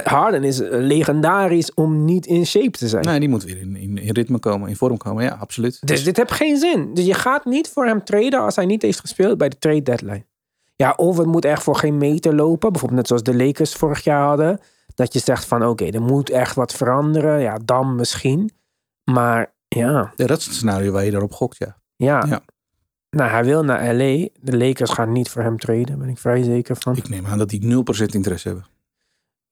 Harden 0.03 0.43
is 0.43 0.59
legendarisch 0.59 1.73
om 1.73 2.05
niet 2.05 2.25
in 2.25 2.45
shape 2.45 2.77
te 2.77 2.87
zijn. 2.87 3.05
Nee, 3.05 3.19
die 3.19 3.29
moet 3.29 3.43
weer 3.43 3.57
in, 3.57 3.75
in, 3.75 3.97
in 3.97 4.13
ritme 4.13 4.39
komen, 4.39 4.69
in 4.69 4.75
vorm 4.75 4.97
komen. 4.97 5.23
Ja, 5.23 5.37
absoluut. 5.39 5.87
Dus 5.87 6.03
dit 6.03 6.17
heeft 6.17 6.31
geen 6.31 6.57
zin. 6.57 6.93
Dus 6.93 7.05
je 7.05 7.13
gaat 7.13 7.45
niet 7.45 7.69
voor 7.69 7.85
hem 7.85 8.03
traden 8.03 8.39
als 8.39 8.55
hij 8.55 8.65
niet 8.65 8.81
heeft 8.81 8.99
gespeeld 8.99 9.37
bij 9.37 9.49
de 9.49 9.57
trade 9.57 9.81
deadline. 9.83 10.25
Ja, 10.75 10.93
of 10.95 11.17
het 11.17 11.27
moet 11.27 11.45
echt 11.45 11.63
voor 11.63 11.75
geen 11.75 11.97
meter 11.97 12.35
lopen. 12.35 12.71
Bijvoorbeeld 12.71 12.99
net 12.99 13.07
zoals 13.07 13.23
de 13.23 13.35
Lakers 13.45 13.73
vorig 13.73 14.03
jaar 14.03 14.27
hadden. 14.27 14.59
Dat 14.95 15.13
je 15.13 15.19
zegt 15.19 15.45
van 15.45 15.65
oké, 15.65 15.85
er 15.85 16.01
moet 16.01 16.29
echt 16.29 16.55
wat 16.55 16.73
veranderen. 16.73 17.39
Ja, 17.39 17.59
dan 17.65 17.95
misschien. 17.95 18.51
Maar 19.03 19.53
ja, 19.67 20.13
Ja, 20.15 20.25
dat 20.27 20.37
is 20.37 20.45
het 20.45 20.55
scenario 20.55 20.91
waar 20.91 21.05
je 21.05 21.11
daarop 21.11 21.31
gokt, 21.33 21.57
ja. 21.57 21.77
ja. 21.95 22.25
Ja. 22.27 22.41
Nou, 23.09 23.29
hij 23.29 23.43
wil 23.43 23.63
naar 23.63 23.93
LA. 23.93 24.27
De 24.39 24.57
Lakers 24.57 24.91
gaan 24.91 25.11
niet 25.11 25.29
voor 25.29 25.41
hem 25.41 25.57
traden. 25.57 25.85
Daar 25.85 25.97
ben 25.97 26.09
ik 26.09 26.17
vrij 26.17 26.43
zeker 26.43 26.75
van. 26.75 26.95
Ik 26.95 27.09
neem 27.09 27.25
aan 27.25 27.37
dat 27.37 27.49
die 27.49 27.61
0% 27.61 28.05
interesse 28.05 28.47
hebben. 28.47 28.65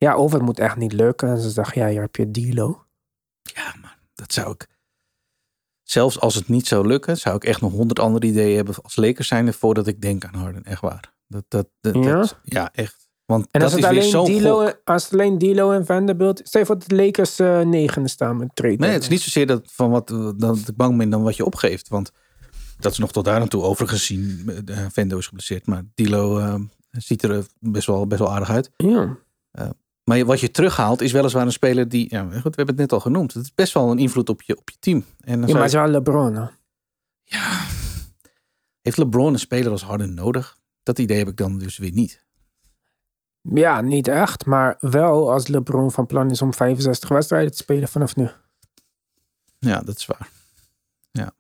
Ja, 0.06 0.18
of 0.18 0.32
het 0.32 0.42
moet 0.42 0.60
echt 0.60 0.76
niet 0.76 0.94
lukken. 0.94 1.30
En 1.30 1.42
ze 1.42 1.50
zeggen, 1.50 1.82
ja, 1.82 1.88
hier 1.88 2.02
heb 2.02 2.16
je 2.16 2.32
Dilo. 2.32 2.86
Ja, 3.42 3.76
maar 3.82 3.98
dat 4.14 4.34
zou 4.34 4.52
ik... 4.52 4.68
Zelfs 5.84 6.20
als 6.20 6.36
het 6.36 6.48
niet 6.48 6.68
zou 6.68 6.88
lukken, 6.88 7.18
zou 7.18 7.36
ik 7.36 7.44
echt 7.44 7.62
nog 7.62 7.72
honderd 7.72 8.00
andere 8.00 8.28
ideeën 8.28 8.56
hebben 8.56 8.76
als 8.84 8.96
Lakers 8.96 9.28
zijn 9.28 9.54
voordat 9.54 9.88
ik 9.88 10.02
denk 10.02 10.26
aan 10.26 10.34
Harden. 10.34 10.64
Echt 10.64 10.82
waar. 10.82 11.14
Dat, 11.28 11.44
dat, 11.48 11.68
dat, 11.82 11.96
Ja? 11.96 12.16
dat- 12.16 12.40
ja, 12.44 12.70
echt. 12.74 13.08
Want 13.26 13.48
En 13.52 13.60
dat 13.60 13.70
als 13.70 13.80
is 13.80 13.86
het, 13.86 13.94
weer 13.94 14.16
alleen 14.16 14.26
Dilo, 14.40 14.66
gok. 14.66 14.82
als 14.84 15.04
het 15.04 15.14
alleen 15.14 15.38
Dilo 15.38 15.72
en 15.72 15.86
Vanderbilt... 15.86 16.42
Stel 16.44 16.66
voor 16.66 16.80
dat 16.80 16.88
de 16.90 16.96
Lakers 16.96 17.40
eh, 17.40 17.60
negende 17.62 18.10
staan 18.10 18.38
met 18.38 18.50
trade. 18.56 18.76
Nee, 18.76 18.90
het 18.90 19.02
is 19.04 19.10
niet 19.10 19.22
zozeer 19.22 19.48
dat, 19.48 19.72
van 19.72 19.90
wat, 19.90 20.08
dat 20.38 20.58
ik 20.58 20.76
bang 20.76 20.98
ben 20.98 21.10
dan 21.10 21.24
wat 21.24 21.36
je 21.36 21.46
opgeeft. 21.46 21.88
Want 21.90 22.12
dat 22.80 22.92
is 22.92 22.98
nog 22.98 23.12
tot 23.12 23.26
daar 23.26 23.42
aan 23.42 23.48
toe 23.48 23.62
overigens 23.64 24.06
zien. 24.06 24.50
Uh, 24.70 24.86
Vendo 24.92 25.18
is 25.18 25.28
geblesseerd, 25.28 25.66
maar 25.68 25.84
Dilo 25.94 26.38
eh, 26.38 26.56
ziet 26.92 27.24
er 27.24 27.32
eh, 27.38 27.44
best 27.60 27.88
wel, 27.88 28.08
best 28.08 28.20
wel 28.20 28.32
aardig 28.32 28.50
uit. 28.50 28.72
Ja. 28.78 29.18
Maar 30.04 30.26
wat 30.26 30.40
je 30.40 30.52
terughaalt 30.52 31.02
is 31.02 31.12
weliswaar 31.12 31.46
een 31.46 31.52
speler 31.52 31.90
die, 31.90 32.08
ja, 32.10 32.22
goed, 32.24 32.32
we 32.34 32.40
hebben 32.42 32.66
het 32.68 32.78
net 32.78 32.92
al 32.92 33.00
genoemd. 33.00 33.34
Het 33.34 33.44
is 33.44 33.54
best 33.54 33.74
wel 33.74 33.92
een 33.92 33.98
invloed 34.00 34.30
op 34.30 34.42
je, 34.42 34.58
op 34.58 34.70
je 34.70 34.76
team. 34.80 35.06
En 35.20 35.40
ja, 35.48 35.54
maar 35.54 35.62
het 35.64 35.72
je- 35.72 35.88
LeBron. 35.88 36.36
hè? 36.36 36.46
ja, 37.24 37.60
heeft 38.82 38.98
LeBron 38.98 39.34
een 39.34 39.40
speler 39.40 39.72
als 39.72 39.84
Harden 39.84 40.14
nodig? 40.14 40.58
Dat 40.84 41.00
idee 41.00 41.18
heb 41.18 41.28
ik 41.28 41.38
dan 41.38 41.58
dus 41.58 41.78
weer 41.78 41.92
niet. 41.92 42.24
Ja, 43.42 43.82
niet 43.82 44.08
echt. 44.08 44.46
Maar 44.46 44.78
wel 44.80 45.32
als 45.32 45.48
LeBron 45.48 45.92
van 45.92 46.06
plan 46.06 46.30
is 46.32 46.42
om 46.42 46.54
65 46.54 47.10
wedstrijden 47.10 47.52
te 47.52 47.58
spelen 47.58 47.88
vanaf 47.88 48.16
nu. 48.16 48.30
Ja, 49.60 49.80
dat 49.80 49.98
is 49.98 50.06
waar. 50.06 50.30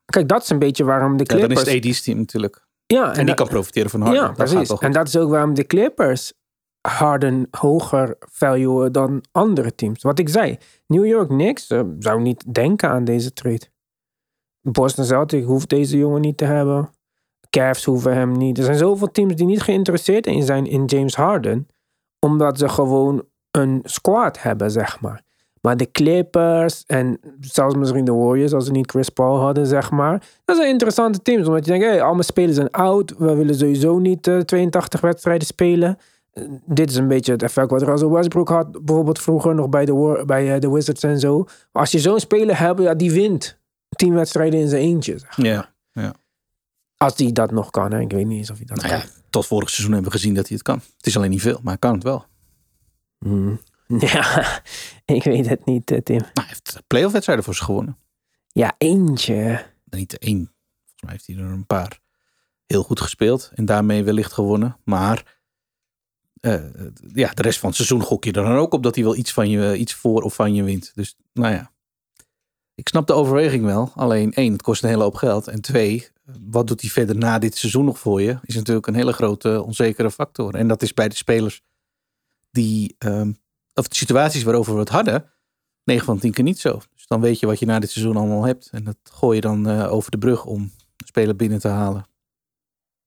Kijk, 0.05 0.27
dat 0.27 0.43
is 0.43 0.49
een 0.49 0.59
beetje 0.59 0.83
waarom 0.83 1.17
de 1.17 1.23
Ja, 1.23 1.29
dan 1.29 1.37
Clippers... 1.37 1.67
is 1.67 1.73
het 1.73 1.85
AD's 1.85 2.01
team 2.01 2.17
natuurlijk. 2.17 2.67
ja, 2.85 3.07
En 3.09 3.15
die 3.15 3.25
dat- 3.25 3.35
kan 3.35 3.47
profiteren 3.47 3.89
van 3.89 4.01
Harden. 4.01 4.21
Ja, 4.21 4.31
precies. 4.31 4.69
En 4.69 4.91
dat 4.91 5.07
is 5.07 5.15
ook 5.17 5.29
waarom 5.29 5.53
de 5.53 5.65
Clippers 5.65 6.33
Harden 6.81 7.47
hoger 7.51 8.15
valuen 8.19 8.91
dan 8.91 9.23
andere 9.31 9.75
teams. 9.75 10.01
Wat 10.01 10.19
ik 10.19 10.29
zei, 10.29 10.57
New 10.87 11.05
York 11.05 11.27
Knicks 11.27 11.67
eh, 11.67 11.81
zou 11.99 12.21
niet 12.21 12.53
denken 12.53 12.89
aan 12.89 13.03
deze 13.03 13.33
trade. 13.33 13.69
Boston 14.61 15.05
Celtics 15.05 15.45
hoeft 15.45 15.69
deze 15.69 15.97
jongen 15.97 16.21
niet 16.21 16.37
te 16.37 16.45
hebben. 16.45 16.89
Cavs 17.49 17.85
hoeven 17.85 18.13
hem 18.13 18.37
niet. 18.37 18.57
Er 18.57 18.63
zijn 18.63 18.77
zoveel 18.77 19.11
teams 19.11 19.35
die 19.35 19.45
niet 19.45 19.61
geïnteresseerd 19.61 20.27
in 20.27 20.43
zijn 20.43 20.65
in 20.65 20.85
James 20.85 21.15
Harden. 21.15 21.67
Omdat 22.19 22.57
ze 22.57 22.69
gewoon 22.69 23.23
een 23.51 23.79
squad 23.83 24.41
hebben, 24.41 24.71
zeg 24.71 25.01
maar. 25.01 25.23
Maar 25.61 25.77
de 25.77 25.91
Clippers 25.91 26.83
en 26.85 27.19
zelfs 27.39 27.75
misschien 27.75 28.05
de 28.05 28.13
Warriors, 28.13 28.53
als 28.53 28.65
ze 28.65 28.71
niet 28.71 28.91
Chris 28.91 29.09
Paul 29.09 29.39
hadden, 29.39 29.67
zeg 29.67 29.91
maar. 29.91 30.27
Dat 30.45 30.55
zijn 30.55 30.69
interessante 30.69 31.21
teams. 31.21 31.47
Omdat 31.47 31.65
je 31.65 31.71
denkt, 31.71 31.85
hey, 31.85 32.01
alle 32.01 32.23
spelers 32.23 32.55
zijn 32.55 32.71
oud. 32.71 33.13
We 33.17 33.35
willen 33.35 33.55
sowieso 33.55 33.99
niet 33.99 34.27
eh, 34.27 34.37
82 34.37 35.01
wedstrijden 35.01 35.47
spelen. 35.47 35.97
Dit 36.65 36.89
is 36.89 36.95
een 36.95 37.07
beetje 37.07 37.31
het 37.31 37.43
effect 37.43 37.69
wat 37.69 37.81
Russell 37.81 38.07
Westbrook 38.07 38.49
had. 38.49 38.85
Bijvoorbeeld 38.85 39.19
vroeger 39.21 39.55
nog 39.55 39.69
bij 39.69 39.85
de, 39.85 40.23
bij, 40.25 40.53
eh, 40.53 40.59
de 40.59 40.69
Wizards 40.69 41.03
en 41.03 41.19
zo. 41.19 41.45
Als 41.71 41.91
je 41.91 41.99
zo'n 41.99 42.19
speler 42.19 42.59
hebt, 42.59 42.79
ja, 42.81 42.93
die 42.93 43.11
wint 43.11 43.59
10 43.89 44.13
wedstrijden 44.13 44.59
in 44.59 44.67
zijn 44.67 44.81
eentje. 44.81 45.17
zeg. 45.19 45.35
Ja. 45.35 45.69
Als 46.97 47.15
die 47.15 47.31
dat 47.31 47.51
nog 47.51 47.69
kan. 47.69 47.91
Hè. 47.91 47.99
Ik 47.99 48.11
weet 48.11 48.25
niet 48.25 48.37
eens 48.37 48.49
of 48.51 48.57
hij 48.57 48.65
dat 48.65 48.77
Nou 48.77 48.89
kan. 48.89 48.97
ja, 48.97 49.05
tot 49.29 49.45
vorig 49.45 49.69
seizoen 49.69 49.93
hebben 49.93 50.11
we 50.11 50.17
gezien 50.17 50.33
dat 50.33 50.47
hij 50.47 50.55
het 50.55 50.65
kan. 50.65 50.81
Het 50.97 51.05
is 51.05 51.17
alleen 51.17 51.29
niet 51.29 51.41
veel, 51.41 51.59
maar 51.63 51.71
hij 51.73 51.77
kan 51.77 51.93
het 51.93 52.03
wel. 52.03 52.25
Hmm. 53.19 53.59
Ja, 53.99 54.61
ik 55.05 55.23
weet 55.23 55.49
het 55.49 55.65
niet, 55.65 55.91
eh, 55.91 56.01
Tim. 56.01 56.17
Nou, 56.17 56.31
hij 56.33 56.45
heeft 56.47 56.81
playoff 56.87 57.11
wedstrijden 57.13 57.45
voor 57.45 57.55
ze 57.55 57.63
gewonnen. 57.63 57.97
Ja, 58.47 58.73
eentje. 58.77 59.65
Niet 59.89 60.17
één. 60.17 60.51
Volgens 60.85 61.01
mij 61.01 61.11
heeft 61.11 61.27
hij 61.27 61.35
er 61.35 61.51
een 61.51 61.65
paar 61.65 61.99
heel 62.65 62.83
goed 62.83 62.99
gespeeld. 63.01 63.51
En 63.53 63.65
daarmee 63.65 64.03
wellicht 64.03 64.33
gewonnen. 64.33 64.77
Maar 64.83 65.40
eh, 66.41 66.63
ja, 67.13 67.33
de 67.33 67.41
rest 67.41 67.59
van 67.59 67.67
het 67.67 67.77
seizoen 67.77 68.01
gok 68.01 68.23
je 68.23 68.31
er 68.31 68.43
dan 68.43 68.57
ook 68.57 68.73
op 68.73 68.83
dat 68.83 68.95
hij 68.95 69.03
wel 69.03 69.15
iets, 69.15 69.33
van 69.33 69.49
je, 69.49 69.77
iets 69.77 69.93
voor 69.93 70.21
of 70.21 70.33
van 70.33 70.53
je 70.53 70.63
wint. 70.63 70.91
Dus 70.95 71.15
nou 71.33 71.53
ja, 71.53 71.71
ik 72.75 72.87
snap 72.87 73.07
de 73.07 73.13
overweging 73.13 73.65
wel. 73.65 73.91
Alleen 73.95 74.33
één, 74.33 74.51
het 74.51 74.61
kost 74.61 74.83
een 74.83 74.89
hele 74.89 75.03
hoop 75.03 75.15
geld. 75.15 75.47
En 75.47 75.61
twee, 75.61 76.07
wat 76.49 76.67
doet 76.67 76.81
hij 76.81 76.89
verder 76.89 77.17
na 77.17 77.39
dit 77.39 77.57
seizoen 77.57 77.85
nog 77.85 77.99
voor 77.99 78.21
je? 78.21 78.39
Is 78.43 78.55
natuurlijk 78.55 78.87
een 78.87 78.95
hele 78.95 79.13
grote 79.13 79.63
onzekere 79.63 80.11
factor. 80.11 80.55
En 80.55 80.67
dat 80.67 80.81
is 80.81 80.93
bij 80.93 81.09
de 81.09 81.15
spelers 81.15 81.61
die, 82.51 82.95
ehm, 82.97 83.31
of 83.73 83.87
de 83.87 83.95
situaties 83.95 84.43
waarover 84.43 84.73
we 84.73 84.79
het 84.79 84.89
hadden, 84.89 85.31
9 85.83 86.05
van 86.05 86.19
10 86.19 86.31
keer 86.31 86.43
niet 86.43 86.59
zo. 86.59 86.81
Dus 86.95 87.07
dan 87.07 87.21
weet 87.21 87.39
je 87.39 87.45
wat 87.45 87.59
je 87.59 87.65
na 87.65 87.79
dit 87.79 87.91
seizoen 87.91 88.17
allemaal 88.17 88.43
hebt. 88.43 88.69
En 88.71 88.83
dat 88.83 88.97
gooi 89.03 89.35
je 89.35 89.41
dan 89.41 89.67
eh, 89.69 89.91
over 89.91 90.11
de 90.11 90.17
brug 90.17 90.45
om 90.45 90.61
een 90.61 91.07
speler 91.07 91.35
binnen 91.35 91.59
te 91.59 91.67
halen. 91.67 92.05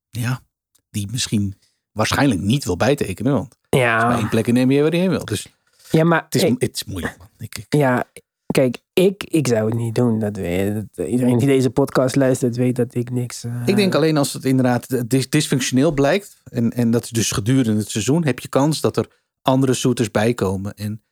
Ja, 0.08 0.42
die 0.90 1.08
misschien 1.10 1.54
waarschijnlijk 1.94 2.40
niet 2.40 2.64
wil 2.64 2.76
bijtekenen. 2.76 3.32
Want 3.32 3.56
er 3.70 3.78
is 3.78 3.84
maar 3.84 4.10
Ja, 4.10 4.18
één 4.18 4.28
plek 4.28 4.46
in 4.46 4.54
de 4.54 4.64
NBA 4.64 4.80
waar 4.82 4.90
hij 4.90 5.00
heen 5.00 5.10
wil. 5.10 5.24
Dus 5.24 5.46
ja 5.90 6.04
maar 6.04 6.24
het 6.24 6.34
is, 6.34 6.42
ik- 6.42 6.54
het 6.58 6.74
is 6.74 6.84
moeilijk, 6.84 7.18
man. 7.18 7.28
Ik, 7.38 7.58
ik- 7.58 7.74
Ja, 7.74 8.04
kijk, 8.46 8.78
ik, 8.92 9.24
ik 9.24 9.46
zou 9.48 9.64
het 9.68 9.74
niet 9.78 9.94
doen. 9.94 10.18
Dat 10.18 10.36
weet, 10.36 10.74
dat, 10.92 11.06
iedereen 11.06 11.38
die 11.38 11.46
deze 11.46 11.70
podcast 11.70 12.16
luistert 12.16 12.56
weet 12.56 12.76
dat 12.76 12.94
ik 12.94 13.10
niks... 13.10 13.44
eh, 13.44 13.62
Ik 13.66 13.76
denk 13.76 13.94
alleen 13.94 14.16
als 14.16 14.32
het 14.32 14.44
inderdaad 14.44 15.10
dis- 15.10 15.30
dysfunctioneel 15.30 15.92
blijkt. 15.92 16.40
En, 16.44 16.70
en 16.72 16.90
dat 16.90 17.04
is 17.04 17.10
dus 17.10 17.30
gedurende 17.30 17.80
het 17.80 17.90
seizoen. 17.90 18.24
Heb 18.24 18.38
je 18.38 18.48
kans 18.48 18.80
dat 18.80 18.96
er 18.96 19.06
andere 19.42 19.74
shooters 19.74 20.10
bijkomen. 20.10 20.74
En 20.74 21.02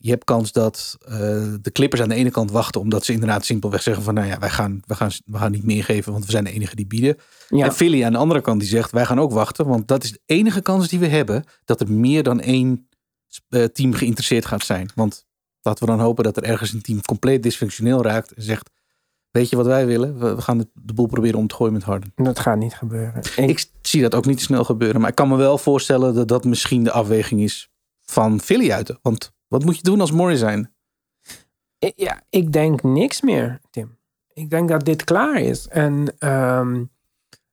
je 0.00 0.10
hebt 0.10 0.24
kans 0.24 0.52
dat 0.52 0.96
eh, 1.00 1.14
de 1.60 1.70
Clippers 1.72 2.02
aan 2.02 2.08
de 2.08 2.14
ene 2.14 2.30
kant 2.30 2.50
wachten. 2.50 2.80
Omdat 2.80 3.04
ze 3.04 3.12
inderdaad 3.12 3.44
simpelweg 3.44 3.82
zeggen 3.82 4.02
van. 4.02 4.14
Nou 4.14 4.26
ja, 4.26 4.38
wij 4.38 4.50
gaan, 4.50 4.80
wij 4.86 4.96
gaan, 4.96 5.10
we 5.24 5.38
gaan 5.38 5.50
niet 5.52 5.64
meer 5.64 5.84
geven. 5.84 6.12
Want 6.12 6.24
we 6.24 6.30
zijn 6.30 6.44
de 6.44 6.52
enige 6.52 6.74
die 6.76 6.86
bieden. 6.86 7.16
ja, 7.48 7.64
En 7.64 7.72
Philly 7.72 8.04
aan 8.04 8.12
de 8.12 8.18
andere 8.18 8.40
kant 8.40 8.60
die 8.60 8.68
zegt. 8.68 8.90
Wij 8.90 9.04
gaan 9.06 9.20
ook 9.20 9.32
wachten. 9.32 9.66
Want 9.66 9.88
dat 9.88 10.04
is 10.04 10.12
de 10.12 10.20
enige 10.26 10.60
kans 10.62 10.88
die 10.88 10.98
we 10.98 11.06
hebben. 11.06 11.44
Dat 11.64 11.80
er 11.80 11.92
meer 11.92 12.22
dan 12.22 12.40
één 12.40 12.88
eh, 13.48 13.64
team 13.64 13.92
geïnteresseerd 13.92 14.46
gaat 14.46 14.64
zijn. 14.64 14.90
Want 14.94 15.26
laten 15.62 15.84
we 15.84 15.90
dan 15.90 16.00
hopen 16.00 16.24
dat 16.24 16.36
er 16.36 16.42
ergens 16.42 16.72
een 16.72 16.82
team 16.82 17.00
compleet 17.02 17.42
dysfunctioneel 17.42 18.02
raakt. 18.02 18.32
En 18.32 18.42
zegt. 18.42 18.70
Weet 19.30 19.48
je 19.48 19.56
wat 19.56 19.66
wij 19.66 19.86
willen? 19.86 20.18
We, 20.18 20.34
we 20.34 20.40
gaan 20.42 20.58
de, 20.58 20.68
de 20.74 20.92
boel 20.92 21.06
proberen 21.06 21.38
om 21.38 21.46
te 21.46 21.54
gooien 21.54 21.72
met 21.72 21.82
Harden. 21.82 22.12
dat 22.14 22.38
gaat 22.38 22.58
niet 22.58 22.74
gebeuren. 22.74 23.22
Ik, 23.36 23.36
Ik 23.48 23.70
zie 23.82 24.02
dat 24.02 24.14
ook 24.14 24.26
niet 24.26 24.40
snel 24.40 24.64
gebeuren. 24.64 25.00
Maar 25.00 25.10
ik 25.10 25.16
kan 25.16 25.28
me 25.28 25.36
wel 25.36 25.58
voorstellen 25.58 26.14
dat 26.14 26.28
dat 26.28 26.44
misschien 26.44 26.84
de 26.84 26.90
afweging 26.92 27.40
is 27.40 27.70
van 28.00 28.40
Philly 28.40 28.70
uit. 28.70 28.98
Want 29.02 29.32
wat 29.48 29.64
moet 29.64 29.76
je 29.76 29.82
doen 29.82 30.00
als 30.00 30.12
Morris 30.12 30.38
zijn? 30.38 30.72
ja, 31.78 32.22
ik 32.30 32.52
denk 32.52 32.82
niks 32.82 33.20
meer, 33.20 33.60
Tim. 33.70 33.98
Ik 34.32 34.50
denk 34.50 34.68
dat 34.68 34.84
dit 34.84 35.04
klaar 35.04 35.40
is. 35.40 35.68
En 35.68 36.14
ehm, 36.18 36.84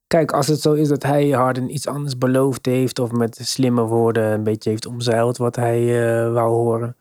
kijk, 0.08 0.31
als 0.31 0.47
het 0.47 0.62
zo 0.62 0.73
is 0.73 0.88
dat 0.88 1.03
hij 1.03 1.29
Harden 1.29 1.73
iets 1.73 1.88
anders 1.88 2.17
beloofd 2.17 2.65
heeft... 2.65 2.99
of 2.99 3.12
met 3.12 3.39
slimme 3.41 3.81
woorden 3.81 4.31
een 4.31 4.43
beetje 4.43 4.69
heeft 4.69 4.86
omzeild 4.86 5.38
wat 5.38 5.55
hij 5.55 5.81
eh, 5.81 6.34
wou 6.34 6.49
horen... 6.49 6.95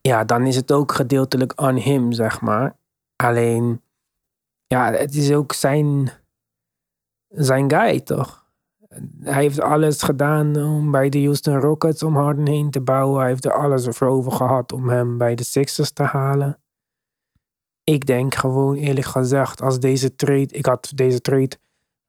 ja, 0.00 0.24
dan 0.24 0.46
is 0.46 0.56
het 0.56 0.72
ook 0.72 0.92
gedeeltelijk 0.92 1.60
on 1.60 1.74
him, 1.74 2.12
zeg 2.12 2.40
maar. 2.40 2.76
Alleen, 3.16 3.82
ja, 4.66 4.92
het 4.92 5.14
is 5.14 5.32
ook 5.32 5.52
zijn, 5.52 6.10
zijn 7.28 7.70
guy, 7.70 8.00
toch? 8.00 8.45
Hij 9.20 9.42
heeft 9.42 9.60
alles 9.60 10.02
gedaan 10.02 10.56
om 10.56 10.90
bij 10.90 11.08
de 11.08 11.22
Houston 11.22 11.60
Rockets 11.60 12.02
om 12.02 12.16
Harden 12.16 12.46
heen 12.46 12.70
te 12.70 12.80
bouwen. 12.80 13.20
Hij 13.20 13.28
heeft 13.28 13.44
er 13.44 13.52
alles 13.52 13.86
voor 13.88 14.08
over 14.08 14.32
gehad 14.32 14.72
om 14.72 14.88
hem 14.88 15.18
bij 15.18 15.34
de 15.34 15.44
Sixers 15.44 15.90
te 15.90 16.02
halen. 16.02 16.60
Ik 17.84 18.06
denk 18.06 18.34
gewoon 18.34 18.74
eerlijk 18.74 19.06
gezegd, 19.06 19.62
als 19.62 19.80
deze 19.80 20.14
trade... 20.14 20.46
Ik 20.46 20.66
had 20.66 20.92
deze 20.94 21.20
trade 21.20 21.58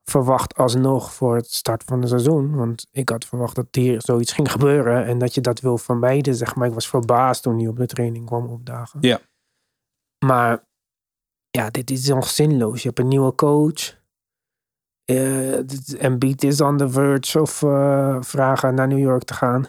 verwacht 0.03 0.55
alsnog 0.55 1.13
voor 1.13 1.35
het 1.35 1.51
start 1.51 1.83
van 1.83 1.99
het 1.99 2.09
seizoen. 2.09 2.55
Want 2.55 2.87
ik 2.91 3.09
had 3.09 3.25
verwacht 3.25 3.55
dat 3.55 3.67
hier 3.71 4.01
zoiets 4.01 4.31
ging 4.31 4.51
gebeuren. 4.51 5.05
En 5.05 5.17
dat 5.17 5.33
je 5.33 5.41
dat 5.41 5.59
wil 5.59 5.77
vermijden, 5.77 6.35
zeg 6.35 6.55
maar. 6.55 6.67
Ik 6.67 6.73
was 6.73 6.89
verbaasd 6.89 7.43
toen 7.43 7.57
hij 7.57 7.67
op 7.67 7.77
de 7.77 7.85
training 7.85 8.25
kwam 8.25 8.47
opdagen. 8.47 8.99
Ja. 9.01 9.19
Maar 10.25 10.65
ja, 11.49 11.69
dit 11.69 11.91
is 11.91 12.07
nog 12.07 12.27
zinloos. 12.27 12.81
Je 12.81 12.87
hebt 12.87 12.99
een 12.99 13.07
nieuwe 13.07 13.35
coach. 13.35 13.95
Eh 15.07 15.57
dit- 15.65 15.97
Embiid 15.97 16.43
is 16.43 16.61
on 16.61 16.77
the 16.77 16.89
verge 16.89 17.41
of 17.41 17.63
eh, 17.63 18.17
vragen 18.21 18.73
naar 18.75 18.87
New 18.87 18.99
York 18.99 19.23
te 19.23 19.33
gaan. 19.33 19.67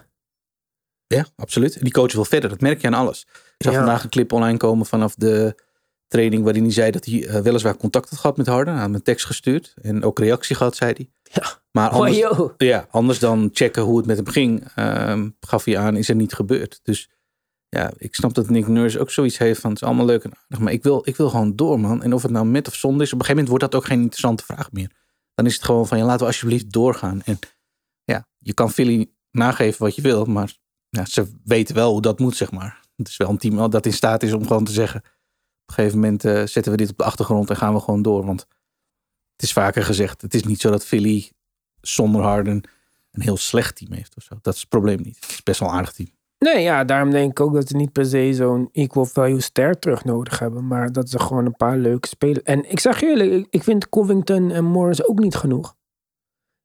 Ja, 1.06 1.26
absoluut. 1.36 1.76
En 1.76 1.84
die 1.84 1.92
coach 1.92 2.12
wil 2.12 2.24
verder. 2.24 2.50
Dat 2.50 2.60
merk 2.60 2.80
je 2.80 2.86
aan 2.86 2.94
alles. 2.94 3.26
Ik 3.32 3.64
zag 3.64 3.72
Ja. 3.72 3.78
vandaag 3.78 4.02
een 4.02 4.08
clip 4.10 4.32
online 4.32 4.56
komen 4.58 4.86
vanaf 4.86 5.14
de 5.14 5.62
training... 6.08 6.44
waarin 6.44 6.62
hij 6.62 6.72
zei 6.72 6.90
dat 6.90 7.04
hij 7.04 7.26
eh, 7.26 7.40
weliswaar 7.40 7.76
contact 7.76 8.10
had 8.10 8.18
gehad 8.18 8.36
met 8.36 8.46
Harden. 8.46 8.74
Hij 8.74 8.82
had 8.82 8.94
een 8.94 9.02
tekst 9.02 9.26
gestuurd. 9.26 9.74
En 9.82 10.04
ook 10.04 10.18
reactie 10.18 10.56
gehad, 10.56 10.76
zei 10.76 10.92
hij. 10.96 11.10
Ja. 11.22 11.58
Maar 11.70 11.88
anders, 11.90 12.22
ja, 12.56 12.86
anders 12.90 13.18
dan 13.18 13.50
checken 13.52 13.82
hoe 13.82 13.96
het 13.96 14.06
met 14.06 14.16
hem 14.16 14.28
ging... 14.28 14.68
ehm, 14.74 15.28
gaf 15.40 15.64
hij 15.64 15.78
aan, 15.78 15.96
is 15.96 16.08
er 16.08 16.14
niet 16.14 16.32
gebeurd. 16.32 16.80
Dus 16.82 17.10
ja, 17.68 17.90
ik 17.96 18.14
snap 18.14 18.34
dat 18.34 18.48
Nick 18.48 18.66
Nurse 18.68 19.00
ook 19.00 19.10
zoiets 19.10 19.38
heeft 19.38 19.60
van... 19.60 19.70
het 19.70 19.80
is 19.80 19.86
allemaal 19.86 20.06
leuk 20.06 20.24
en 20.24 20.32
aardig, 20.42 20.58
maar 20.58 20.72
ik 20.72 20.82
wil, 20.82 21.02
ik 21.04 21.16
wil 21.16 21.28
gewoon 21.30 21.56
door, 21.56 21.80
man. 21.80 22.02
En 22.02 22.12
of 22.12 22.22
het 22.22 22.30
nou 22.30 22.46
met 22.46 22.68
of 22.68 22.74
zonder 22.74 23.02
is... 23.02 23.12
op 23.12 23.18
een 23.18 23.24
gegeven 23.24 23.44
moment 23.44 23.48
wordt 23.48 23.72
dat 23.72 23.82
ook 23.82 23.88
geen 23.88 24.00
interessante 24.00 24.44
vraag 24.44 24.72
meer. 24.72 24.90
Dan 25.38 25.46
is 25.46 25.54
het 25.54 25.64
gewoon 25.64 25.86
van, 25.86 25.98
ja, 25.98 26.04
laten 26.04 26.20
we 26.20 26.26
alsjeblieft 26.26 26.72
doorgaan. 26.72 27.22
En 27.22 27.38
ja, 28.04 28.28
je 28.38 28.52
kan 28.52 28.70
Philly 28.70 29.10
nageven 29.30 29.82
wat 29.82 29.94
je 29.94 30.02
wil... 30.02 30.24
maar 30.24 30.56
ja, 30.88 31.04
ze 31.04 31.34
weten 31.44 31.74
wel 31.74 31.92
hoe 31.92 32.02
dat 32.02 32.18
moet, 32.18 32.36
zeg 32.36 32.50
maar. 32.50 32.80
Het 32.96 33.08
is 33.08 33.16
wel 33.16 33.28
een 33.28 33.38
team 33.38 33.70
dat 33.70 33.86
in 33.86 33.92
staat 33.92 34.22
is 34.22 34.32
om 34.32 34.46
gewoon 34.46 34.64
te 34.64 34.72
zeggen... 34.72 35.00
op 35.00 35.06
een 35.66 35.74
gegeven 35.74 35.98
moment 35.98 36.24
eh, 36.24 36.46
zetten 36.46 36.72
we 36.72 36.76
dit 36.76 36.90
op 36.90 36.98
de 36.98 37.04
achtergrond 37.04 37.50
en 37.50 37.56
gaan 37.56 37.74
we 37.74 37.80
gewoon 37.80 38.02
door. 38.02 38.24
Want 38.24 38.40
het 39.32 39.42
is 39.42 39.52
vaker 39.52 39.82
gezegd, 39.82 40.22
het 40.22 40.34
is 40.34 40.42
niet 40.42 40.60
zo 40.60 40.70
dat 40.70 40.84
Philly 40.84 41.32
zonder 41.80 42.22
Harden 42.22 42.62
een 43.10 43.22
heel 43.22 43.36
slecht 43.36 43.76
team 43.76 43.92
heeft 43.92 44.16
of 44.16 44.22
zo. 44.22 44.38
Dat 44.42 44.54
is 44.54 44.60
het 44.60 44.68
probleem 44.68 45.00
niet. 45.02 45.16
Het 45.20 45.30
is 45.30 45.42
best 45.42 45.60
wel 45.60 45.68
een 45.68 45.74
aardig 45.74 45.92
team. 45.92 46.10
Nee, 46.38 46.62
ja, 46.62 46.84
daarom 46.84 47.10
denk 47.10 47.30
ik 47.30 47.40
ook 47.40 47.54
dat 47.54 47.68
ze 47.68 47.76
niet 47.76 47.92
per 47.92 48.06
se 48.06 48.30
zo'n 48.34 48.68
equal 48.72 49.04
value 49.04 49.40
ster 49.40 49.78
terug 49.78 50.04
nodig 50.04 50.38
hebben. 50.38 50.66
Maar 50.66 50.92
dat 50.92 51.10
ze 51.10 51.18
gewoon 51.18 51.46
een 51.46 51.56
paar 51.56 51.76
leuke 51.76 52.08
spelers... 52.08 52.42
En 52.42 52.70
ik 52.70 52.80
zeg 52.80 53.02
eerlijk, 53.02 53.46
ik- 53.50 53.62
vind 53.62 53.88
Covington 53.88 54.50
en 54.50 54.64
Morris 54.64 55.04
ook 55.06 55.18
niet 55.18 55.34
genoeg. 55.34 55.76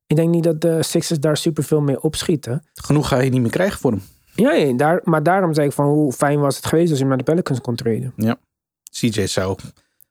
Ik 0.07 0.15
denk 0.15 0.29
niet 0.29 0.43
dat 0.43 0.61
de 0.61 0.83
Sixers 0.83 1.19
daar 1.19 1.37
superveel 1.37 1.81
mee 1.81 2.01
opschieten. 2.01 2.63
Genoeg 2.73 3.07
ga 3.07 3.19
je 3.19 3.29
niet 3.29 3.41
meer 3.41 3.49
krijgen 3.51 3.79
voor 3.79 3.91
hem. 3.91 4.01
Ja, 4.35 4.51
ja, 4.53 4.73
daar, 4.73 5.01
maar 5.03 5.23
daarom 5.23 5.53
zei 5.53 5.67
ik 5.67 5.73
van 5.73 5.85
hoe 5.85 6.11
fijn 6.13 6.39
was 6.39 6.55
het 6.55 6.65
geweest 6.65 6.89
als 6.89 6.97
je 6.99 7.05
hem 7.05 7.07
naar 7.15 7.17
de 7.23 7.31
Pelicans 7.31 7.61
kon 7.61 7.75
treden. 7.75 8.13
CJ 8.91 9.27
zou 9.27 9.57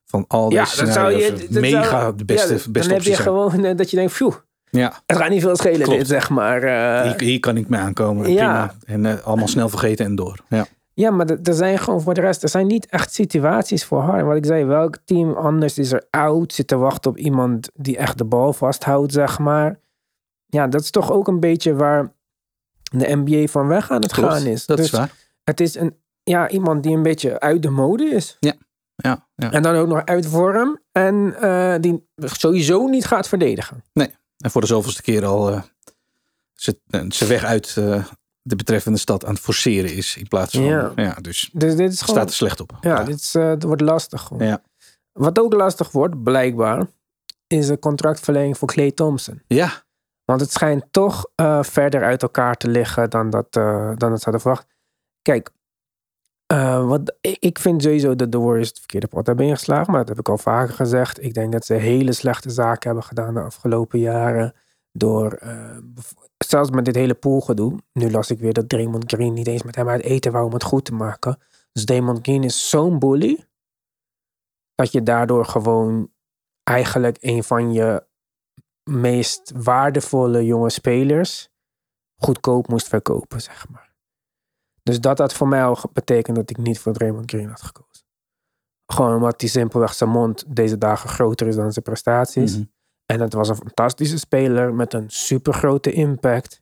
van 0.05 0.25
al 0.29 0.51
Ja, 0.53 0.65
deze 0.65 0.85
dat 0.85 0.95
zou 0.95 1.13
je... 1.13 1.47
dat 1.51 1.61
mega 1.61 2.01
zou- 2.01 2.17
de 2.17 2.25
beste, 2.25 2.49
ja, 2.53 2.55
beste 2.55 2.71
Dan 2.89 2.89
heb 2.99 3.03
je 3.03 3.13
zijn. 3.13 3.23
gewoon 3.23 3.65
eh, 3.65 3.77
dat 3.77 3.91
je 3.91 3.97
denkt, 3.97 4.13
phew, 4.13 4.33
Ja, 4.77 4.93
het 5.07 5.17
gaat 5.19 5.31
niet 5.31 5.43
veel 5.43 5.57
schelen 5.57 5.81
Klopt. 5.83 5.99
dit, 5.99 6.09
zeg 6.09 6.31
maar. 6.31 6.63
eh. 6.63 7.03
hier, 7.03 7.21
hier 7.21 7.41
kan 7.41 7.57
ik 7.57 7.69
mee 7.69 7.81
aankomen. 7.81 8.33
Ja. 8.33 8.67
Prima. 8.67 8.75
En 8.95 9.07
eh, 9.19 9.27
allemaal 9.27 9.49
snel 9.49 9.69
vergeten 9.69 10.05
en 10.07 10.15
door. 10.15 10.39
Ja. 10.49 10.67
Ja, 10.95 11.11
maar 11.11 11.27
er- 11.43 11.55
zijn 11.55 11.79
gewoon 11.79 12.01
voor 12.01 12.15
de 12.15 12.21
rest, 12.21 12.43
er 12.43 12.49
zijn 12.49 12.67
niet 12.67 12.87
echt 12.87 13.13
situaties 13.15 13.85
voor 13.85 14.01
Harden. 14.01 14.27
Wat 14.27 14.37
ik 14.37 14.47
zei, 14.47 14.65
welk 14.65 14.99
team 15.05 15.33
anders 15.33 15.79
is 15.79 15.93
er 15.93 16.05
oud, 16.11 16.53
zit 16.53 16.67
te 16.67 16.77
wachten 16.77 17.11
op 17.11 17.17
iemand 17.19 17.71
die 17.75 17.97
echt 17.97 18.19
de 18.19 18.25
bal 18.25 18.53
vasthoudt, 18.53 19.13
zeg 19.13 19.39
maar. 19.39 19.79
Ja, 20.47 20.67
dat 20.67 20.81
is 20.81 20.91
toch 20.91 21.13
ook 21.13 21.29
een 21.29 21.41
beetje 21.41 21.75
waar 21.75 22.13
de 22.93 23.17
NBA 23.25 23.47
van 23.47 23.67
weg 23.67 23.91
aan 23.91 24.01
het 24.03 24.13
Klopt, 24.13 24.33
gaan 24.33 24.47
is. 24.47 24.67
dat 24.67 24.77
Dus 24.77 24.87
is 24.87 24.93
waar. 24.93 25.11
Het 25.45 25.61
is 25.61 25.75
een, 25.75 25.97
ja, 26.23 26.49
iemand 26.49 26.83
die 26.83 26.97
een 26.97 27.03
beetje 27.03 27.41
uit 27.41 27.63
de 27.63 27.71
mode 27.71 28.05
is. 28.05 28.37
Ja, 28.41 28.55
ja. 28.97 29.27
En 29.51 29.63
dan 29.63 29.75
ook 29.75 29.89
nog 29.89 30.05
uit 30.05 30.27
vorm. 30.27 30.79
En 30.93 31.35
eh, 31.41 31.75
die 31.81 32.07
sowieso 32.17 32.87
niet 32.87 33.05
gaat 33.05 33.29
verdedigen. 33.29 33.83
En 34.43 34.51
voor 34.51 34.61
de 34.61 34.67
zoveelste 34.67 35.03
keer 35.03 35.25
al 35.25 35.51
eh, 35.51 35.63
ze- 36.53 36.81
zijn 37.09 37.29
weg 37.29 37.45
uit 37.45 37.77
eh, 37.77 38.05
de 38.43 38.57
betreffende 38.57 38.99
stad 38.99 39.25
aan 39.25 39.33
het 39.35 39.43
forceren 39.43 39.95
is. 39.95 40.17
In 40.17 40.29
plaats 40.29 40.53
van, 40.55 40.63
Ja. 40.63 40.93
ja, 40.97 41.15
dus 41.15 41.51
Dus 41.53 41.77
dit 41.77 41.93
is 41.93 42.01
gewoon... 42.01 42.17
staat 42.17 42.29
er 42.29 42.35
slecht 42.35 42.61
op. 42.61 42.77
Ja, 42.81 43.05
Dit 43.05 43.21
is, 43.21 43.33
het 43.33 43.63
wordt 43.63 43.83
lastig 43.83 44.21
gewoon. 44.23 44.47
Ja. 44.47 44.63
Wat 45.13 45.39
ook 45.39 45.53
lastig 45.53 45.91
wordt, 45.91 46.23
blijkbaar, 46.23 46.87
is 47.47 47.69
een 47.69 47.79
contractverlenging 47.79 48.59
voor 48.59 48.69
Clay 48.69 48.91
Thompson. 48.93 49.43
ja, 49.47 49.85
Want 50.25 50.41
het 50.41 50.53
schijnt 50.53 50.85
toch 50.91 51.27
verder 51.61 52.05
uit 52.05 52.23
elkaar 52.23 52.57
te 52.57 52.69
liggen 52.69 53.11
dan 53.11 53.31
dat, 53.31 53.53
dan 53.53 53.97
dat 53.97 54.19
ze 54.19 54.25
hadden 54.25 54.41
verwacht. 54.41 54.67
Kijk, 55.23 55.51
eh, 56.53 56.87
wat, 56.87 57.17
ik, 57.21 57.59
vind 57.59 57.83
sowieso 57.83 58.17
dat 58.17 58.33
de 58.33 58.39
Warriors 58.39 58.69
het 58.69 58.79
verkeerde 58.79 59.07
pad 59.07 59.27
hebben 59.27 59.47
ingeslagen. 59.47 59.91
Maar 59.91 60.01
dat 60.01 60.09
heb 60.09 60.19
ik 60.19 60.29
al 60.29 60.39
vaker 60.39 60.75
gezegd. 60.75 61.23
Ik 61.23 61.35
denk 61.35 61.53
dat 61.53 61.65
ze 61.65 61.75
hele 61.75 62.13
slechte 62.13 62.51
zaken 62.51 62.87
hebben 62.87 63.05
gedaan 63.05 63.35
de 63.35 63.41
afgelopen 63.41 63.99
jaren. 63.99 64.55
Door, 64.93 65.33
eh, 65.33 65.77
zelfs 66.39 66.71
met 66.71 66.85
dit 66.85 66.95
hele 66.95 67.15
poolgedoe. 67.15 67.79
Nu 67.93 68.11
las 68.11 68.31
ik 68.31 68.39
weer 68.39 68.53
dat 68.53 68.69
Draymond 68.69 69.13
Green 69.13 69.33
niet 69.33 69.47
eens 69.47 69.63
met 69.63 69.77
hem 69.77 69.89
uit 69.89 70.03
eten 70.03 70.33
wou 70.33 70.47
om 70.47 70.53
het 70.53 70.63
goed 70.63 70.85
te 70.85 70.95
maken. 70.95 71.39
Dus 71.73 71.85
Draymond 71.85 72.19
Green 72.23 72.45
is 72.45 72.69
zo'n 72.69 72.99
bully. 72.99 73.45
Dat 74.75 74.93
je 74.93 75.03
daardoor 75.03 75.45
gewoon 75.45 76.11
eigenlijk 76.63 77.17
een 77.21 77.45
van 77.45 77.73
je 77.73 78.07
meest 78.91 79.53
waardevolle 79.55 80.45
jonge 80.45 80.71
spelers 80.71 81.49
goedkoop 82.17 82.69
moest 82.69 82.89
verkopen, 82.89 83.41
zeg 83.41 83.69
maar. 83.69 83.92
Dus 84.83 85.01
dat 85.01 85.19
had 85.19 85.33
voor 85.35 85.49
mij 85.49 85.65
al 85.65 85.79
betekend 85.93 86.37
dat 86.37 86.51
ik 86.51 86.57
niet 86.57 86.79
voor 86.79 86.93
Draymond 86.93 87.31
Green 87.31 87.49
had 87.49 87.63
gekozen. 87.63 88.05
Gewoon 88.93 89.15
omdat 89.15 89.41
hij 89.41 89.51
simpelweg 89.51 89.95
zijn 89.95 90.11
mond 90.11 90.45
deze 90.57 90.79
dagen 90.79 91.09
groter 91.09 91.47
is 91.47 91.57
dan 91.57 91.73
zijn 91.73 91.85
prestaties. 91.85 92.55
Mhm. 92.57 92.65
En 93.07 93.21
het 93.21 93.33
was 93.33 93.49
een 93.49 93.57
fantastische 93.57 94.19
speler 94.19 94.75
met 94.75 94.95
een 94.95 95.11
super 95.11 95.53
grote 95.55 95.93
impact. 95.93 96.61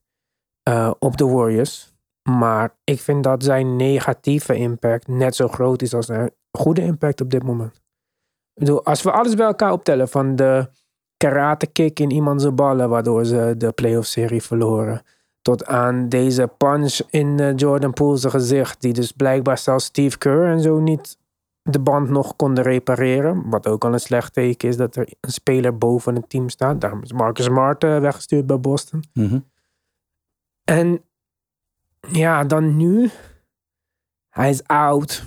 eh, 0.62 0.90
op 0.98 1.16
de 1.16 1.26
Warriors. 1.26 1.92
Maar 2.22 2.76
ik 2.84 3.00
vind 3.00 3.24
dat 3.24 3.44
zijn 3.44 3.76
negatieve 3.76 4.54
impact 4.56 5.08
net 5.08 5.34
zo 5.36 5.48
groot 5.48 5.82
is 5.82 5.94
als 5.94 6.06
zijn 6.06 6.30
goede 6.58 6.80
impact 6.82 7.20
op 7.20 7.30
dit 7.30 7.42
moment. 7.42 7.74
Ik 8.54 8.64
bedoel, 8.66 8.84
als 8.84 9.02
we 9.02 9.10
alles 9.12 9.34
bij 9.34 9.46
elkaar 9.46 9.72
optellen, 9.72 10.08
van 10.08 10.36
de 10.36 10.68
karate 11.16 11.66
kick 11.66 12.00
in 12.00 12.10
iemand 12.10 12.40
zijn 12.42 12.54
ballen, 12.54 12.88
waardoor 12.88 13.24
ze 13.24 13.54
de 13.56 13.72
playoff 13.72 14.06
serie 14.06 14.42
verloren. 14.42 15.02
Tot 15.42 15.66
aan 15.66 16.08
deze 16.08 16.50
punch 16.56 16.98
in 17.10 17.40
eh, 17.40 17.56
Jordan 17.56 17.92
Poole's 17.92 18.24
gezicht, 18.24 18.80
die 18.80 18.92
dus 18.92 19.12
blijkbaar 19.12 19.58
zelfs 19.58 19.84
Steve 19.84 20.18
Kerr 20.18 20.44
en 20.44 20.60
zo 20.60 20.78
niet 20.78 21.18
de 21.62 21.80
band 21.80 22.08
nog 22.08 22.36
konden 22.36 22.64
repareren. 22.64 23.48
Wat 23.50 23.66
ook 23.66 23.84
al 23.84 23.92
een 23.92 24.00
slecht 24.00 24.32
teken 24.32 24.68
is 24.68 24.76
dat 24.76 24.96
er 24.96 25.08
een 25.20 25.32
speler 25.32 25.78
boven 25.78 26.14
het 26.14 26.28
team 26.28 26.48
staat. 26.48 26.80
Daarom 26.80 27.02
is 27.02 27.12
Marcus 27.12 27.44
Smart 27.44 27.84
eh, 27.84 28.00
weggestuurd 28.00 28.46
bij 28.46 28.60
Boston. 28.60 29.04
Mhm. 29.12 29.38
En 30.64 31.04
ja, 32.08 32.44
dan 32.44 32.76
nu. 32.76 33.10
Hij 34.28 34.50
is 34.50 34.66
oud. 34.66 35.24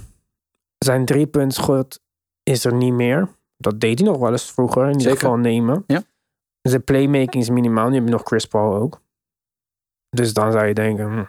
Zijn 0.78 1.06
driepuntschot 1.06 2.00
is 2.44 2.66
er 2.66 2.74
niet 2.74 2.94
meer. 2.94 3.30
Dat 3.58 3.80
deed 3.80 4.00
hij 4.00 4.08
nog 4.08 4.18
wel 4.18 4.32
eens 4.32 4.52
vroeger. 4.52 4.82
In 4.82 4.88
ieder 4.88 5.02
Zeker. 5.02 5.20
geval 5.20 5.38
nemen. 5.38 5.84
Ja. 5.88 6.04
Zijn 6.62 6.84
playmaking 6.84 7.44
is 7.44 7.50
minimaal. 7.50 7.90
Nu 7.90 7.96
heb 7.96 8.04
je 8.04 8.12
nog 8.12 8.24
Chris 8.24 8.46
Paul 8.46 8.76
ook. 8.76 9.02
Dus 10.14 10.34
dan 10.34 10.52
zou 10.52 10.66
je 10.66 10.74
denken... 10.74 11.12
hm, 11.12 11.24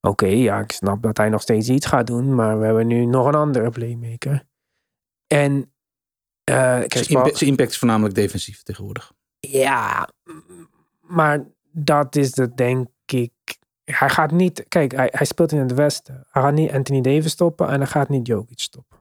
Oké, 0.00 0.26
ja, 0.26 0.58
ik 0.60 0.72
snap 0.72 1.02
dat 1.02 1.16
hij 1.16 1.28
nog 1.28 1.42
steeds 1.42 1.68
iets 1.68 1.86
gaat 1.86 2.06
doen. 2.06 2.34
Maar 2.34 2.58
we 2.58 2.64
hebben 2.64 2.86
nu 2.86 3.04
nog 3.04 3.26
een 3.26 3.34
andere 3.34 3.70
playmaker. 3.70 4.44
En... 5.26 5.70
Chris 6.86 7.06
Zijn 7.06 7.50
impact 7.50 7.70
is 7.70 7.78
voornamelijk 7.78 8.14
defensief 8.14 8.62
tegenwoordig. 8.62 9.12
ja, 9.40 10.08
maar 11.00 11.44
dat 11.72 12.16
is 12.16 12.36
het 12.36 12.56
denk 12.56 12.88
ik. 13.06 13.32
Hij 13.84 14.08
gaat 14.10 14.30
niet, 14.30 14.64
kijk, 14.68 14.92
hij, 14.92 15.08
hij 15.12 15.26
speelt 15.26 15.52
in 15.52 15.58
het 15.58 15.74
Westen. 15.74 16.26
Hij 16.30 16.42
gaat 16.42 16.52
niet 16.54 16.70
Anthony 16.72 17.00
Davis 17.00 17.32
stoppen 17.32 17.68
en 17.68 17.78
hij 17.78 17.86
gaat 17.86 18.08
niet 18.08 18.26
Jokic 18.26 18.58
stoppen. 18.60 18.98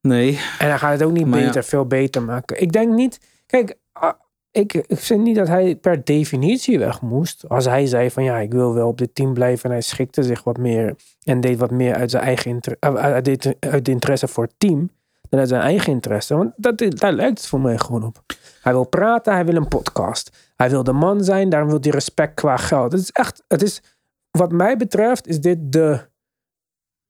Nee, 0.00 0.36
En 0.58 0.68
hij 0.68 0.78
gaat 0.78 0.92
het 0.92 1.02
ook 1.02 1.12
niet 1.12 1.26
ja. 1.26 1.30
beter, 1.30 1.64
veel 1.64 1.86
beter 1.86 2.22
maken. 2.22 2.60
Ik 2.60 2.72
denk 2.72 2.92
niet, 2.92 3.42
kijk, 3.46 3.78
ah, 3.92 4.20
ik, 4.52 4.74
ik 4.74 4.98
vind 4.98 5.22
niet 5.22 5.36
dat 5.36 5.48
hij 5.48 5.76
per 5.76 6.04
definitie 6.04 6.78
weg 6.78 7.00
moest. 7.00 7.48
Als 7.48 7.64
hij 7.64 7.86
zei 7.86 8.10
van 8.10 8.24
ja, 8.24 8.38
ik 8.38 8.52
wil 8.52 8.74
wel 8.74 8.88
op 8.88 8.98
dit 8.98 9.14
team 9.14 9.34
blijven 9.34 9.64
en 9.64 9.70
hij 9.70 9.80
schikte 9.80 10.22
zich 10.22 10.44
wat 10.44 10.56
meer 10.58 10.96
en 11.24 11.40
deed 11.40 11.58
wat 11.58 11.70
meer 11.70 11.94
uit 11.94 12.10
zijn 12.10 12.22
eigen 12.22 12.50
inter, 12.50 12.76
eh, 12.80 12.94
uit, 12.94 13.24
dit- 13.24 13.56
uit 13.60 13.84
de 13.84 13.90
interesse 13.90 14.28
voor 14.28 14.44
het 14.44 14.54
team 14.58 14.90
dan 15.28 15.40
uit 15.40 15.48
zijn 15.48 15.62
eigen 15.62 15.92
interesse. 15.92 16.36
Want 16.36 16.52
dat, 16.56 16.78
daar 16.88 17.12
lijkt 17.12 17.38
het 17.38 17.46
voor 17.48 17.60
mij 17.60 17.78
gewoon 17.78 18.04
op. 18.04 18.22
Hij 18.62 18.72
wil 18.72 18.84
praten, 18.88 19.32
hij 19.32 19.44
wil 19.44 19.56
een 19.56 19.68
podcast. 19.68 20.52
Hij 20.56 20.70
wil 20.70 20.84
de 20.84 20.92
man 20.92 21.24
zijn, 21.24 21.48
daarom 21.48 21.68
wil 21.70 21.78
hij 21.80 21.90
respect 21.90 22.34
qua 22.34 22.56
geld. 22.56 22.92
Het 22.92 23.00
is 23.00 23.10
echt, 23.10 23.44
het 23.48 23.62
is, 23.62 23.82
wat 24.30 24.52
mij 24.52 24.76
betreft, 24.76 25.26
is 25.26 25.40
dit 25.40 25.72
de. 25.72 26.10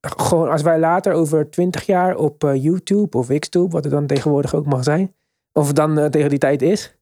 Gewoon 0.00 0.50
als 0.50 0.62
wij 0.62 0.78
later 0.78 1.12
over 1.12 1.50
twintig 1.50 1.86
jaar 1.86 2.16
op 2.16 2.44
eh, 2.44 2.62
YouTube 2.62 3.18
of 3.18 3.38
Xtube, 3.38 3.68
wat 3.68 3.84
het 3.84 3.92
dan 3.92 4.06
tegenwoordig 4.06 4.54
ook 4.54 4.66
mag 4.66 4.84
zijn, 4.84 5.14
of 5.52 5.72
dan 5.72 5.98
eh, 5.98 6.06
tegen 6.06 6.30
die 6.30 6.38
tijd 6.38 6.62
is, 6.62 6.96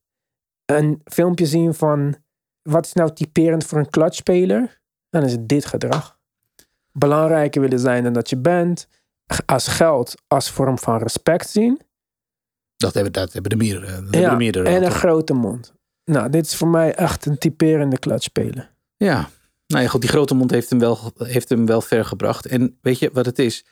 een 0.71 1.01
filmpje 1.05 1.47
zien 1.47 1.75
van 1.75 2.17
wat 2.63 2.87
is 2.87 2.93
nou 2.93 3.13
typerend 3.13 3.65
voor 3.65 3.79
een 3.79 3.91
clutchspeler, 3.91 4.81
dan 5.09 5.23
is 5.23 5.33
het 5.33 5.49
dit 5.49 5.65
gedrag. 5.65 6.19
Belangrijker 6.93 7.61
willen 7.61 7.79
zijn 7.79 8.05
dan 8.05 8.13
dat 8.13 8.31
je 8.31 8.37
bent, 8.37 8.89
als 9.47 9.67
geld 9.69 10.15
als 10.27 10.51
vorm 10.51 10.79
van 10.79 10.99
respect 10.99 11.51
zien. 11.51 11.81
dat 12.77 12.95
hebben, 12.95 13.13
dat 13.13 13.33
hebben 13.33 13.51
de 13.51 13.57
meerdere. 13.57 14.21
Ja, 14.21 14.37
de 14.37 14.63
en 14.63 14.85
een 14.85 14.91
grote 14.91 15.33
mond. 15.33 15.75
Nou, 16.05 16.31
dit 16.31 16.47
is 16.47 16.55
voor 16.55 16.69
mij 16.69 16.95
echt 16.95 17.27
een 17.27 17.39
typerende 17.39 17.99
clutchspeler. 17.99 18.75
Ja, 18.97 19.29
nou 19.67 19.83
ja, 19.83 19.89
goed, 19.89 20.01
die 20.01 20.11
grote 20.11 20.35
mond 20.35 20.51
heeft 20.51 20.71
hem 20.71 20.79
wel, 20.79 21.13
heeft 21.17 21.49
hem 21.49 21.67
wel 21.67 21.81
ver 21.81 22.05
gebracht. 22.05 22.47
En 22.47 22.79
weet 22.81 22.99
je 22.99 23.11
wat 23.13 23.27
het 23.27 23.39
is? 23.39 23.65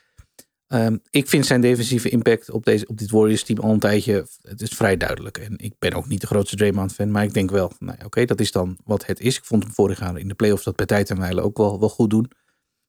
Ehm, 0.69 0.97
ik 1.09 1.27
vind 1.29 1.45
zijn 1.45 1.61
defensieve 1.61 2.09
impact 2.09 2.49
op, 2.51 2.65
deze, 2.65 2.87
op 2.87 2.97
dit 2.97 3.11
Warriors 3.11 3.43
team 3.43 3.59
al 3.59 3.71
een 3.71 3.79
tijdje, 3.79 4.27
het 4.41 4.61
is 4.61 4.69
vrij 4.69 4.97
duidelijk. 4.97 5.37
En 5.37 5.57
ik 5.57 5.73
ben 5.79 5.93
ook 5.93 6.07
niet 6.07 6.21
de 6.21 6.27
grootste 6.27 6.55
Draymond 6.55 6.93
fan, 6.93 7.11
maar 7.11 7.23
ik 7.23 7.33
denk 7.33 7.51
wel, 7.51 7.71
nou 7.79 7.97
oké, 8.05 8.25
dat 8.25 8.39
is 8.39 8.51
dan 8.51 8.77
wat 8.83 9.05
het 9.05 9.19
is. 9.19 9.37
Ik 9.37 9.43
vond 9.43 9.63
hem 9.63 9.73
vorig 9.73 9.99
jaar 9.99 10.17
in 10.17 10.27
de 10.27 10.33
playoffs 10.33 10.63
dat 10.63 10.75
bij 10.75 10.85
tijd 10.85 11.09
en 11.09 11.19
wijle 11.19 11.41
ook 11.41 11.57
wel, 11.57 11.79
wel 11.79 11.89
goed 11.89 12.09
doen. 12.09 12.31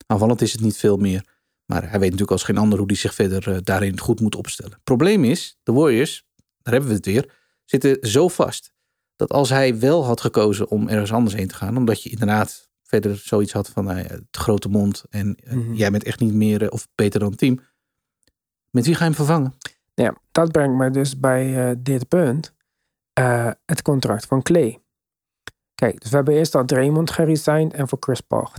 Aanvallend 0.07 0.41
is 0.41 0.51
het 0.51 0.61
niet 0.61 0.77
veel 0.77 0.97
meer. 0.97 1.25
Maar 1.65 1.81
hij 1.81 1.91
weet 1.91 2.01
natuurlijk 2.01 2.31
als 2.31 2.43
geen 2.43 2.57
ander 2.57 2.77
hoe 2.77 2.87
hij 2.87 2.95
zich 2.95 3.13
verder 3.13 3.51
eh, 3.51 3.57
daarin 3.63 3.99
goed 3.99 4.19
moet 4.19 4.35
opstellen. 4.35 4.79
Probleem 4.83 5.23
is, 5.23 5.57
de 5.63 5.71
Warriors, 5.71 6.25
daar 6.61 6.73
hebben 6.73 6.89
we 6.91 6.95
het 6.97 7.05
weer, 7.05 7.31
zitten 7.65 7.97
zo 8.09 8.27
vast. 8.27 8.71
Dat 9.15 9.31
als 9.31 9.49
hij 9.49 9.79
wel 9.79 10.05
had 10.05 10.21
gekozen 10.21 10.69
om 10.69 10.87
ergens 10.87 11.11
anders 11.11 11.35
heen 11.35 11.47
te 11.47 11.55
gaan, 11.55 11.77
omdat 11.77 12.03
je 12.03 12.09
inderdaad 12.09 12.69
verder 12.83 13.17
zoiets 13.23 13.51
had 13.53 13.69
van 13.69 13.83
nou 13.85 13.97
ja, 13.97 14.03
het 14.03 14.23
grote 14.31 14.69
mond 14.69 15.03
en 15.09 15.35
eh, 15.35 15.53
Mhm. 15.53 15.73
jij 15.73 15.91
bent 15.91 16.03
echt 16.03 16.19
niet 16.19 16.33
meer 16.33 16.61
eh, 16.63 16.67
of 16.71 16.87
beter 16.95 17.19
dan 17.19 17.29
het 17.29 17.37
team. 17.39 17.59
Met 18.71 18.85
wie 18.85 18.93
ga 18.95 18.99
je 18.99 19.05
hem 19.05 19.13
vervangen? 19.15 19.53
Ja, 19.93 20.15
dat 20.31 20.51
brengt 20.51 20.77
me 20.77 20.89
dus 20.91 21.19
bij 21.19 21.69
eh, 21.69 21.75
dit 21.79 22.07
punt. 22.07 22.53
Eh, 23.13 23.51
het 23.65 23.81
contract 23.81 24.25
van 24.25 24.41
Clay. 24.41 24.79
Kijk, 25.75 26.01
dus 26.01 26.09
we 26.09 26.15
hebben 26.15 26.33
eerst 26.33 26.55
al 26.55 26.65
Draymond 26.65 27.11
geresigned 27.11 27.73
en 27.73 27.87
voor 27.87 27.97
Chris 28.01 28.21
Paul 28.21 28.49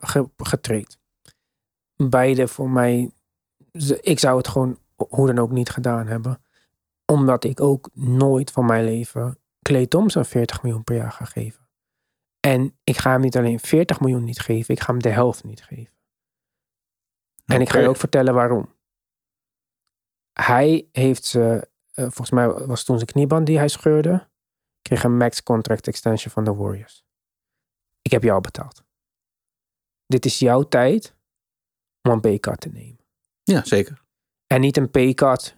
ge- 0.00 0.28
getraind. 0.36 0.98
Beide 1.96 2.48
voor 2.48 2.70
mij, 2.70 3.10
ik 4.00 4.18
zou 4.18 4.36
het 4.36 4.48
gewoon 4.48 4.78
hoe 4.96 5.26
dan 5.26 5.38
ook 5.38 5.50
niet 5.50 5.70
gedaan 5.70 6.06
hebben. 6.06 6.40
Omdat 7.04 7.44
ik 7.44 7.60
ook 7.60 7.90
nooit 7.94 8.50
van 8.50 8.64
mijn 8.66 8.84
leven 8.84 9.38
Clay 9.62 9.86
Thompson 9.86 10.24
40 10.24 10.62
miljoen 10.62 10.84
per 10.84 10.96
jaar 10.96 11.12
ga 11.12 11.24
geven. 11.24 11.68
En 12.40 12.76
ik 12.84 12.96
ga 12.98 13.10
hem 13.10 13.20
niet 13.20 13.36
alleen 13.36 13.60
40 13.60 14.00
miljoen 14.00 14.24
niet 14.24 14.40
geven, 14.40 14.74
ik 14.74 14.80
ga 14.80 14.92
hem 14.92 15.02
de 15.02 15.08
helft 15.08 15.44
niet 15.44 15.62
geven. 15.64 15.94
En 17.44 17.60
ik 17.60 17.70
ga 17.70 17.78
je 17.78 17.88
ook 17.88 17.96
vertellen 17.96 18.34
waarom. 18.34 18.74
Hij 20.40 20.88
heeft 20.92 21.24
ze, 21.24 21.68
eh, 21.90 22.04
volgens 22.04 22.30
mij 22.30 22.48
was 22.48 22.78
het 22.78 22.86
toen 22.86 22.96
zijn 22.96 23.10
knieband 23.10 23.46
die 23.46 23.58
hij 23.58 23.68
scheurde, 23.68 24.28
kreeg 24.82 25.04
een 25.04 25.16
max 25.16 25.42
contract 25.42 25.86
extension 25.86 26.32
van 26.32 26.44
de 26.44 26.54
Warriors. 26.54 27.04
Ik 28.02 28.10
heb 28.10 28.22
jou 28.22 28.40
betaald. 28.40 28.84
Dit 30.06 30.24
is 30.24 30.38
jouw 30.38 30.62
tijd 30.62 31.16
om 32.02 32.10
een 32.10 32.20
pay-cut 32.20 32.60
te 32.60 32.68
nemen. 32.68 33.04
Ja, 33.42 33.64
zeker. 33.64 34.02
En 34.46 34.60
niet 34.60 34.76
een 34.76 34.90
pay-cut 34.90 35.56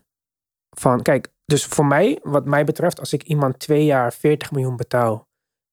van, 0.71 1.03
kijk, 1.03 1.33
dus 1.45 1.65
voor 1.67 1.87
mij, 1.87 2.19
wat 2.23 2.45
mij 2.45 2.65
betreft, 2.65 3.01
als 3.01 3.13
ik 3.13 3.23
iemand 3.23 3.59
twee 3.59 3.85
jaar 3.85 4.13
40 4.13 4.53
miljoen 4.53 4.77
betaal 4.77 5.29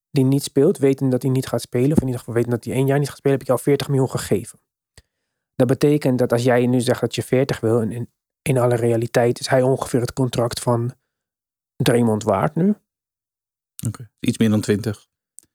die 0.09 0.23
niet 0.23 0.43
speelt, 0.43 0.77
wetend 0.77 1.11
dat 1.11 1.21
hij 1.21 1.31
niet 1.31 1.47
gaat 1.47 1.61
spelen, 1.61 1.91
of 1.91 1.97
in 1.97 2.05
ieder 2.05 2.19
geval 2.19 2.33
weten 2.33 2.51
dat 2.51 2.63
hij 2.63 2.73
één 2.73 2.85
jaar 2.85 2.99
niet 2.99 3.09
gaat 3.09 3.17
spelen, 3.17 3.37
heb 3.37 3.47
ik 3.47 3.53
jou 3.53 3.61
40 3.61 3.87
miljoen 3.87 4.09
gegeven. 4.09 4.59
Dat 5.55 5.67
betekent 5.67 6.19
dat 6.19 6.31
als 6.31 6.43
jij 6.43 6.67
nu 6.67 6.81
zegt 6.81 7.01
dat 7.01 7.15
je 7.15 7.23
40 7.23 7.59
wil, 7.59 7.81
en 7.81 8.09
in 8.47 8.57
alle 8.57 8.75
realiteit 8.75 9.39
is 9.39 9.47
hij 9.47 9.61
ongeveer 9.61 10.01
het 10.01 10.13
contract 10.13 10.59
van 10.59 10.93
Draymond 11.75 12.23
waard 12.23 12.55
nu. 12.55 12.75
Oké. 13.87 14.09
Iets 14.19 14.37
meer 14.37 14.49
dan 14.49 14.61
20. 14.61 15.07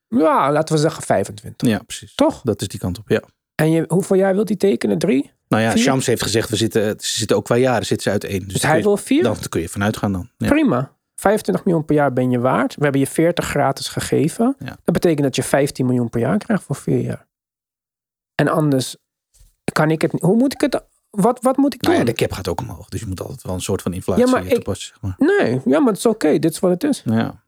Ja, 0.08 0.52
laten 0.52 0.74
we 0.74 0.80
zeggen 0.80 1.02
25. 1.02 1.68
Ja, 1.68 1.78
precies. 1.82 2.14
Toch? 2.14 2.40
Dat 2.42 2.60
is 2.60 2.68
die 2.68 2.80
kant 2.80 2.98
op, 2.98 3.08
ja. 3.08 3.22
En 3.54 3.70
je, 3.70 3.84
hoeveel 3.88 4.16
jaar 4.16 4.34
wilt 4.34 4.48
hij 4.48 4.56
tekenen? 4.56 4.98
Drie? 4.98 5.30
Nou 5.48 5.62
ja, 5.62 5.70
Vier? 5.70 5.82
Shams 5.82 6.06
heeft 6.06 6.22
gezegd, 6.22 6.48
we 6.50 6.56
zitten, 6.56 7.00
ze 7.00 7.18
zitten 7.18 7.36
ook 7.36 7.44
qua 7.44 7.56
jaren 7.56 7.86
zitten 7.86 8.02
ze 8.06 8.10
uit 8.10 8.24
één. 8.24 8.44
Dus 8.44 8.52
Dus 8.52 8.62
hij 8.62 8.76
je- 8.76 8.82
wil 8.82 8.96
vier? 8.96 9.22
Dan 9.22 9.36
kun 9.48 9.60
je 9.60 9.68
vanuit 9.68 9.96
gaan 9.96 10.12
dan. 10.12 10.30
Ja. 10.36 10.48
Prima. 10.48 10.98
25 11.14 11.64
miljoen 11.64 11.84
per 11.84 11.94
jaar 11.94 12.12
ben 12.12 12.30
je 12.30 12.38
waard. 12.38 12.74
We 12.74 12.82
hebben 12.82 13.00
je 13.00 13.06
40 13.06 13.44
gratis 13.44 13.88
gegeven. 13.88 14.56
Ja. 14.58 14.76
Dat 14.84 14.94
betekent 14.94 15.22
dat 15.22 15.36
je 15.36 15.42
15 15.42 15.86
miljoen 15.86 16.08
per 16.08 16.20
jaar 16.20 16.38
krijgt 16.38 16.62
voor 16.62 16.76
vier 16.76 17.00
jaar. 17.00 17.26
En 18.34 18.48
anders 18.48 18.96
kan 19.72 19.90
ik 19.90 20.02
het 20.02 20.12
niet. 20.12 20.22
Hoe 20.22 20.36
moet 20.36 20.52
ik 20.52 20.60
het? 20.60 20.82
Wat, 21.10 21.38
wat 21.42 21.56
moet 21.56 21.74
ik 21.74 21.82
doen? 21.82 21.92
Nou 21.92 22.04
ja, 22.04 22.10
de 22.12 22.16
cap 22.18 22.32
gaat 22.32 22.48
ook 22.48 22.60
omhoog. 22.60 22.88
Dus 22.88 23.00
je 23.00 23.06
moet 23.06 23.20
altijd 23.20 23.42
wel 23.42 23.54
een 23.54 23.60
soort 23.60 23.82
van 23.82 23.92
inflatie 23.92 24.24
Ja, 24.24 24.30
maar 24.30 24.46
ik- 24.46 24.54
toepassen. 24.54 24.88
Zeg 24.88 25.00
maar. 25.00 25.14
Nee, 25.38 25.60
ja, 25.64 25.78
maar 25.78 25.88
het 25.88 25.96
is 25.96 26.06
oké. 26.06 26.38
Dit 26.38 26.52
is 26.52 26.58
wat 26.58 26.70
het 26.70 26.84
is. 26.84 27.02
Ja. 27.04 27.44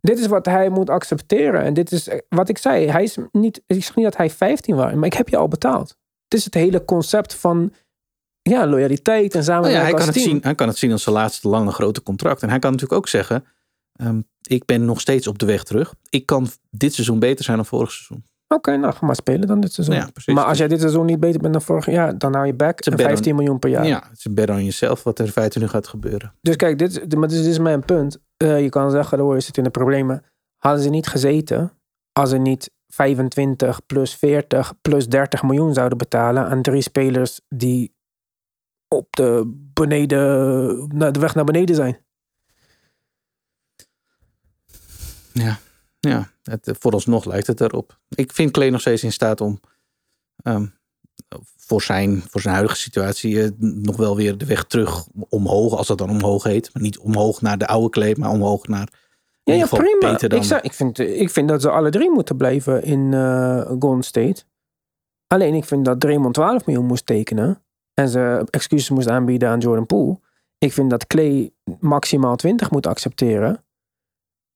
Dit 0.00 0.18
is 0.18 0.26
wat 0.26 0.46
hij 0.46 0.68
moet 0.68 0.90
accepteren. 0.90 1.62
En 1.62 1.74
dit 1.74 1.92
is 1.92 2.08
eh, 2.08 2.18
wat 2.28 2.48
ik 2.48 2.58
zei. 2.58 2.86
Hij 2.88 3.02
is 3.02 3.16
niet, 3.32 3.62
ik 3.66 3.84
zeg 3.84 3.96
niet 3.96 4.04
dat 4.04 4.16
hij 4.16 4.30
15 4.30 4.76
was, 4.76 4.92
maar 4.92 5.04
ik 5.06 5.12
heb 5.12 5.28
je 5.28 5.36
al 5.36 5.48
betaald. 5.48 5.88
Het 6.24 6.38
is 6.38 6.44
het 6.44 6.54
hele 6.54 6.84
concept 6.84 7.34
van 7.34 7.72
ja, 8.42 8.66
loyaliteit 8.66 9.34
en 9.34 9.40
Nou 9.40 9.44
samenwerken 9.44 9.80
ja, 9.80 9.84
hij, 9.86 9.94
kan 9.94 10.06
het 10.06 10.22
zien, 10.22 10.38
hij 10.42 10.54
kan 10.54 10.68
het 10.68 10.76
zien 10.78 10.92
als 10.92 11.02
zijn 11.02 11.14
laatste 11.14 11.48
lange 11.48 11.70
grote 11.72 12.02
contract. 12.02 12.42
En 12.42 12.48
hij 12.48 12.58
kan 12.58 12.70
natuurlijk 12.70 12.98
ook 13.00 13.08
zeggen, 13.08 13.44
ehm, 13.92 14.20
ik 14.42 14.64
ben 14.64 14.84
nog 14.84 15.00
steeds 15.00 15.26
op 15.26 15.38
de 15.38 15.46
weg 15.46 15.64
terug. 15.64 15.94
Ik 16.08 16.26
kan 16.26 16.48
dit 16.70 16.94
seizoen 16.94 17.18
beter 17.18 17.44
zijn 17.44 17.56
dan 17.56 17.66
vorig 17.66 17.90
seizoen. 17.92 18.24
Oké, 18.54 18.76
nou 18.76 18.94
ga 18.94 19.06
maar 19.06 19.14
spelen 19.14 19.46
dan 19.46 19.60
dit 19.60 19.72
seizoen. 19.72 19.94
Ja, 19.96 20.08
maar 20.34 20.44
als 20.44 20.58
jij 20.58 20.68
dit 20.68 20.80
seizoen 20.80 21.06
niet 21.06 21.20
beter 21.20 21.40
bent 21.40 21.52
dan 21.52 21.62
vorig 21.62 21.86
jaar, 21.86 22.18
dan 22.18 22.34
hou 22.34 22.46
je 22.46 22.54
back 22.54 22.78
een 22.78 22.84
en 22.92 22.96
bet 22.96 23.00
on- 23.06 23.12
15 23.12 23.34
miljoen 23.34 23.58
per 23.58 23.70
jaar. 23.70 23.86
Ja, 23.86 24.02
het 24.10 24.18
is 24.18 24.32
better 24.34 24.54
on 24.54 24.64
jezelf 24.64 25.02
wat 25.02 25.18
er 25.18 25.24
in 25.24 25.30
feite 25.32 25.58
nu 25.58 25.68
gaat 25.68 25.88
gebeuren. 25.88 26.34
Dus 26.40 26.56
kijk, 26.56 26.78
dit, 26.78 26.90
is- 27.06 27.14
maar 27.14 27.28
dit, 27.28 27.38
is- 27.38 27.46
is 27.46 27.58
mijn 27.58 27.84
punt. 27.84 28.18
Eh, 28.36 28.62
je 28.62 28.68
kan 28.68 28.90
zeggen, 28.90 29.16
de 29.16 29.22
Warriors 29.22 29.44
zitten 29.44 29.62
in 29.64 29.70
de 29.72 29.78
problemen. 29.78 30.24
Hadden 30.56 30.82
ze 30.82 30.88
niet 30.88 31.06
gezeten 31.06 31.72
als 32.12 32.30
ze 32.30 32.36
niet 32.36 32.70
25 32.88 33.86
plus 33.86 34.14
40 34.14 34.74
plus 34.82 35.08
30 35.08 35.42
miljoen 35.42 35.74
zouden 35.74 35.98
betalen 35.98 36.46
aan 36.48 36.62
drie 36.62 36.82
spelers 36.82 37.40
die 37.48 37.94
op 38.88 39.06
de, 39.16 39.42
beneden, 39.74 41.12
de 41.12 41.20
weg 41.20 41.34
naar 41.34 41.44
beneden 41.44 41.74
zijn. 41.76 41.98
Ja, 45.32 45.58
Ja, 46.00 46.30
het, 46.50 46.68
eh, 46.68 46.74
vooralsnog 46.78 47.24
lijkt 47.24 47.46
het 47.46 47.60
erop. 47.60 47.98
Ik 48.08 48.32
vind 48.32 48.50
Clay 48.50 48.68
nog 48.68 48.80
steeds 48.80 49.02
in 49.02 49.12
staat 49.12 49.40
om 49.40 49.60
ehm, 50.42 50.66
voor, 51.56 51.82
zijn, 51.82 52.22
voor 52.28 52.40
zijn 52.40 52.54
huidige 52.54 52.78
situatie 52.78 53.42
eh, 53.42 53.50
nog 53.58 53.96
wel 53.96 54.16
weer 54.16 54.38
de 54.38 54.46
weg 54.46 54.64
terug 54.64 55.06
omhoog, 55.28 55.76
als 55.76 55.86
dat 55.86 55.98
dan 55.98 56.10
omhoog 56.10 56.42
heet. 56.42 56.70
Maar 56.72 56.82
niet 56.82 56.98
omhoog 56.98 57.40
naar 57.40 57.58
de 57.58 57.66
oude 57.66 57.88
Clay, 57.88 58.14
maar 58.18 58.30
omhoog 58.30 58.66
naar 58.66 58.88
Ja, 59.42 59.66
prima. 59.66 60.12
dan... 60.12 60.38
Ik, 60.38 60.44
zou, 60.44 60.60
ik, 60.62 60.72
vind, 60.72 60.98
ik 60.98 61.30
vind 61.30 61.48
dat 61.48 61.62
ze 61.62 61.70
alle 61.70 61.90
drie 61.90 62.10
moeten 62.10 62.36
blijven 62.36 62.82
in 62.82 63.14
eh 63.14 63.66
Golden 63.66 64.02
State. 64.02 64.44
Alleen 65.26 65.54
ik 65.54 65.64
vind 65.64 65.84
dat 65.84 66.00
Draymond 66.00 66.34
12 66.34 66.66
miljoen 66.66 66.86
moest 66.86 67.06
tekenen. 67.06 67.62
En 67.94 68.08
ze 68.08 68.46
excuses 68.50 68.90
moest 68.90 69.08
aanbieden 69.08 69.48
aan 69.48 69.58
Jordan 69.58 69.86
Poole. 69.86 70.18
Ik 70.58 70.72
vind 70.72 70.90
dat 70.90 71.06
Clay 71.06 71.50
maximaal 71.80 72.36
20 72.36 72.70
moet 72.70 72.86
accepteren. 72.86 73.64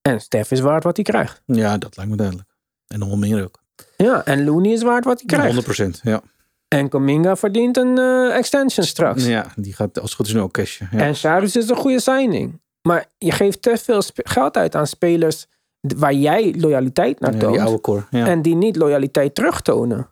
En 0.08 0.20
Steph 0.20 0.50
is 0.50 0.60
waard 0.60 0.84
wat 0.84 0.96
hij 0.96 1.04
krijgt. 1.04 1.42
Ja, 1.46 1.78
dat 1.78 1.96
lijkt 1.96 2.10
me 2.10 2.16
duidelijk. 2.16 2.48
En 2.86 2.98
nog 2.98 3.08
wel 3.08 3.18
meer 3.18 3.44
ook. 3.44 3.62
Ja, 3.96 4.24
en 4.24 4.44
Looney 4.44 4.72
is 4.72 4.82
waard 4.82 5.04
wat 5.04 5.18
hij 5.18 5.26
krijgt. 5.26 5.80
100%, 5.98 6.00
ja. 6.02 6.22
En 6.68 6.88
Cominga 6.88 7.36
verdient 7.36 7.76
een 7.76 7.98
eh, 7.98 8.36
extension 8.36 8.86
straks. 8.86 9.26
Ja, 9.26 9.52
die 9.56 9.72
gaat 9.72 9.94
als 10.00 10.04
het 10.04 10.14
goed 10.14 10.26
is 10.26 10.32
nu 10.32 10.40
ook 10.40 10.52
cashen. 10.52 10.88
Ja. 10.92 10.98
En 10.98 11.16
Cyrus 11.16 11.56
is 11.56 11.68
een 11.68 11.76
goede 11.76 12.00
signing. 12.00 12.60
Maar 12.82 13.06
je 13.18 13.30
geeft 13.32 13.62
te 13.62 13.76
veel 13.76 14.02
geld 14.14 14.56
uit 14.56 14.74
aan 14.74 14.86
spelers 14.86 15.46
waar 15.80 16.12
jij 16.12 16.54
loyaliteit 16.58 17.20
naar 17.20 17.32
Ja, 17.32 17.38
toont. 17.38 17.52
die 17.52 17.62
oude 17.62 17.80
core. 17.80 18.04
Ja. 18.10 18.26
En 18.26 18.42
die 18.42 18.54
niet 18.54 18.76
loyaliteit 18.76 19.34
terugtonen. 19.34 20.08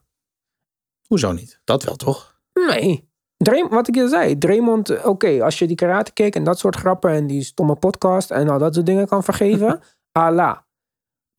Hoezo 1.06 1.32
niet? 1.32 1.60
Dat 1.64 1.82
wel 1.82 1.96
toch? 1.96 2.40
Nee. 2.68 3.10
Dream, 3.42 3.68
wat 3.68 3.88
ik 3.88 3.94
je 3.94 4.08
zei, 4.08 4.38
Draymond, 4.38 4.90
eh, 4.90 5.06
oké, 5.06 5.42
als 5.44 5.58
je 5.58 5.66
die 5.66 5.76
karate 5.76 6.12
kick 6.12 6.34
en 6.34 6.44
dat 6.44 6.58
soort 6.58 6.76
grappen 6.76 7.10
en 7.10 7.26
die 7.26 7.42
stomme 7.42 7.74
podcast 7.74 8.30
en 8.30 8.48
al 8.48 8.58
dat 8.58 8.74
soort 8.74 8.86
dingen 8.86 9.06
kan 9.06 9.24
vergeven, 9.24 9.80
Allah. 10.12 10.56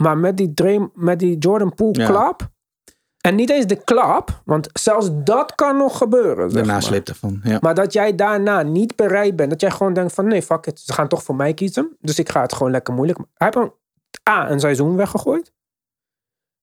Maar 0.04 0.18
met 0.18 0.38
die, 0.38 0.54
Dream, 0.54 0.92
met 0.94 1.20
die 1.20 1.38
Jordan 1.38 1.74
Poole 1.74 2.00
Ja. 2.00 2.08
klap, 2.08 2.52
en 3.26 3.36
niet 3.36 3.50
eens 3.50 3.66
de 3.66 3.84
klap, 3.84 4.42
want 4.46 4.70
zelfs 4.74 5.10
dat 5.14 5.56
kan 5.56 5.78
nog 5.78 5.98
gebeuren. 5.98 6.52
zeg 6.52 6.62
De 6.62 6.68
nasleep 6.68 7.08
ervan. 7.08 7.40
Ja. 7.44 7.58
Maar 7.62 7.76
dat 7.76 7.94
jij 7.94 8.16
daarna 8.16 8.62
niet 8.62 8.96
bereid 8.96 9.36
bent. 9.36 9.50
Dat 9.50 9.62
jij 9.62 9.72
gewoon 9.72 9.94
denkt 9.94 10.14
van 10.14 10.28
nee, 10.28 10.42
fuck 10.42 10.66
it. 10.66 10.80
Ze 10.80 10.94
gaan 10.94 11.08
toch 11.08 11.24
voor 11.24 11.36
mij 11.36 11.54
kiezen. 11.54 11.98
Dus 12.00 12.20
ik 12.20 12.30
ga 12.30 12.42
het 12.42 12.54
gewoon 12.54 12.72
lekker 12.72 12.94
moeilijk. 12.94 13.20
Hij 13.34 13.52
heeft 13.54 13.56
een, 13.56 13.74
A, 14.30 14.52
een 14.52 14.60
seizoen 14.60 14.96
weggegooid. 14.96 15.54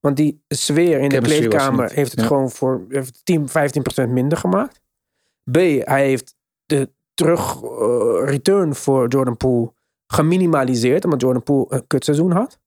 Want 0.00 0.16
die 0.16 0.44
sfeer 0.48 0.98
in 1.00 1.08
de 1.08 1.20
kleedkamer 1.20 1.90
heeft 1.92 2.10
het 2.10 2.20
ja. 2.20 2.26
gewoon 2.26 2.50
voor 2.50 2.84
heeft 2.88 3.20
10, 3.24 3.48
15% 3.48 4.08
minder 4.08 4.38
gemaakt. 4.38 4.80
B, 5.50 5.56
hij 5.86 6.06
heeft 6.06 6.34
de 6.66 6.90
terug 7.14 7.62
eh, 7.62 8.30
return 8.30 8.74
voor 8.74 9.08
Jordan 9.08 9.36
Poole 9.36 9.72
geminimaliseerd. 10.06 11.04
Omdat 11.04 11.20
Jordan 11.20 11.42
Poole 11.42 11.66
een 11.68 11.86
kutseizoen 11.86 12.30
had. 12.30 12.58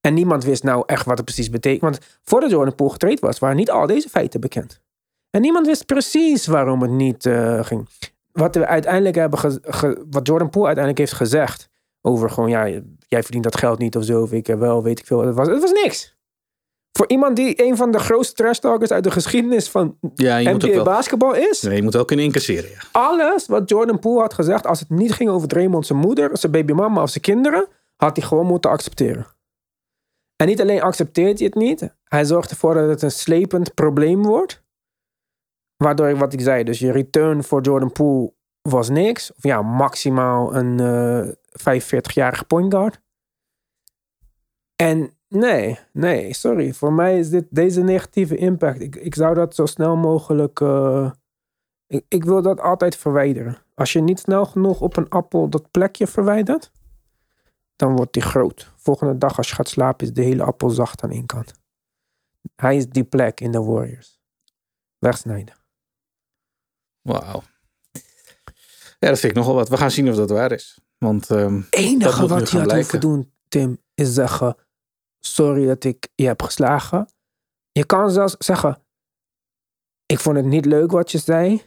En 0.00 0.14
niemand 0.14 0.44
wist 0.44 0.62
nou 0.62 0.82
echt 0.86 1.06
wat 1.06 1.16
het 1.16 1.24
precies 1.24 1.50
betekent. 1.50 1.82
Want 1.82 2.18
voordat 2.22 2.50
Jordan 2.50 2.74
Poole 2.74 2.92
getraind 2.92 3.20
was, 3.20 3.38
waren 3.38 3.56
niet 3.56 3.70
al 3.70 3.86
deze 3.86 4.08
feiten 4.08 4.40
bekend. 4.40 4.80
En 5.30 5.40
niemand 5.40 5.66
wist 5.66 5.86
precies 5.86 6.46
waarom 6.46 6.82
het 6.82 6.90
niet 6.90 7.26
eh, 7.26 7.64
ging. 7.64 7.88
Wat 8.32 8.54
we 8.54 8.66
uiteindelijk 8.66 9.14
hebben 9.14 9.60
wat 10.10 10.26
Jordan 10.26 10.50
Poole 10.50 10.66
uiteindelijk 10.66 10.98
heeft 10.98 11.12
gezegd 11.12 11.68
over 12.00 12.30
gewoon 12.30 12.50
ja, 12.50 12.66
jij 13.08 13.22
verdient 13.22 13.44
dat 13.44 13.56
geld 13.56 13.78
niet 13.78 13.96
of 13.96 14.04
zo, 14.04 14.22
of 14.22 14.32
ik 14.32 14.46
wel, 14.46 14.82
weet 14.82 14.98
ik 14.98 15.06
veel. 15.06 15.20
Het 15.20 15.34
was, 15.34 15.48
het 15.48 15.60
was 15.60 15.72
niks. 15.72 16.18
Voor 16.92 17.08
iemand 17.08 17.36
die 17.36 17.62
een 17.64 17.76
van 17.76 17.90
de 17.90 17.98
grootste 17.98 18.34
trash 18.34 18.58
talkers 18.58 18.90
uit 18.90 19.04
de 19.04 19.10
geschiedenis 19.10 19.68
van 19.68 19.98
ja, 20.14 20.36
je 20.36 20.50
moet 20.50 20.64
ook 20.64 20.70
NBA 20.70 20.74
wel, 20.74 20.84
basketbal 20.84 21.34
is. 21.34 21.62
nee, 21.62 21.76
je 21.76 21.82
moet 21.82 21.94
wel 21.94 22.04
kunnen 22.04 22.24
incasseren. 22.24 22.70
Ja. 22.70 22.78
Alles 22.92 23.46
wat 23.46 23.68
Jordan 23.68 23.98
Poole 23.98 24.20
had 24.20 24.34
gezegd, 24.34 24.66
als 24.66 24.80
het 24.80 24.90
niet 24.90 25.12
ging 25.12 25.30
over 25.30 25.48
Draymond 25.48 25.86
zijn 25.86 25.98
moeder, 25.98 26.38
zijn 26.38 26.52
babymama 26.52 27.02
of 27.02 27.10
zijn 27.10 27.22
kinderen, 27.22 27.68
had 27.96 28.16
hij 28.16 28.26
gewoon 28.26 28.46
moeten 28.46 28.70
accepteren. 28.70 29.26
En 30.36 30.46
niet 30.46 30.60
alleen 30.60 30.82
accepteert 30.82 31.38
hij 31.38 31.46
het 31.46 31.56
niet, 31.56 31.94
hij 32.04 32.24
zorgt 32.24 32.50
ervoor 32.50 32.74
dat 32.74 32.88
het 32.88 33.02
een 33.02 33.10
slepend 33.10 33.74
probleem 33.74 34.22
wordt. 34.22 34.62
Waardoor, 35.76 36.16
wat 36.16 36.32
ik 36.32 36.40
zei, 36.40 36.64
dus 36.64 36.78
je 36.78 36.92
return 36.92 37.44
voor 37.44 37.60
Jordan 37.62 37.92
Poole 37.92 38.32
was 38.62 38.88
niks. 38.88 39.32
Of 39.32 39.42
ja, 39.42 39.62
maximaal 39.62 40.54
een 40.54 40.80
eh 40.80 41.32
45-jarige 41.52 42.44
point 42.44 42.74
guard. 42.74 43.00
En 44.76 45.19
nee, 45.30 45.78
nee, 45.92 46.34
sorry. 46.34 46.72
Voor 46.72 46.92
mij 46.92 47.18
is 47.18 47.30
dit, 47.30 47.46
deze 47.50 47.82
negatieve 47.82 48.36
impact. 48.36 48.80
Ik, 48.80 48.96
ik 48.96 49.14
zou 49.14 49.34
dat 49.34 49.54
zo 49.54 49.66
snel 49.66 49.96
mogelijk. 49.96 50.60
eh, 50.60 51.10
ik, 51.86 52.04
ik 52.08 52.24
wil 52.24 52.42
dat 52.42 52.60
altijd 52.60 52.96
verwijderen. 52.96 53.58
Als 53.74 53.92
je 53.92 54.00
niet 54.00 54.18
snel 54.18 54.46
genoeg 54.46 54.80
op 54.80 54.96
een 54.96 55.08
appel 55.08 55.48
dat 55.48 55.70
plekje 55.70 56.06
verwijdert, 56.06 56.70
dan 57.76 57.96
wordt 57.96 58.12
die 58.12 58.22
groot. 58.22 58.72
Volgende 58.76 59.18
dag 59.18 59.36
als 59.36 59.48
je 59.48 59.54
gaat 59.54 59.68
slapen 59.68 60.06
is 60.06 60.12
de 60.12 60.22
hele 60.22 60.42
appel 60.42 60.70
zacht 60.70 61.02
aan 61.02 61.10
één 61.10 61.26
kant. 61.26 61.52
Hij 62.56 62.76
is 62.76 62.88
die 62.88 63.04
plek 63.04 63.40
in 63.40 63.52
de 63.52 63.62
Warriors. 63.62 64.20
Wegsnijden. 64.98 65.54
Wauw. 67.02 67.42
Ja, 68.98 69.08
dat 69.08 69.18
vind 69.18 69.32
ik 69.32 69.38
nogal 69.38 69.54
wat. 69.54 69.68
We 69.68 69.76
gaan 69.76 69.90
zien 69.90 70.08
of 70.08 70.16
dat 70.16 70.30
waar 70.30 70.52
is. 70.52 70.78
Want 70.98 71.30
ehm, 71.30 71.60
enige 71.70 72.26
wat 72.26 72.50
je 72.50 72.56
had 72.56 72.66
blijken. 72.66 72.74
hoeven 72.74 73.00
doen, 73.00 73.32
Tim, 73.48 73.78
is 73.94 74.12
zeggen: 74.14 74.56
Sorry 75.20 75.66
dat 75.66 75.84
ik 75.84 76.08
je 76.14 76.26
heb 76.26 76.42
geslagen. 76.42 77.08
Je 77.72 77.84
kan 77.84 78.10
zelfs 78.10 78.34
zeggen: 78.38 78.82
Ik 80.06 80.18
vond 80.18 80.36
het 80.36 80.44
niet 80.44 80.64
leuk 80.64 80.90
wat 80.90 81.10
je 81.10 81.18
zei. 81.18 81.62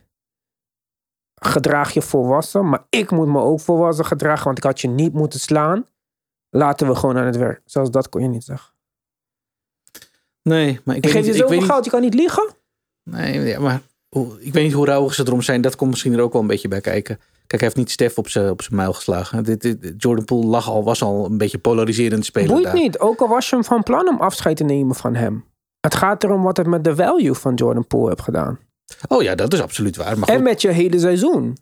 Gedraag 1.36 1.94
je 1.94 2.02
volwassen, 2.02 2.70
maar 2.70 2.86
ik 2.90 3.12
moet 3.12 3.28
me 3.28 3.40
ook 3.40 3.60
volwassen 3.60 4.06
gedragen, 4.06 4.46
want 4.46 4.58
ik 4.58 4.64
had 4.64 4.82
je 4.82 4.88
niet 4.88 5.14
moeten 5.14 5.40
slaan. 5.40 5.88
Laten 6.50 6.88
we 6.88 6.96
gewoon 6.96 7.18
aan 7.18 7.26
het 7.26 7.36
werk. 7.36 7.62
Zelfs 7.66 7.90
dat 7.90 8.10
kon 8.10 8.22
je 8.22 8.28
niet 8.28 8.44
zeggen. 8.44 8.74
nee, 10.42 10.80
maar 10.84 10.96
ik, 10.96 11.06
Ik, 11.06 11.12
weet 11.12 11.12
geef 11.12 11.26
niet, 11.26 11.36
je 11.36 11.42
zoveel 11.42 11.60
niet, 11.60 11.66
geld, 11.66 11.86
je 11.86 11.92
kan 11.92 12.02
niet 12.02 12.14
liegen. 12.14 12.56
Nee, 13.04 13.40
ja, 13.40 13.60
maar 13.60 13.82
ik 14.40 14.54
weet 14.54 14.64
niet 14.64 14.74
hoe 14.74 14.86
rauwig 14.86 15.14
ze 15.14 15.24
erom 15.28 15.42
zijn. 15.42 15.62
Dat 15.62 15.76
komt 15.76 15.90
misschien 15.90 16.14
er 16.14 16.22
ook 16.22 16.34
wel 16.34 16.42
een 16.42 16.48
beetje 16.48 16.68
bij 16.68 16.82
kijken. 16.82 17.20
Kijk, 17.54 17.66
hij 17.66 17.74
heeft 17.74 17.88
niet 17.88 17.92
Stef 17.94 18.18
op 18.18 18.30
zijn 18.30 18.50
op 18.50 18.62
zijn 18.62 18.76
muil 18.76 18.94
geslagen. 18.94 19.44
Dit, 19.44 19.62
dit- 19.62 19.94
Jordan 19.98 20.26
Poole 20.26 20.48
lag 20.48 20.70
al, 20.70 20.84
was 20.84 21.02
al 21.02 21.26
een 21.26 21.38
beetje 21.38 21.58
polariserend 21.58 22.26
spelen 22.26 22.48
Boeit 22.50 22.64
daar. 22.64 22.74
niet, 22.74 23.00
ook 23.00 23.20
al 23.22 23.28
was 23.28 23.50
je 23.50 23.56
hem 23.56 23.64
van 23.66 23.84
plan 23.84 24.08
om 24.08 24.20
afscheid 24.22 24.58
te 24.58 24.64
nemen 24.64 24.96
van 24.96 25.16
hem. 25.16 25.46
Het 25.80 25.96
gaat 25.96 26.24
erom 26.24 26.44
wat 26.44 26.58
het 26.58 26.68
met 26.68 26.84
de 26.84 26.96
value 26.96 27.34
van 27.34 27.54
Jordan 27.54 27.88
Poole 27.88 28.10
hebt 28.10 28.22
gedaan. 28.22 28.60
Oh 29.08 29.22
ja, 29.24 29.36
dat 29.36 29.54
is 29.54 29.62
absoluut 29.62 29.96
waar. 29.96 30.18
Maar 30.18 30.28
goed, 30.28 30.38
En 30.38 30.44
met 30.44 30.62
je 30.62 30.70
hele 30.72 31.00
seizoen. 31.00 31.58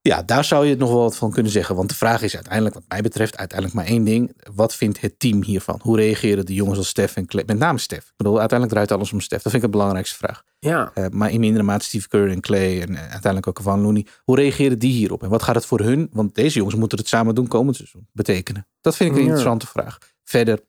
ja, 0.00 0.22
daar 0.22 0.44
zou 0.44 0.64
je 0.64 0.70
het 0.70 0.78
nog 0.78 0.90
wel 0.90 1.00
wat 1.00 1.16
van 1.16 1.30
kunnen 1.30 1.52
zeggen. 1.52 1.74
Want 1.76 1.88
de 1.88 1.94
vraag 1.94 2.22
is 2.22 2.34
uiteindelijk, 2.34 2.74
wat 2.74 2.84
mij 2.88 3.00
betreft, 3.02 3.36
uiteindelijk 3.36 3.78
maar 3.78 3.86
één 3.88 4.04
ding. 4.04 4.36
Wat 4.54 4.74
vindt 4.74 5.00
het 5.00 5.18
team 5.18 5.42
hiervan? 5.42 5.78
Hoe 5.82 5.96
reageren 5.96 6.46
de 6.46 6.54
jongens 6.54 6.78
als 6.78 6.88
Stef 6.88 7.16
en? 7.16 7.26
Met 7.46 7.58
name 7.58 7.78
Stef. 7.78 7.98
Ik 8.04 8.12
bedoel, 8.16 8.38
uiteindelijk 8.38 8.78
draait 8.78 8.92
alles 9.00 9.12
om 9.12 9.20
Stef. 9.20 9.42
Dat 9.42 9.52
vind 9.52 9.64
ik 9.64 9.70
de 9.70 9.76
belangrijkste 9.76 10.16
vraag. 10.16 10.42
Ja. 10.66 10.90
Eh, 10.94 11.06
maar 11.10 11.30
in 11.30 11.40
mindere 11.40 11.64
mate 11.64 11.84
Steve 11.84 12.08
Kerr 12.08 12.30
en 12.30 12.40
Clay 12.40 12.80
en 12.80 12.94
eh, 12.94 13.00
uiteindelijk 13.00 13.46
ook 13.46 13.60
Van 13.60 13.80
Looney. 13.80 14.06
Hoe 14.24 14.36
reageren 14.36 14.78
die 14.78 14.92
hierop? 14.92 15.22
En 15.22 15.28
wat 15.28 15.42
gaat 15.42 15.54
het 15.54 15.66
voor 15.66 15.80
hun, 15.80 16.08
want 16.12 16.34
deze 16.34 16.56
jongens 16.58 16.76
moeten 16.76 16.98
het 16.98 17.08
samen 17.08 17.34
doen 17.34 17.46
komend 17.48 17.76
seizoen, 17.76 18.08
betekenen? 18.12 18.66
Dat 18.80 18.96
vind 18.96 19.10
ik 19.10 19.16
een 19.16 19.22
Ja. 19.22 19.28
interessante 19.28 19.66
vraag. 19.66 19.98
Verder, 20.24 20.60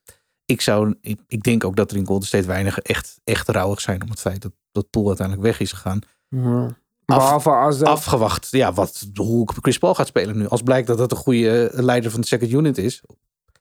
ik, 0.45 0.61
zou, 0.61 0.95
ik, 1.01 1.19
ik 1.27 1.43
denk 1.43 1.63
ook 1.63 1.75
dat 1.75 1.91
er 1.91 1.97
in 1.97 2.05
Golden 2.05 2.27
State 2.27 2.47
weinig 2.47 2.79
echt, 2.79 3.19
echt 3.23 3.47
rouwig 3.49 3.81
zijn 3.81 4.03
om 4.03 4.09
het 4.09 4.19
feit 4.19 4.41
dat, 4.41 4.51
dat 4.71 4.89
Poole 4.89 5.07
uiteindelijk 5.07 5.47
weg 5.47 5.59
is 5.59 5.71
gegaan. 5.71 5.99
Ja. 6.29 6.77
Behalve 7.05 7.49
als 7.49 7.77
dat... 7.77 7.87
Afgewacht, 7.87 8.47
ja, 8.51 8.73
wat, 8.73 9.07
hoe 9.15 9.47
Chris 9.61 9.77
Paul 9.77 9.95
gaat 9.95 10.07
spelen 10.07 10.37
nu. 10.37 10.47
Als 10.47 10.61
blijkt 10.61 10.87
dat 10.87 10.97
dat 10.97 11.11
een 11.11 11.17
goede 11.17 11.69
eh, 11.69 11.79
leider 11.83 12.11
van 12.11 12.21
de 12.21 12.27
second 12.27 12.51
unit 12.51 12.77
is. 12.77 13.01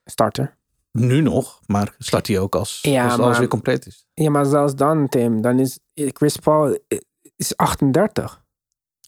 starter. 0.04 0.56
Nu 0.98 1.20
nog, 1.20 1.60
maar 1.66 1.94
start 1.98 2.26
hij 2.26 2.38
ook 2.38 2.54
als, 2.54 2.78
Ja, 2.82 3.04
als 3.04 3.18
alles 3.18 3.38
weer 3.38 3.48
compleet 3.48 3.86
is. 3.86 4.06
Ja, 4.14 4.30
maar 4.30 4.44
zelfs 4.44 4.74
dan, 4.74 5.08
Tim, 5.08 5.40
dan 5.40 5.58
is 5.58 5.78
Chris 5.94 6.36
Paul 6.36 6.78
eh, 6.88 6.98
is 7.36 7.56
38. 7.56 8.44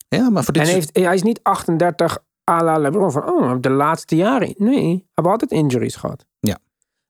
Ja, 0.08 0.30
maar 0.30 0.44
voor 0.44 0.52
dit 0.52 0.62
En 0.62 0.68
heeft, 0.68 0.96
hij 0.96 1.14
is 1.14 1.22
niet 1.22 1.42
38 1.42 2.18
à 2.50 2.62
la 2.62 2.78
LeBron 2.78 3.12
van, 3.12 3.28
oh, 3.28 3.54
de 3.60 3.70
laatste 3.70 4.16
jaren. 4.16 4.54
Nee, 4.56 4.84
hij 4.84 5.04
heeft 5.14 5.28
altijd 5.28 5.50
injuries 5.50 5.96
gehad. 5.96 6.26
Ja. 6.40 6.58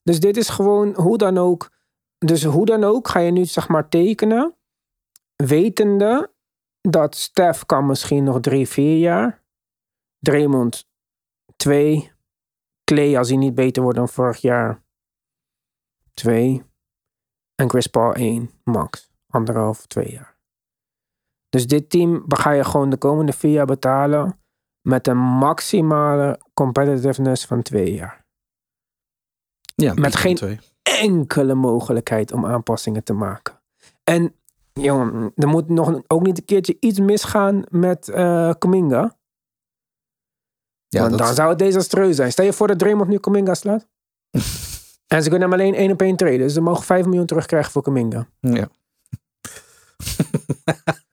Dus 0.02 0.20
dit 0.20 0.36
is 0.36 0.48
gewoon, 0.48 0.94
hoe 0.94 1.18
dan 1.18 1.38
ook. 1.38 1.70
Dus 2.18 2.44
hoe 2.44 2.66
dan 2.66 2.84
ook 2.84 3.08
ga 3.08 3.18
je 3.18 3.30
nu, 3.30 3.44
zeg 3.44 3.68
maar, 3.68 3.88
tekenen. 3.88 4.54
Wetende 5.36 6.32
dat 6.80 7.16
Steph 7.16 7.66
kan 7.66 7.86
misschien 7.86 8.24
nog 8.24 8.40
drie, 8.40 8.68
vier 8.68 8.98
jaar. 8.98 9.42
Draymond 10.18 10.86
twee. 11.56 12.12
Clay, 12.88 13.16
als 13.16 13.28
hij 13.28 13.36
niet 13.36 13.54
beter 13.54 13.82
wordt 13.82 13.98
dan 13.98 14.08
vorig 14.08 14.38
jaar, 14.40 14.82
twee. 16.14 16.62
En 17.54 17.68
Chris 17.70 17.86
Paul 17.86 18.12
één, 18.14 18.50
max. 18.64 19.10
Anderhalf, 19.26 19.86
twee 19.86 20.10
jaar. 20.10 20.36
Dus 21.48 21.66
dit 21.66 21.90
team 21.90 22.24
ga 22.28 22.50
je 22.50 22.64
gewoon 22.64 22.90
de 22.90 22.96
komende 22.96 23.32
vier 23.32 23.52
jaar 23.52 23.66
betalen 23.66 24.40
met 24.80 25.06
een 25.06 25.16
maximale 25.18 26.40
competitiveness 26.54 27.46
van 27.46 27.62
twee 27.62 27.94
jaar. 27.94 28.26
ja, 29.74 29.94
met 29.94 30.16
geen- 30.16 30.34
twee. 30.34 30.58
Enkele 30.82 31.54
mogelijkheid 31.54 32.32
om 32.32 32.46
aanpassingen 32.46 33.04
te 33.04 33.12
maken. 33.12 33.60
En 34.04 34.34
jongen, 34.72 35.32
er 35.36 35.48
moet 35.48 35.68
nog 35.68 36.00
ook 36.06 36.22
niet 36.22 36.38
een 36.38 36.44
keertje 36.44 36.76
iets 36.80 36.98
misgaan 36.98 37.62
met 37.68 38.08
eh 38.08 38.52
Kuminga. 38.58 39.16
Ja, 40.88 41.00
want 41.00 41.10
dat- 41.18 41.26
dan 41.26 41.34
zou 41.34 41.48
het 41.48 41.58
desastreus 41.58 42.16
zijn. 42.16 42.32
Stel 42.32 42.44
je 42.44 42.52
voor 42.52 42.66
dat 42.66 42.78
Draymond 42.78 43.08
nu 43.08 43.18
Kuminga 43.18 43.54
slaat. 43.54 43.86
En 45.06 45.22
ze 45.22 45.28
kunnen 45.30 45.50
hem 45.50 45.60
alleen 45.60 45.74
één 45.74 45.90
op 45.92 46.02
één 46.02 46.16
treden. 46.16 46.38
Dus 46.38 46.52
ze 46.52 46.60
mogen 46.60 46.84
5 46.84 47.04
miljoen 47.06 47.26
terugkrijgen 47.26 47.72
voor 47.72 47.82
Kaminga. 47.82 48.26
Ja. 48.40 48.54
Ja, 48.56 48.68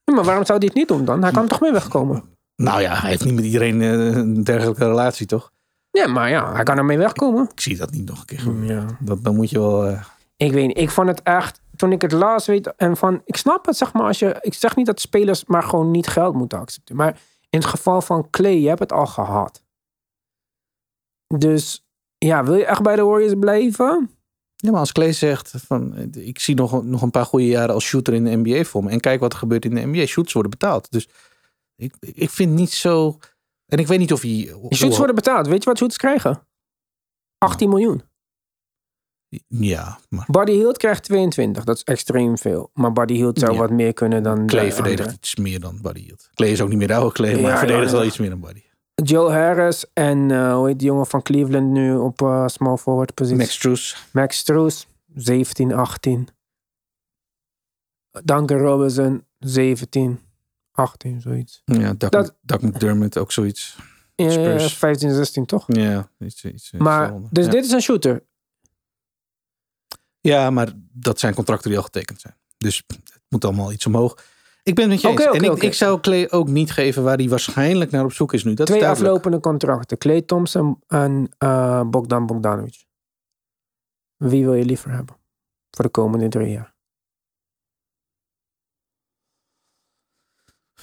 Maar 0.15 0.23
waarom 0.23 0.45
zou 0.45 0.57
hij 0.57 0.67
het 0.67 0.73
niet 0.77 0.87
doen 0.87 1.05
dan? 1.05 1.23
Hij 1.23 1.31
kan 1.31 1.47
toch 1.47 1.59
mee 1.61 1.71
wegkomen? 1.71 2.23
Nou 2.55 2.81
ja, 2.81 2.93
hij 2.95 3.09
heeft 3.09 3.23
niet 3.25 3.33
met 3.33 3.43
iedereen 3.45 3.81
eh, 3.81 3.89
een 4.15 4.43
dergelijke 4.43 4.85
relatie, 4.85 5.25
toch? 5.25 5.51
Ja, 5.91 6.07
maar 6.07 6.29
ja, 6.29 6.53
hij 6.53 6.63
kan 6.63 6.77
ermee 6.77 6.97
wegkomen. 6.97 7.49
Ik 7.51 7.59
zie 7.59 7.77
dat 7.77 7.91
niet 7.91 8.09
nog 8.09 8.19
een 8.19 8.25
keer 8.25 8.39
gebeuren. 8.39 8.75
Ja. 8.75 8.97
Dat, 8.99 9.23
dan 9.23 9.35
moet 9.35 9.49
je 9.49 9.59
wel... 9.59 9.85
eh, 9.87 10.03
Ik 10.37 10.51
weet 10.51 10.67
niet, 10.67 10.77
ik 10.77 10.89
vond 10.89 11.07
het 11.07 11.21
echt, 11.23 11.61
toen 11.75 11.91
ik 11.91 12.01
het 12.01 12.11
las, 12.11 12.45
weet 12.45 12.75
en 12.75 12.97
van, 12.97 13.21
ik 13.25 13.37
snap 13.37 13.65
het 13.65 13.77
zeg 13.77 13.93
maar 13.93 14.03
als 14.03 14.19
je, 14.19 14.37
ik 14.41 14.53
zeg 14.53 14.75
niet 14.75 14.85
dat 14.85 14.99
spelers 14.99 15.45
maar 15.45 15.63
gewoon 15.63 15.91
niet 15.91 16.07
geld 16.07 16.35
moeten 16.35 16.59
accepteren. 16.59 17.01
Maar 17.01 17.17
in 17.49 17.59
het 17.59 17.67
geval 17.67 18.01
van 18.01 18.29
Clay, 18.29 18.57
je 18.61 18.67
hebt 18.67 18.79
het 18.79 18.91
al 18.91 19.05
gehad. 19.05 19.63
Dus 21.27 21.85
ja, 22.17 22.43
wil 22.43 22.55
je 22.55 22.65
echt 22.65 22.81
bij 22.81 22.95
de 22.95 23.01
Warriors 23.03 23.33
blijven? 23.39 24.09
Ja, 24.55 24.71
maar 24.71 24.79
als 24.79 24.91
Clay 24.91 25.11
zegt 25.13 25.51
van 25.57 25.95
ik 26.11 26.39
zie 26.39 26.55
nog, 26.55 26.83
nog 26.83 27.01
een 27.01 27.11
paar 27.11 27.25
goede 27.25 27.47
jaren 27.47 27.73
als 27.73 27.85
shooter 27.85 28.13
in 28.13 28.23
de 28.23 28.35
NBA 28.35 28.63
voor 28.63 28.83
me. 28.83 28.89
En 28.89 28.99
kijk 28.99 29.19
wat 29.19 29.33
er 29.33 29.39
gebeurt 29.39 29.65
in 29.65 29.75
de 29.75 29.85
NBA. 29.85 30.05
Shooters 30.05 30.33
worden 30.33 30.51
betaald. 30.51 30.91
Dus 30.91 31.07
ik, 31.75 31.93
ik 31.99 32.29
vind 32.29 32.53
niet 32.53 32.71
zo. 32.71 33.17
En 33.65 33.77
ik 33.77 33.87
weet 33.87 33.99
niet 33.99 34.13
of 34.13 34.21
hij. 34.21 34.55
Shoots 34.73 34.97
worden 34.97 35.15
betaald. 35.15 35.47
Weet 35.47 35.63
je 35.63 35.69
wat 35.69 35.77
shoots 35.77 35.97
krijgen? 35.97 36.47
18 37.37 37.69
miljoen. 37.69 38.01
Ja, 39.47 39.99
maar 40.09 40.25
Buddy 40.31 40.51
Hield 40.51 40.77
krijgt 40.77 41.03
22. 41.03 41.63
Dat 41.63 41.75
is 41.75 41.83
extreem 41.83 42.37
veel. 42.37 42.69
Maar 42.73 42.91
Buddy 42.91 43.13
Hield 43.13 43.39
zou 43.39 43.53
Ja. 43.53 43.59
wat 43.59 43.69
meer 43.69 43.93
kunnen 43.93 44.23
dan 44.23 44.47
Clay 44.47 44.65
de 44.65 44.71
verdedigt 44.71 45.11
iets 45.13 45.35
meer 45.35 45.59
dan 45.59 45.79
Buddy 45.81 46.01
Hield. 46.01 46.29
Clay 46.33 46.49
is 46.49 46.61
ook 46.61 46.69
niet 46.69 46.77
meer 46.77 46.87
de 46.87 46.93
oude 46.95 47.13
Clay, 47.13 47.31
maar 47.31 47.41
Ja, 47.41 47.47
hij 47.47 47.57
verdedigt 47.57 47.91
ja, 47.91 47.97
wel 47.97 48.05
iets 48.05 48.17
meer 48.17 48.29
dan 48.29 48.39
Buddy. 48.39 48.63
Joe 49.03 49.31
Harris 49.31 49.85
en 49.93 50.31
eh, 50.31 50.53
hoe 50.55 50.67
heet 50.67 50.79
die 50.79 50.87
jongen 50.87 51.05
van 51.05 51.21
Cleveland 51.21 51.67
nu 51.71 51.95
op 51.95 52.21
eh, 52.21 52.47
small 52.47 52.77
forward 52.77 53.13
positie? 53.13 53.37
Max 53.37 53.53
Struess. 53.53 54.07
Max 54.11 54.37
Struess, 54.37 54.87
17, 55.15 55.73
18. 55.73 56.27
Duncan 58.23 58.57
Robinson, 58.57 59.25
17, 59.39 60.19
18, 60.71 61.21
zoiets. 61.21 61.61
Ja, 61.65 61.93
Doug, 61.93 62.11
Dat- 62.11 62.35
Doug 62.41 62.61
McDermott 62.61 63.17
ook 63.17 63.31
zoiets. 63.31 63.77
Ja, 64.15 64.29
Spurs. 64.31 64.77
15, 64.77 65.13
16 65.13 65.45
toch? 65.45 65.63
Ja, 65.67 66.09
iets, 66.19 66.43
iets, 66.45 66.71
Maar, 66.71 67.13
dus 67.31 67.45
ja. 67.45 67.51
dit 67.51 67.65
is 67.65 67.71
een 67.71 67.81
shooter. 67.81 68.23
ja, 70.21 70.49
maar 70.49 70.71
dat 70.91 71.19
zijn 71.19 71.33
contracten 71.33 71.69
die 71.69 71.77
al 71.77 71.83
getekend 71.83 72.21
zijn. 72.21 72.35
Dus 72.57 72.83
het 72.87 73.21
moet 73.29 73.45
allemaal 73.45 73.71
iets 73.71 73.85
omhoog. 73.85 74.23
Ik 74.65 74.75
ben 74.75 74.83
het 74.83 74.91
met 74.91 75.01
je 75.01 75.07
eens. 75.07 75.37
en 75.37 75.43
ik, 75.51 75.63
ik 75.63 75.73
zou 75.73 75.99
Clay 75.99 76.27
ook 76.29 76.47
niet 76.47 76.71
geven 76.71 77.03
waar 77.03 77.17
hij 77.17 77.29
waarschijnlijk 77.29 77.91
naar 77.91 78.03
op 78.03 78.11
zoek 78.13 78.33
is 78.33 78.43
nu. 78.43 78.53
Dat 78.53 78.67
Twee 78.67 78.79
is 78.79 78.85
aflopende 78.85 79.39
contracten. 79.39 79.97
Clay 79.97 80.21
Thompson 80.21 80.83
en 80.87 81.29
eh, 81.37 81.81
Bogdan 81.89 82.25
Bogdanovic. 82.25 82.85
Wie 84.15 84.43
wil 84.43 84.53
je 84.53 84.65
liever 84.65 84.91
hebben? 84.91 85.15
Voor 85.69 85.85
de 85.85 85.91
komende 85.91 86.27
drie 86.29 86.51
jaar. 86.51 86.73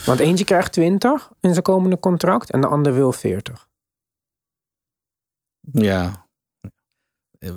Want 0.04 0.20
eentje 0.20 0.44
krijgt 0.44 0.72
20 0.72 1.30
in 1.40 1.50
zijn 1.50 1.62
komende 1.62 1.98
contract 1.98 2.50
en 2.50 2.60
de 2.60 2.66
ander 2.66 2.94
wil 2.94 3.12
40. 3.12 3.68
Ja. 5.60 6.26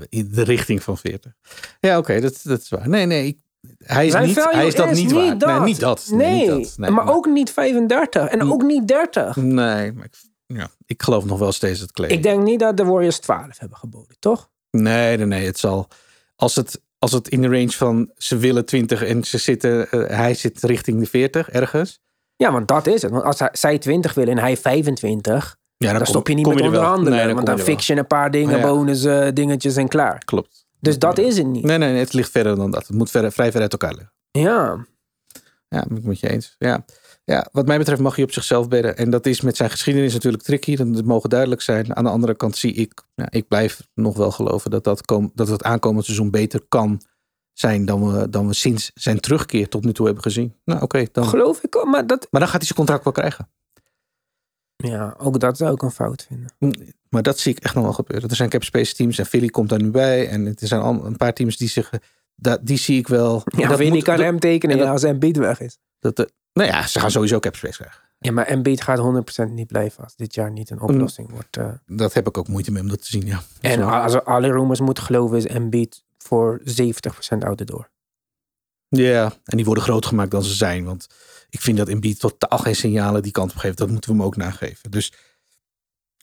In 0.10 0.32
de 0.32 0.42
richting 0.44 0.84
van 0.84 0.98
40. 0.98 1.34
Ja, 1.80 1.98
oké, 1.98 2.20
dat, 2.20 2.40
dat 2.44 2.62
is 2.62 2.70
waar. 2.70 2.90
Nee, 2.90 3.06
nee. 3.06 3.28
ik- 3.28 3.44
hij 3.78 4.08
is, 4.08 4.14
niet, 4.14 4.48
hij 4.52 4.68
is 4.68 4.76
dat 4.76 4.90
is 4.90 4.98
niet 4.98 5.06
niet 5.12 5.14
waard. 5.14 5.40
dat. 5.40 5.50
Nee, 5.50 5.60
niet 5.60 5.80
dat. 5.80 6.08
Nee, 6.12 6.40
niet 6.40 6.48
dat. 6.68 6.74
Nee, 6.78 6.90
maar, 6.92 7.14
ook 7.14 7.26
niet 7.26 7.52
35 7.52 8.28
en 8.28 8.42
ook 8.52 8.64
niet 8.64 8.88
30. 8.88 9.36
Nee, 9.36 9.92
maar 9.92 10.06
ik, 10.06 10.14
ja, 10.46 10.68
ik 10.86 11.04
geloof 11.04 11.26
nog 11.26 11.40
wel 11.40 11.52
steeds 11.52 11.80
dat 11.80 11.92
Clay... 11.92 12.10
Ik 12.10 12.24
denk 12.24 12.44
niet 12.44 12.60
dat 12.60 12.78
de 12.78 12.84
Warriors 12.86 13.20
12 13.20 13.60
hebben 13.60 13.78
geboden, 13.78 14.16
toch? 14.20 14.50
Nee, 14.72 15.18
nee, 15.18 15.26
nee. 15.26 15.46
Het 15.46 15.60
zal... 15.60 15.88
Als 16.36 16.56
het, 16.56 16.82
als 17.00 17.12
het 17.12 17.28
in 17.28 17.42
de 17.42 17.48
range 17.48 17.72
van 17.72 18.12
ze 18.18 18.38
willen 18.38 18.66
20 18.66 19.04
en 19.04 19.24
ze 19.24 19.38
zitten, 19.38 19.92
eh, 19.92 20.18
hij 20.18 20.34
zit 20.34 20.64
richting 20.64 21.00
de 21.00 21.06
40 21.06 21.50
ergens. 21.50 22.00
Ja, 22.36 22.52
want 22.52 22.68
dat 22.68 22.88
is 22.88 23.02
het. 23.02 23.12
Want 23.12 23.24
als 23.24 23.40
hij, 23.40 23.50
zij 23.52 23.78
20 23.78 24.14
willen 24.14 24.38
en 24.38 24.44
hij 24.44 24.58
25, 24.58 25.58
Ja, 25.78 25.88
dan 25.88 25.98
kom- 25.98 26.06
stop 26.06 26.28
je 26.28 26.34
niet 26.34 26.44
kom 26.44 26.54
met 26.54 26.64
er 26.64 26.70
onderhandelen. 26.70 27.26
Nee, 27.26 27.34
want 27.34 27.46
dan 27.46 27.60
fix 27.60 27.88
je 27.88 27.96
een 27.96 28.08
paar 28.08 28.32
dingen, 28.32 28.58
Ja. 28.58 28.68
bonussen, 28.68 29.36
dingetjes 29.36 29.76
en 29.76 29.88
klaar. 29.88 30.18
Klopt. 30.26 30.65
Dus 30.86 31.00
dat 31.00 31.18
is 31.18 31.38
het 31.38 31.48
niet. 31.48 31.64
Nee, 31.64 31.78
nee, 31.78 31.92
nee, 31.92 32.00
het 32.00 32.14
ligt 32.14 32.32
verder 32.32 32.56
dan 32.56 32.72
dat. 32.72 32.88
Het 32.88 32.98
moet 32.98 33.10
vrij 33.10 33.32
ver 33.32 33.62
uit 33.62 33.72
elkaar 33.72 33.94
liggen. 33.94 34.14
Ja. 34.32 34.86
Ja, 35.68 35.86
ben 35.88 35.98
ik 35.98 36.04
met 36.04 36.20
je 36.20 36.30
eens. 36.30 36.56
Ja. 36.58 36.86
ja, 37.24 37.48
wat 37.52 37.66
mij 37.66 37.78
betreft 37.78 38.02
mag 38.02 38.16
hij 38.16 38.24
op 38.24 38.32
zichzelf 38.32 38.68
bedden. 38.68 38.98
En 38.98 39.10
dat 39.10 39.26
is 39.26 39.42
met 39.42 39.56
zijn 39.56 39.70
geschiedenis 39.70 40.14
natuurlijk 40.14 40.44
tricky. 40.44 40.76
Dat 40.76 41.04
mogen 41.04 41.30
duidelijk 41.30 41.62
zijn. 41.62 41.96
Aan 41.96 42.04
de 42.04 42.10
andere 42.10 42.36
kant 42.36 42.58
zie 42.58 42.74
ik, 42.74 43.04
ik 43.30 43.48
blijf 43.48 43.88
nog 43.94 44.18
wel 44.18 44.32
geloven 44.32 44.72
dat, 44.72 44.84
dat, 44.84 45.06
kom, 45.06 45.32
dat 45.34 45.48
het 45.48 45.64
aankomend 45.64 46.06
seizoen 46.06 46.32
beter 46.32 46.62
kan 46.70 47.02
zijn 47.54 47.86
dan 47.86 48.12
we, 48.12 48.30
dan 48.30 48.48
we 48.48 48.54
sinds 48.54 48.92
zijn 48.94 49.20
terugkeer 49.20 49.70
tot 49.70 49.84
nu 49.84 49.94
toe 49.94 50.06
hebben 50.06 50.24
gezien. 50.24 50.56
Nou, 50.66 50.82
oké, 50.82 51.06
dan. 51.12 51.26
Geloof 51.26 51.64
ik 51.64 51.76
ook. 51.76 51.86
Maar, 51.86 52.08
dat, 52.08 52.28
Maar 52.32 52.42
dan 52.42 52.50
gaat 52.50 52.58
hij 52.58 52.66
zijn 52.66 52.78
contract 52.78 53.04
wel 53.04 53.14
krijgen. 53.14 53.50
Ja, 54.76 55.16
ook 55.18 55.40
dat 55.40 55.58
zou 55.58 55.74
ik 55.74 55.82
een 55.82 55.92
fout 55.92 56.28
vinden. 56.28 56.84
Maar 57.10 57.24
dat 57.24 57.40
zie 57.40 57.52
ik 57.56 57.64
echt 57.64 57.76
nog 57.76 57.84
wel 57.84 57.94
gebeuren. 57.94 58.30
Er 58.30 58.36
zijn 58.36 58.50
cap 58.50 58.64
space 58.64 58.94
teams 58.96 59.18
en 59.18 59.26
Philly 59.26 59.48
komt 59.48 59.70
daar 59.70 59.82
nu 59.82 59.90
bij. 59.92 60.28
En 60.30 60.46
er 60.48 60.54
zijn 60.68 60.82
al 60.82 61.06
een 61.06 61.18
paar 61.18 61.34
teams 61.34 61.58
die 61.58 61.68
zich. 61.70 61.92
Dat, 62.36 62.60
die 62.64 62.78
zie 62.78 62.98
ik 62.98 63.08
wel. 63.08 63.42
Ja, 63.58 63.68
dat 63.68 63.80
moet- 63.84 64.04
kan 64.04 64.20
hem 64.20 64.40
tekenen 64.40 64.76
en 64.76 64.82
dat- 64.82 64.92
als 64.92 65.04
Embiid 65.04 65.38
weg 65.38 65.60
is. 65.60 65.78
Dat, 66.00 66.16
dat- 66.16 66.32
nou 66.54 66.70
ja, 66.70 66.88
ze 66.88 67.00
gaan 67.00 67.12
sowieso 67.12 67.40
cap 67.40 67.56
space 67.56 67.78
krijgen. 67.78 68.02
Ja, 68.20 68.32
maar 68.32 68.46
Embiid 68.46 68.82
gaat 68.82 69.00
100% 69.00 69.54
niet 69.54 69.68
blijven 69.68 70.04
als 70.04 70.16
dit 70.16 70.34
jaar 70.36 70.52
niet 70.52 70.70
een 70.70 70.82
oplossing 70.82 71.32
wordt. 71.32 71.58
eh. 71.58 71.68
Dat 71.86 72.14
heb 72.14 72.28
ik 72.28 72.38
ook 72.38 72.48
moeite 72.48 72.72
mee 72.72 72.82
om 72.82 72.88
dat 72.90 73.02
te 73.02 73.08
zien. 73.08 73.26
Ja. 73.26 73.42
en 73.62 73.82
als 73.82 74.24
alle 74.24 74.48
rumors 74.52 74.80
moeten 74.80 75.04
geloven, 75.04 75.38
is 75.38 75.46
Embiid 75.48 76.04
voor 76.18 76.62
70% 76.64 77.44
out 77.44 77.58
the 77.58 77.64
door. 77.66 77.90
Ja, 78.88 79.34
en 79.44 79.56
die 79.58 79.66
worden 79.66 79.84
groot 79.84 80.06
gemaakt 80.06 80.32
dan 80.32 80.44
ze 80.44 80.54
zijn. 80.54 80.86
Want 80.86 81.08
ik 81.56 81.62
vind 81.62 81.78
dat 81.78 81.88
Embiid 81.88 82.20
totaal 82.20 82.58
geen 82.58 82.76
signalen 82.76 83.22
die 83.22 83.32
kant 83.32 83.52
op 83.52 83.58
geeft. 83.58 83.78
Dat 83.78 83.90
moeten 83.90 84.10
we 84.10 84.16
hem 84.18 84.26
ook 84.26 84.36
nageven. 84.36 84.92
Dus 84.92 85.14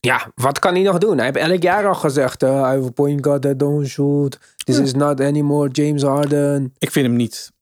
Ja, 0.01 0.33
wat 0.35 0.59
kan 0.59 0.75
hij 0.75 0.83
nog 0.83 0.99
doen? 0.99 1.17
Hij 1.17 1.27
heeft 1.27 1.51
elk 1.51 1.63
jaar 1.63 1.87
al 1.87 1.95
gezegd: 1.95 2.43
eh, 2.43 2.51
I 2.51 2.53
have 2.53 2.85
a 2.85 2.91
point 2.91 3.25
guard 3.25 3.43
that 3.43 3.59
don't 3.59 3.87
shoot. 3.87 4.39
This 4.65 4.79
is 4.79 4.95
not 4.95 5.21
anymore 5.21 5.69
James 5.71 6.03
Harden. 6.03 6.75
ik 6.79 6.91
vind 6.91 7.07
hem 7.07 7.17
niet 7.17 7.53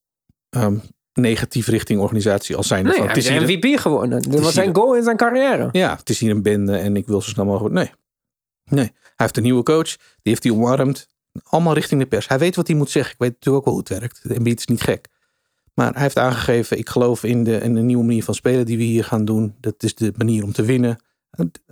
ehm, 0.50 0.76
negatief 1.12 1.66
richting 1.66 2.00
organisatie 2.00 2.56
als 2.56 2.66
zijn. 2.66 2.84
Nee, 2.84 2.92
van, 2.92 3.06
hij 3.06 3.14
het 3.14 3.24
is 3.24 3.30
MVP 3.30 3.80
gewonnen. 3.80 4.22
Dat 4.22 4.40
was 4.40 4.54
zijn 4.54 4.74
goal 4.74 4.96
in 4.96 5.02
zijn 5.02 5.16
carrière. 5.16 5.68
ja, 5.72 5.96
het 5.96 6.10
is 6.10 6.18
hier 6.20 6.30
een 6.30 6.42
bende 6.42 6.76
en 6.76 6.96
ik 6.96 7.06
wil 7.06 7.22
zo 7.22 7.30
snel 7.30 7.44
mogelijk. 7.44 7.74
Nee. 7.74 7.90
Nee. 8.64 8.84
Hij 8.94 9.12
heeft 9.16 9.36
een 9.36 9.42
nieuwe 9.42 9.62
coach. 9.62 9.96
Die 9.96 9.96
heeft 10.22 10.42
hij 10.42 10.52
omarmd. 10.52 11.08
Allemaal 11.42 11.74
richting 11.74 12.00
de 12.00 12.06
pers. 12.06 12.28
Hij 12.28 12.38
weet 12.38 12.56
wat 12.56 12.66
hij 12.66 12.76
moet 12.76 12.90
zeggen. 12.90 13.12
Ik 13.12 13.18
weet 13.18 13.32
natuurlijk 13.32 13.66
ook 13.66 13.74
wel 13.74 13.74
hoe 13.74 13.82
het 13.88 14.00
werkt. 14.00 14.36
Embiid 14.36 14.58
is 14.58 14.66
niet 14.66 14.80
gek. 14.80 15.08
Maar 15.80 15.92
hij 15.92 16.02
heeft 16.02 16.18
aangegeven, 16.18 16.78
ik 16.78 16.88
geloof 16.88 17.24
in 17.24 17.44
de, 17.44 17.56
in 17.56 17.74
de 17.74 17.80
nieuwe 17.80 18.04
manier 18.04 18.24
van 18.24 18.34
spelen 18.34 18.66
die 18.66 18.76
we 18.76 18.82
hier 18.82 19.04
gaan 19.04 19.24
doen. 19.24 19.56
Dat 19.60 19.82
is 19.82 19.94
de 19.94 20.12
manier 20.16 20.44
om 20.44 20.52
te 20.52 20.62
winnen. 20.62 21.02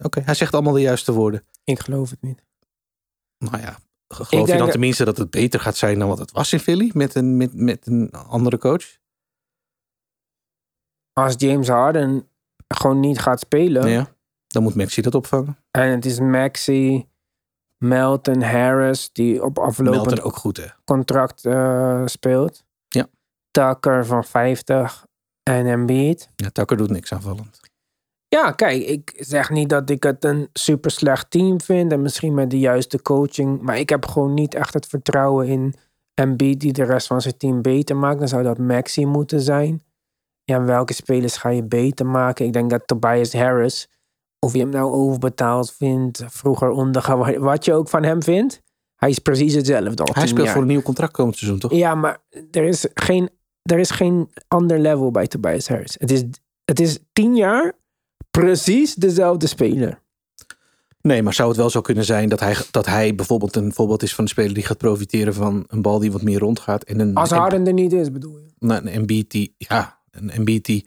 Oké, 0.03 0.21
hij 0.21 0.35
zegt 0.35 0.55
allemaal 0.55 0.73
de 0.73 0.81
juiste 0.81 1.13
woorden. 1.13 1.45
Ik 1.65 1.81
geloof 1.81 2.11
het 2.11 2.23
niet. 2.23 2.45
Nou 3.39 3.59
ja, 3.61 3.79
geloof 4.09 4.49
je 4.49 4.57
dan 4.57 4.71
tenminste 4.71 5.05
dat 5.05 5.17
het 5.17 5.31
beter 5.31 5.61
gaat 5.61 5.77
zijn 5.77 5.99
dan 5.99 6.09
wat 6.09 6.19
het 6.19 6.33
was 6.33 6.53
in 6.53 6.61
Philly 6.61 6.91
met 6.95 7.15
een, 7.15 7.37
met, 7.37 7.55
met 7.55 7.87
een 7.87 8.11
andere 8.11 8.59
coach? 8.59 8.99
Als 11.13 11.35
James 11.37 11.69
Harden 11.69 12.29
gewoon 12.69 13.01
niet 13.01 13.19
gaat 13.19 13.41
spelen. 13.41 13.89
Ja. 13.89 14.15
Dan 14.47 14.63
moet 14.63 14.75
Maxi 14.75 15.01
dat 15.01 15.15
opvangen. 15.15 15.59
En 15.71 15.91
het 15.91 16.05
is 16.05 16.21
Maxi, 16.21 17.07
Melton, 17.77 18.43
Harris 18.43 19.13
die 19.13 19.45
op 19.45 19.59
aflopend 19.59 20.05
Melton 20.05 20.25
ook 20.25 20.37
goed 20.37 20.57
hè. 20.57 20.67
contract 20.85 21.45
eh, 21.45 22.03
speelt. 22.07 22.67
Tucker 23.59 24.07
van 24.07 24.25
50 24.25 25.07
en 25.43 25.67
Embiid. 25.67 26.29
Ja, 26.37 26.49
Tucker 26.51 26.77
doet 26.77 26.91
niks 26.91 27.13
aanvallend. 27.13 27.61
Ja, 28.29 28.53
kijk, 28.53 28.83
ik 28.83 29.13
zeg 29.17 29.51
niet 29.51 29.69
dat 29.69 29.91
ik 29.91 30.03
het 30.03 30.25
een 30.25 30.49
super 30.53 30.91
slecht 30.91 31.31
team 31.31 31.61
vind. 31.61 31.93
En 31.93 32.03
misschien 32.03 32.35
met 32.35 32.51
de 32.51 32.59
juiste 32.59 33.03
coaching. 33.03 33.61
Maar 33.61 33.79
ik 33.79 33.89
heb 33.89 34.07
gewoon 34.07 34.35
niet 34.35 34.55
echt 34.55 34.75
het 34.75 34.87
vertrouwen 34.87 35.47
in 35.47 35.75
Embiid 36.15 36.61
die 36.61 36.73
de 36.73 36.85
rest 36.85 37.07
van 37.07 37.21
zijn 37.21 37.37
team 37.37 37.63
beter 37.63 37.97
maakt. 37.97 38.19
Dan 38.19 38.29
zou 38.29 38.43
dat 38.43 38.59
Maxi 38.59 39.07
moeten 39.07 39.41
zijn. 39.41 39.83
Ja, 40.45 40.63
welke 40.63 40.93
spelers 40.93 41.37
ga 41.37 41.49
je 41.49 41.65
beter 41.65 42.07
maken? 42.07 42.47
Ik 42.47 42.53
denk 42.53 42.71
dat 42.71 42.87
Tobias 42.87 43.33
Harris, 43.33 43.89
of 44.39 44.53
je 44.53 44.59
hem 44.59 44.69
nou 44.69 44.93
overbetaald 44.93 45.73
vindt, 45.73 46.25
vroeger 46.27 46.71
ondergewaardeerd, 46.71 47.43
wat 47.43 47.65
je 47.65 47.73
ook 47.73 47.89
van 47.89 48.03
hem 48.03 48.23
vindt. 48.23 48.61
Hij 48.97 49.09
is 49.09 49.19
precies 49.19 49.55
hetzelfde 49.55 50.03
al 50.03 50.15
Hij 50.15 50.27
speelt 50.27 50.45
jaar. 50.45 50.53
voor 50.53 50.63
een 50.63 50.69
nieuw 50.69 50.83
contract 50.83 51.13
komend 51.13 51.37
seizoen, 51.37 51.59
toch? 51.59 51.73
Ja, 51.73 51.95
maar 51.95 52.19
er 52.51 52.65
is 52.65 52.87
geen, 52.95 53.31
er 53.71 53.79
is 53.79 53.91
geen 53.91 54.31
ander 54.49 54.79
level 54.79 55.11
bij 55.11 55.27
Tobias 55.27 55.69
Harris. 55.69 55.97
Het 55.99 56.11
is, 56.11 56.25
het 56.65 56.81
is 56.81 56.99
tien 57.13 57.37
jaar 57.37 57.73
precies 58.31 58.95
dezelfde 58.95 59.47
speler. 59.47 60.01
Nee, 61.01 61.23
maar 61.23 61.35
zou 61.35 61.49
het 61.49 61.57
wel 61.57 61.71
zo 61.71 61.81
kunnen 61.81 62.05
zijn 62.05 62.29
dat 62.29 62.41
hij, 62.41 62.57
dat 62.71 62.87
hij 62.87 63.15
bijvoorbeeld 63.15 63.57
een 63.57 63.73
voorbeeld 63.73 64.03
is 64.03 64.15
van 64.15 64.25
een 64.25 64.31
speler 64.31 64.55
die 64.55 64.65
gaat 64.65 64.79
profiteren 64.79 65.35
van 65.35 65.65
een 65.69 65.83
bal 65.83 65.99
die 65.99 66.13
wat 66.13 66.23
meer 66.23 66.39
rondgaat. 66.39 66.85
En 66.85 67.01
een, 67.01 67.15
Als 67.15 67.31
een, 67.31 67.37
Harden 67.39 67.67
er 67.67 67.73
niet 67.73 67.93
is, 67.93 68.13
bedoel 68.13 68.39
je. 68.39 68.47
nou, 68.59 68.81
een 68.81 68.89
Embiid 68.89 69.31
die, 69.31 69.55
ja, 69.59 69.99
een 70.11 70.31
Embiid 70.31 70.65
die, 70.65 70.87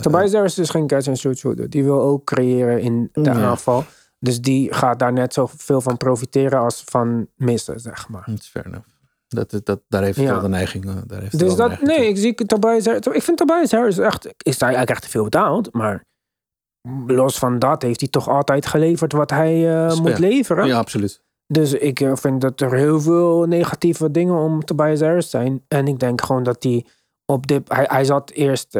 Tobias 0.00 0.32
Harris 0.32 0.58
is 0.58 0.70
geen 0.70 0.86
catch 0.86 1.08
and 1.08 1.18
shoot 1.18 1.36
shooter. 1.38 1.70
Die 1.70 1.84
wil 1.84 2.00
ook 2.00 2.24
creëren 2.24 2.80
in 2.80 3.08
de 3.12 3.20
Ja. 3.22 3.34
aanval. 3.34 3.84
Dus 4.18 4.40
die 4.40 4.74
gaat 4.74 4.98
daar 4.98 5.12
net 5.12 5.32
zoveel 5.34 5.80
van 5.80 5.96
profiteren 5.96 6.58
als 6.58 6.82
van 6.86 7.26
missen, 7.36 7.80
zeg 7.80 8.08
maar. 8.08 8.22
Dat 8.26 8.38
is 8.38 8.46
fair 8.46 8.66
enough. 8.66 8.86
Dat, 9.34 9.60
dat, 9.64 9.80
daar 9.88 10.02
heeft 10.02 10.16
het 10.16 10.26
Ja. 10.26 10.32
wel 10.32 10.40
de 10.42 10.48
neiging. 10.48 10.86
eh, 10.86 10.94
Daar 11.06 11.20
heeft 11.20 11.38
Dus 11.38 11.54
dat, 11.54 11.68
neiging 11.68 11.88
nee, 11.88 12.08
ik 12.08 12.16
zie 12.16 12.34
Tobias 12.34 12.84
Harris. 12.84 13.06
Ik 13.06 13.22
vind 13.22 13.36
Tobias 13.38 13.70
Harris 13.72 13.98
echt, 13.98 14.24
is 14.26 14.60
hij 14.60 14.68
eigenlijk 14.68 14.90
echt 14.90 15.02
te 15.02 15.08
veel 15.08 15.22
betaald. 15.22 15.72
Maar 15.72 16.04
los 17.06 17.38
van 17.38 17.58
dat 17.58 17.82
heeft 17.82 18.00
hij 18.00 18.08
toch 18.08 18.28
altijd 18.28 18.66
geleverd 18.66 19.12
wat 19.12 19.30
hij 19.30 19.84
eh, 19.86 19.96
moet 20.00 20.18
leveren. 20.18 20.66
Ja, 20.66 20.78
absoluut. 20.78 21.22
Dus 21.46 21.72
ik 21.72 22.00
eh, 22.00 22.16
vind 22.16 22.40
dat 22.40 22.60
er 22.60 22.72
heel 22.74 23.00
veel 23.00 23.44
negatieve 23.44 24.10
dingen 24.10 24.34
om 24.34 24.64
Tobias 24.64 25.00
Harris 25.00 25.30
zijn. 25.30 25.64
En 25.68 25.86
ik 25.88 25.98
denk 25.98 26.20
gewoon 26.22 26.42
dat 26.42 26.62
hij 26.62 26.86
op 27.26 27.46
dit... 27.46 27.68
Hij, 27.68 27.84
hij 27.88 28.04
zat 28.04 28.30
eerst 28.30 28.74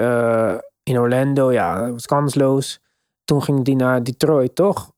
in 0.82 0.98
Orlando, 0.98 1.52
ja, 1.52 1.80
dat 1.80 1.90
was 1.90 2.06
kansloos. 2.06 2.80
Toen 3.24 3.42
ging 3.42 3.66
hij 3.66 3.74
naar 3.74 4.02
Detroit, 4.02 4.54
toch? 4.54 4.92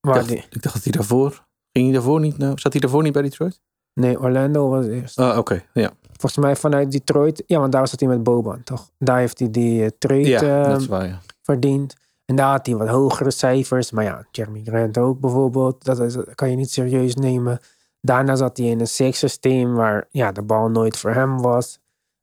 Ik 0.00 0.12
dacht, 0.14 0.28
die, 0.28 0.36
ik 0.50 0.62
dacht 0.62 0.74
dat 0.74 0.82
hij 0.84 0.92
daarvoor... 0.92 1.30
Ging 1.72 1.84
hij 1.84 1.94
daarvoor 1.94 2.20
niet... 2.20 2.38
Nou, 2.38 2.58
zat 2.58 2.72
hij 2.72 2.80
daarvoor 2.80 3.02
niet 3.02 3.12
bij 3.12 3.22
Detroit? 3.22 3.60
Nee, 4.00 4.20
Orlando 4.20 4.68
was 4.68 4.86
eerst. 4.86 5.18
Ah, 5.18 5.38
oké. 5.38 5.62
Ja, 5.72 5.92
Volgens 6.20 6.44
mij 6.44 6.56
vanuit 6.56 6.92
Detroit. 6.92 7.42
Ja, 7.46 7.58
want 7.58 7.72
daar 7.72 7.88
zat 7.88 8.00
hij 8.00 8.08
met 8.08 8.22
Boban, 8.22 8.62
toch? 8.62 8.90
Daar 8.98 9.18
heeft 9.18 9.38
hij 9.38 9.50
die 9.50 9.82
eh, 9.84 9.90
trade 9.98 10.28
ja 10.28 10.40
eh, 10.40 10.70
dat 10.70 10.80
is 10.80 10.86
waar, 10.86 11.06
ja. 11.06 11.20
verdiend. 11.42 11.96
En 12.24 12.36
daar 12.36 12.50
had 12.50 12.66
hij 12.66 12.76
wat 12.76 12.88
hogere 12.88 13.30
cijfers. 13.30 13.90
Maar 13.90 14.04
ja, 14.04 14.26
Jeremy 14.30 14.62
Grant 14.64 14.98
ook 14.98 15.20
bijvoorbeeld. 15.20 15.84
Dat, 15.84 16.00
is, 16.00 16.12
dat 16.12 16.34
kan 16.34 16.50
je 16.50 16.56
niet 16.56 16.70
serieus 16.70 17.14
nemen. 17.14 17.60
Daarna 18.00 18.36
zat 18.36 18.56
hij 18.56 18.66
in 18.66 18.80
een 18.80 18.86
Sixers 18.88 19.36
team 19.36 19.74
waar 19.74 20.06
ja, 20.10 20.32
de 20.32 20.42
bal 20.42 20.68
nooit 20.68 20.96
voor 20.96 21.10
hem 21.10 21.40
was. 21.40 21.78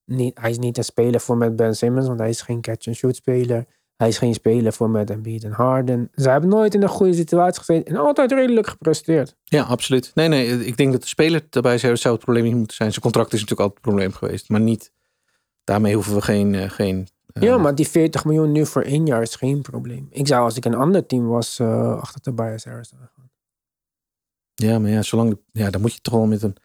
Niet, 0.06 0.40
hij 0.40 0.50
is 0.50 0.58
niet 0.58 0.78
een 0.78 0.84
speler 0.84 1.20
voor 1.20 1.38
met 1.38 1.56
Ben 1.56 1.76
Simmons, 1.76 2.08
want 2.08 2.20
hij 2.20 2.30
is 2.30 2.42
geen 2.42 2.62
catch-and-shoot 2.62 3.16
speler. 3.16 3.66
Hij 3.98 4.08
is 4.08 4.18
geen 4.18 4.34
speler 4.34 4.74
voor 4.74 4.90
met 4.90 5.10
Embiid 5.10 5.44
en 5.44 5.52
Harden. 5.52 6.10
Ze 6.16 6.30
hebben 6.30 6.50
nooit 6.50 6.74
in 6.74 6.82
een 6.82 6.90
goede 6.90 7.14
situatie 7.14 7.60
gezeten 7.60 7.96
en 7.96 8.02
altijd 8.02 8.32
redelijk 8.32 8.68
gepresteerd. 8.68 9.36
Ja, 9.44 9.64
absoluut. 9.64 10.12
Nee, 10.16 10.28
nee, 10.28 10.66
ik 10.66 10.78
denk 10.78 10.92
dat 10.92 11.02
de 11.02 11.08
speler 11.08 11.46
daarbij 11.50 11.78
zou 11.78 11.98
zou 11.98 12.14
het 12.16 12.24
probleem 12.24 12.44
niet 12.44 12.56
moeten 12.56 12.76
zijn. 12.76 12.90
Zijn 12.90 13.02
contract 13.02 13.34
is 13.34 13.40
natuurlijk 13.40 13.60
altijd 13.70 13.84
het 13.86 13.94
probleem 13.94 14.14
geweest. 14.14 14.50
Maar 14.50 14.60
niet, 14.60 14.92
daarmee 15.64 15.94
hoeven 15.94 16.14
we 16.16 16.22
geen... 16.22 16.56
eh, 16.56 16.70
geen 16.70 17.08
eh, 17.34 17.44
Ja, 17.44 17.58
maar 17.58 17.76
die 17.76 17.88
40 17.88 18.26
miljoen 18.26 18.52
nu 18.52 18.66
voor 18.66 18.82
één 18.82 19.06
jaar 19.06 19.22
is 19.22 19.36
geen 19.36 19.62
probleem. 19.62 20.08
Ik 20.12 20.28
zou 20.28 20.44
als 20.44 20.58
ik 20.58 20.66
een 20.66 20.76
ander 20.76 21.06
team 21.06 21.28
was 21.28 21.60
eh, 21.60 21.98
achter 22.00 22.22
Tobias 22.22 22.66
Harris 22.66 22.94
aangaan. 22.94 23.30
Ja, 24.56 24.80
maar 24.80 24.90
ja, 24.90 25.02
zolang... 25.02 25.30
de- 25.30 25.40
Ja, 25.52 25.70
dan 25.70 25.82
moet 25.82 25.94
je 25.94 26.02
toch 26.02 26.14
wel 26.14 26.26
met 26.26 26.42
een... 26.44 26.56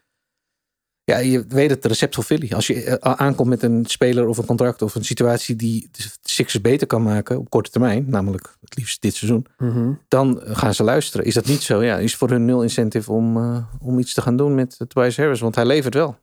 Ja, 1.05 1.17
je 1.17 1.45
weet 1.47 1.69
het 1.69 1.85
recept 1.85 2.15
voor 2.15 2.23
Philly. 2.23 2.53
Als 2.53 2.67
je 2.67 2.83
eh, 2.97 3.11
aankomt 3.13 3.49
met 3.49 3.63
een 3.63 3.85
speler 3.85 4.27
of 4.27 4.37
een 4.37 4.45
contract 4.45 4.81
of 4.81 4.95
een 4.95 5.05
situatie 5.05 5.55
die 5.55 5.89
de 5.91 6.03
Sixers 6.21 6.61
beter 6.61 6.87
kan 6.87 7.03
maken 7.03 7.37
op 7.37 7.49
korte 7.49 7.69
termijn, 7.69 8.05
namelijk 8.09 8.55
het 8.61 8.75
liefst 8.77 9.01
dit 9.01 9.15
seizoen, 9.15 9.45
Mhm. 9.57 9.91
dan 10.07 10.39
gaan 10.43 10.73
ze 10.73 10.83
luisteren. 10.83 11.25
Is 11.25 11.33
dat 11.33 11.45
niet 11.45 11.61
zo? 11.61 11.83
Ja, 11.83 11.97
is 11.97 12.15
voor 12.15 12.29
hun 12.29 12.45
nul 12.45 12.61
incentive 12.61 13.11
om, 13.11 13.37
eh, 13.37 13.63
om 13.79 13.99
iets 13.99 14.13
te 14.13 14.21
gaan 14.21 14.37
doen 14.37 14.55
met 14.55 14.77
uh, 14.81 14.87
Tobias 14.87 15.17
Harris, 15.17 15.39
want 15.39 15.55
hij 15.55 15.65
levert 15.65 15.93
wel. 15.93 16.15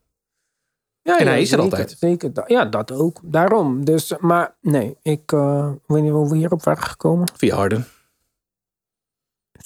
Ja, 1.03 1.19
En 1.19 1.25
ja, 1.25 1.31
hij 1.31 1.41
is 1.41 1.53
er 1.53 1.61
altijd. 1.61 1.97
Zeker, 1.99 2.31
ja, 2.47 2.65
dat 2.65 2.93
ook. 2.93 3.21
Daarom. 3.23 3.85
Dus, 3.85 4.13
maar 4.19 4.55
nee, 4.61 4.97
ik 5.03 5.33
eh, 5.33 5.71
weet 5.87 6.03
niet 6.03 6.13
hoe 6.13 6.29
we 6.31 6.37
hierop 6.37 6.65
waren 6.65 6.83
gekomen. 6.83 7.29
Via 7.37 7.57
Harden. 7.57 7.87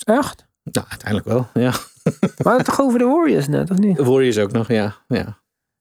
Echt? 0.05 0.44
Nou, 0.73 0.87
uiteindelijk 0.89 1.29
wel, 1.29 1.47
ja. 1.65 1.73
We 2.03 2.29
hadden 2.37 2.57
het 2.57 2.65
toch 2.65 2.81
over 2.81 2.99
de 2.99 3.05
Warriors 3.05 3.49
net, 3.49 3.71
of 3.71 3.79
niet? 3.79 3.99
Warriors 3.99 4.39
ook 4.39 4.53
nog, 4.53 4.69
ja. 4.69 4.95
ja. 5.09 5.39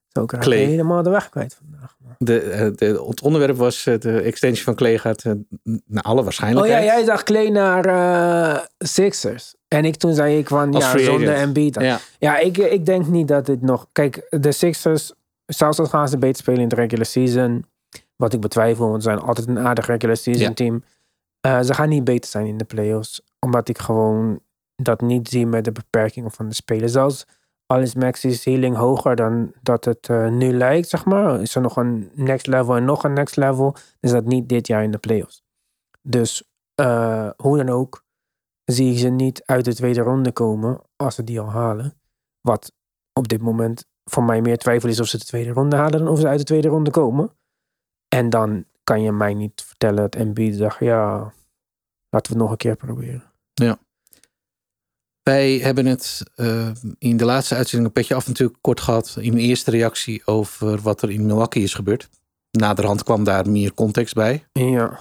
Zo 0.08 0.22
ik 0.22 0.32
raak 0.32 0.42
Clay. 0.42 0.58
helemaal 0.64 1.02
de 1.02 1.10
weg 1.10 1.28
kwijt 1.28 1.58
vandaag. 1.60 1.96
De, 2.18 2.40
eh, 2.40 2.70
de, 2.74 3.04
het 3.08 3.22
onderwerp 3.22 3.56
was 3.56 3.86
eh, 3.86 3.98
de 3.98 4.20
extension 4.20 4.64
van 4.64 4.74
Clay 4.74 4.98
gaat 4.98 5.24
eh, 5.24 5.32
naar 5.86 6.02
alle 6.02 6.12
Oh 6.12 6.18
ja, 6.18 6.24
waarschijnlijkheid. 6.24 6.84
jij 6.84 7.04
zag 7.04 7.22
Clay 7.22 7.48
naar 7.48 8.68
Sixers. 8.78 9.54
En 9.68 9.84
ik 9.84 9.96
toen 9.96 10.14
zei 10.14 10.38
ik 10.38 10.48
van, 10.48 10.74
Als 10.74 10.92
ja, 10.92 10.98
zonder. 10.98 11.34
Embiid. 11.34 11.80
Ja, 11.80 11.98
Ja, 12.18 12.38
ik, 12.38 12.56
ik 12.58 12.86
denk 12.86 13.06
niet 13.06 13.28
dat 13.28 13.46
dit 13.46 13.62
nog... 13.62 13.86
Kijk, 13.92 14.26
de 14.30 14.52
Sixers, 14.52 15.12
zelfs 15.46 15.78
al 15.78 15.86
gaan 15.86 16.08
ze 16.08 16.18
beter 16.18 16.36
spelen 16.42 16.60
in 16.60 16.68
de 16.68 16.74
regular 16.74 17.06
season... 17.06 17.64
Wat 18.16 18.32
ik 18.32 18.40
betwijfel, 18.40 18.88
want 18.90 19.02
ze 19.02 19.08
zijn 19.08 19.20
altijd 19.22 19.46
een 19.48 19.58
aardig 19.58 19.86
regular 19.86 20.16
season 20.16 20.42
Ja. 20.42 20.52
team. 20.54 20.82
Ze 21.64 21.74
gaan 21.74 21.88
niet 21.88 22.04
beter 22.04 22.30
zijn 22.30 22.46
in 22.46 22.56
de 22.58 22.64
playoffs. 22.64 23.20
Omdat 23.38 23.68
ik 23.68 23.78
gewoon 23.78 24.40
dat 24.76 25.00
niet 25.00 25.28
zie 25.28 25.46
met 25.46 25.64
de 25.64 25.72
beperkingen 25.72 26.30
van 26.30 26.48
de 26.48 26.54
spelers. 26.54 26.92
Zelfs 26.92 27.26
al 27.66 27.80
is 27.80 27.94
Maxi's 27.94 28.42
ceiling 28.42 28.76
hoger 28.76 29.16
dan 29.16 29.52
dat 29.62 29.84
het 29.84 30.08
eh, 30.08 30.28
nu 30.28 30.52
lijkt, 30.52 30.88
zeg 30.88 31.04
maar. 31.04 31.40
Is 31.40 31.54
er 31.54 31.60
nog 31.60 31.76
een 31.76 32.10
next 32.14 32.46
level 32.46 32.76
en 32.76 32.84
nog 32.84 33.04
een 33.04 33.12
next 33.12 33.36
level. 33.36 33.76
Is 34.00 34.10
dat 34.10 34.24
niet 34.24 34.48
dit 34.48 34.66
jaar 34.66 34.82
in 34.82 34.90
de 34.90 34.98
playoffs. 34.98 35.42
Dus 36.02 36.42
eh, 36.74 37.30
hoe 37.36 37.56
dan 37.56 37.68
ook, 37.68 38.04
zie 38.64 38.92
ik 38.92 38.98
ze 38.98 39.08
niet 39.08 39.42
uit 39.44 39.64
de 39.64 39.74
tweede 39.74 40.00
ronde 40.00 40.32
komen 40.32 40.80
als 40.96 41.14
ze 41.14 41.24
die 41.24 41.40
al 41.40 41.50
halen. 41.50 42.00
Wat 42.40 42.72
op 43.12 43.28
dit 43.28 43.40
moment 43.40 43.86
voor 44.04 44.22
mij 44.22 44.40
meer 44.40 44.58
twijfel 44.58 44.88
is 44.88 45.00
of 45.00 45.06
ze 45.06 45.18
de 45.18 45.24
tweede 45.24 45.50
ronde 45.50 45.76
halen 45.76 45.98
dan 45.98 46.08
of 46.08 46.20
ze 46.20 46.28
uit 46.28 46.38
de 46.38 46.44
tweede 46.44 46.68
ronde 46.68 46.90
komen. 46.90 47.36
En 48.08 48.30
dan 48.30 48.64
kan 48.84 49.02
je 49.02 49.12
mij 49.12 49.34
niet 49.34 49.62
vertellen 49.62 49.96
dat 49.96 50.14
Embiid 50.14 50.54
zegt, 50.54 50.78
ja, 50.78 51.32
laten 52.08 52.32
we 52.32 52.38
het 52.38 52.38
nog 52.38 52.50
een 52.50 52.56
keer 52.56 52.76
proberen. 52.76 53.32
Wij 55.24 55.58
hebben 55.58 55.86
het 55.86 56.22
eh, 56.34 56.70
in 56.98 57.16
de 57.16 57.24
laatste 57.24 57.54
uitzending 57.54 57.88
een 57.88 58.00
petje 58.00 58.14
af 58.14 58.26
natuurlijk 58.26 58.58
kort 58.60 58.80
gehad 58.80 59.16
in 59.20 59.32
een 59.32 59.38
eerste 59.38 59.70
reactie 59.70 60.26
over 60.26 60.80
wat 60.80 61.02
er 61.02 61.10
in 61.10 61.26
Milwaukee 61.26 61.62
is 61.62 61.74
gebeurd. 61.74 62.08
Naderhand 62.50 63.02
kwam 63.02 63.24
daar 63.24 63.50
meer 63.50 63.74
context 63.74 64.14
bij. 64.14 64.44
Ja. 64.52 65.00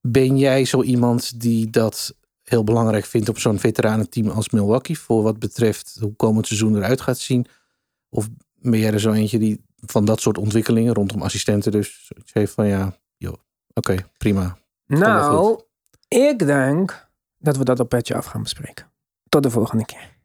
Ben 0.00 0.38
jij 0.38 0.64
zo 0.64 0.82
iemand 0.82 1.40
die 1.40 1.70
dat 1.70 2.14
heel 2.42 2.64
belangrijk 2.64 3.04
vindt 3.04 3.28
op 3.28 3.38
zo'n 3.38 3.58
veteranenteam 3.58 4.28
als 4.28 4.50
Milwaukee? 4.50 4.98
Voor 4.98 5.22
wat 5.22 5.38
betreft 5.38 5.96
hoe 6.00 6.16
komend 6.16 6.46
seizoen 6.46 6.76
eruit 6.76 7.00
gaat 7.00 7.18
zien? 7.18 7.46
Of 8.08 8.28
ben 8.54 8.80
jij 8.80 8.92
er 8.92 9.00
zo 9.00 9.12
eentje 9.12 9.38
die 9.38 9.64
van 9.86 10.04
dat 10.04 10.20
soort 10.20 10.38
ontwikkelingen 10.38 10.94
rondom 10.94 11.22
assistenten 11.22 11.72
dus 11.72 12.10
heeft 12.32 12.52
van 12.52 12.66
ja, 12.66 12.96
joh, 13.16 13.36
oké, 13.74 13.96
prima. 14.18 14.58
Nou, 14.86 15.60
ik 16.08 16.38
denk 16.38 17.05
dat 17.46 17.56
we 17.56 17.64
dat 17.64 17.80
op 17.80 17.88
petje 17.88 18.14
af 18.14 18.26
gaan 18.26 18.42
bespreken. 18.42 18.90
Tot 19.28 19.42
de 19.42 19.50
volgende 19.50 19.84
keer. 19.84 20.15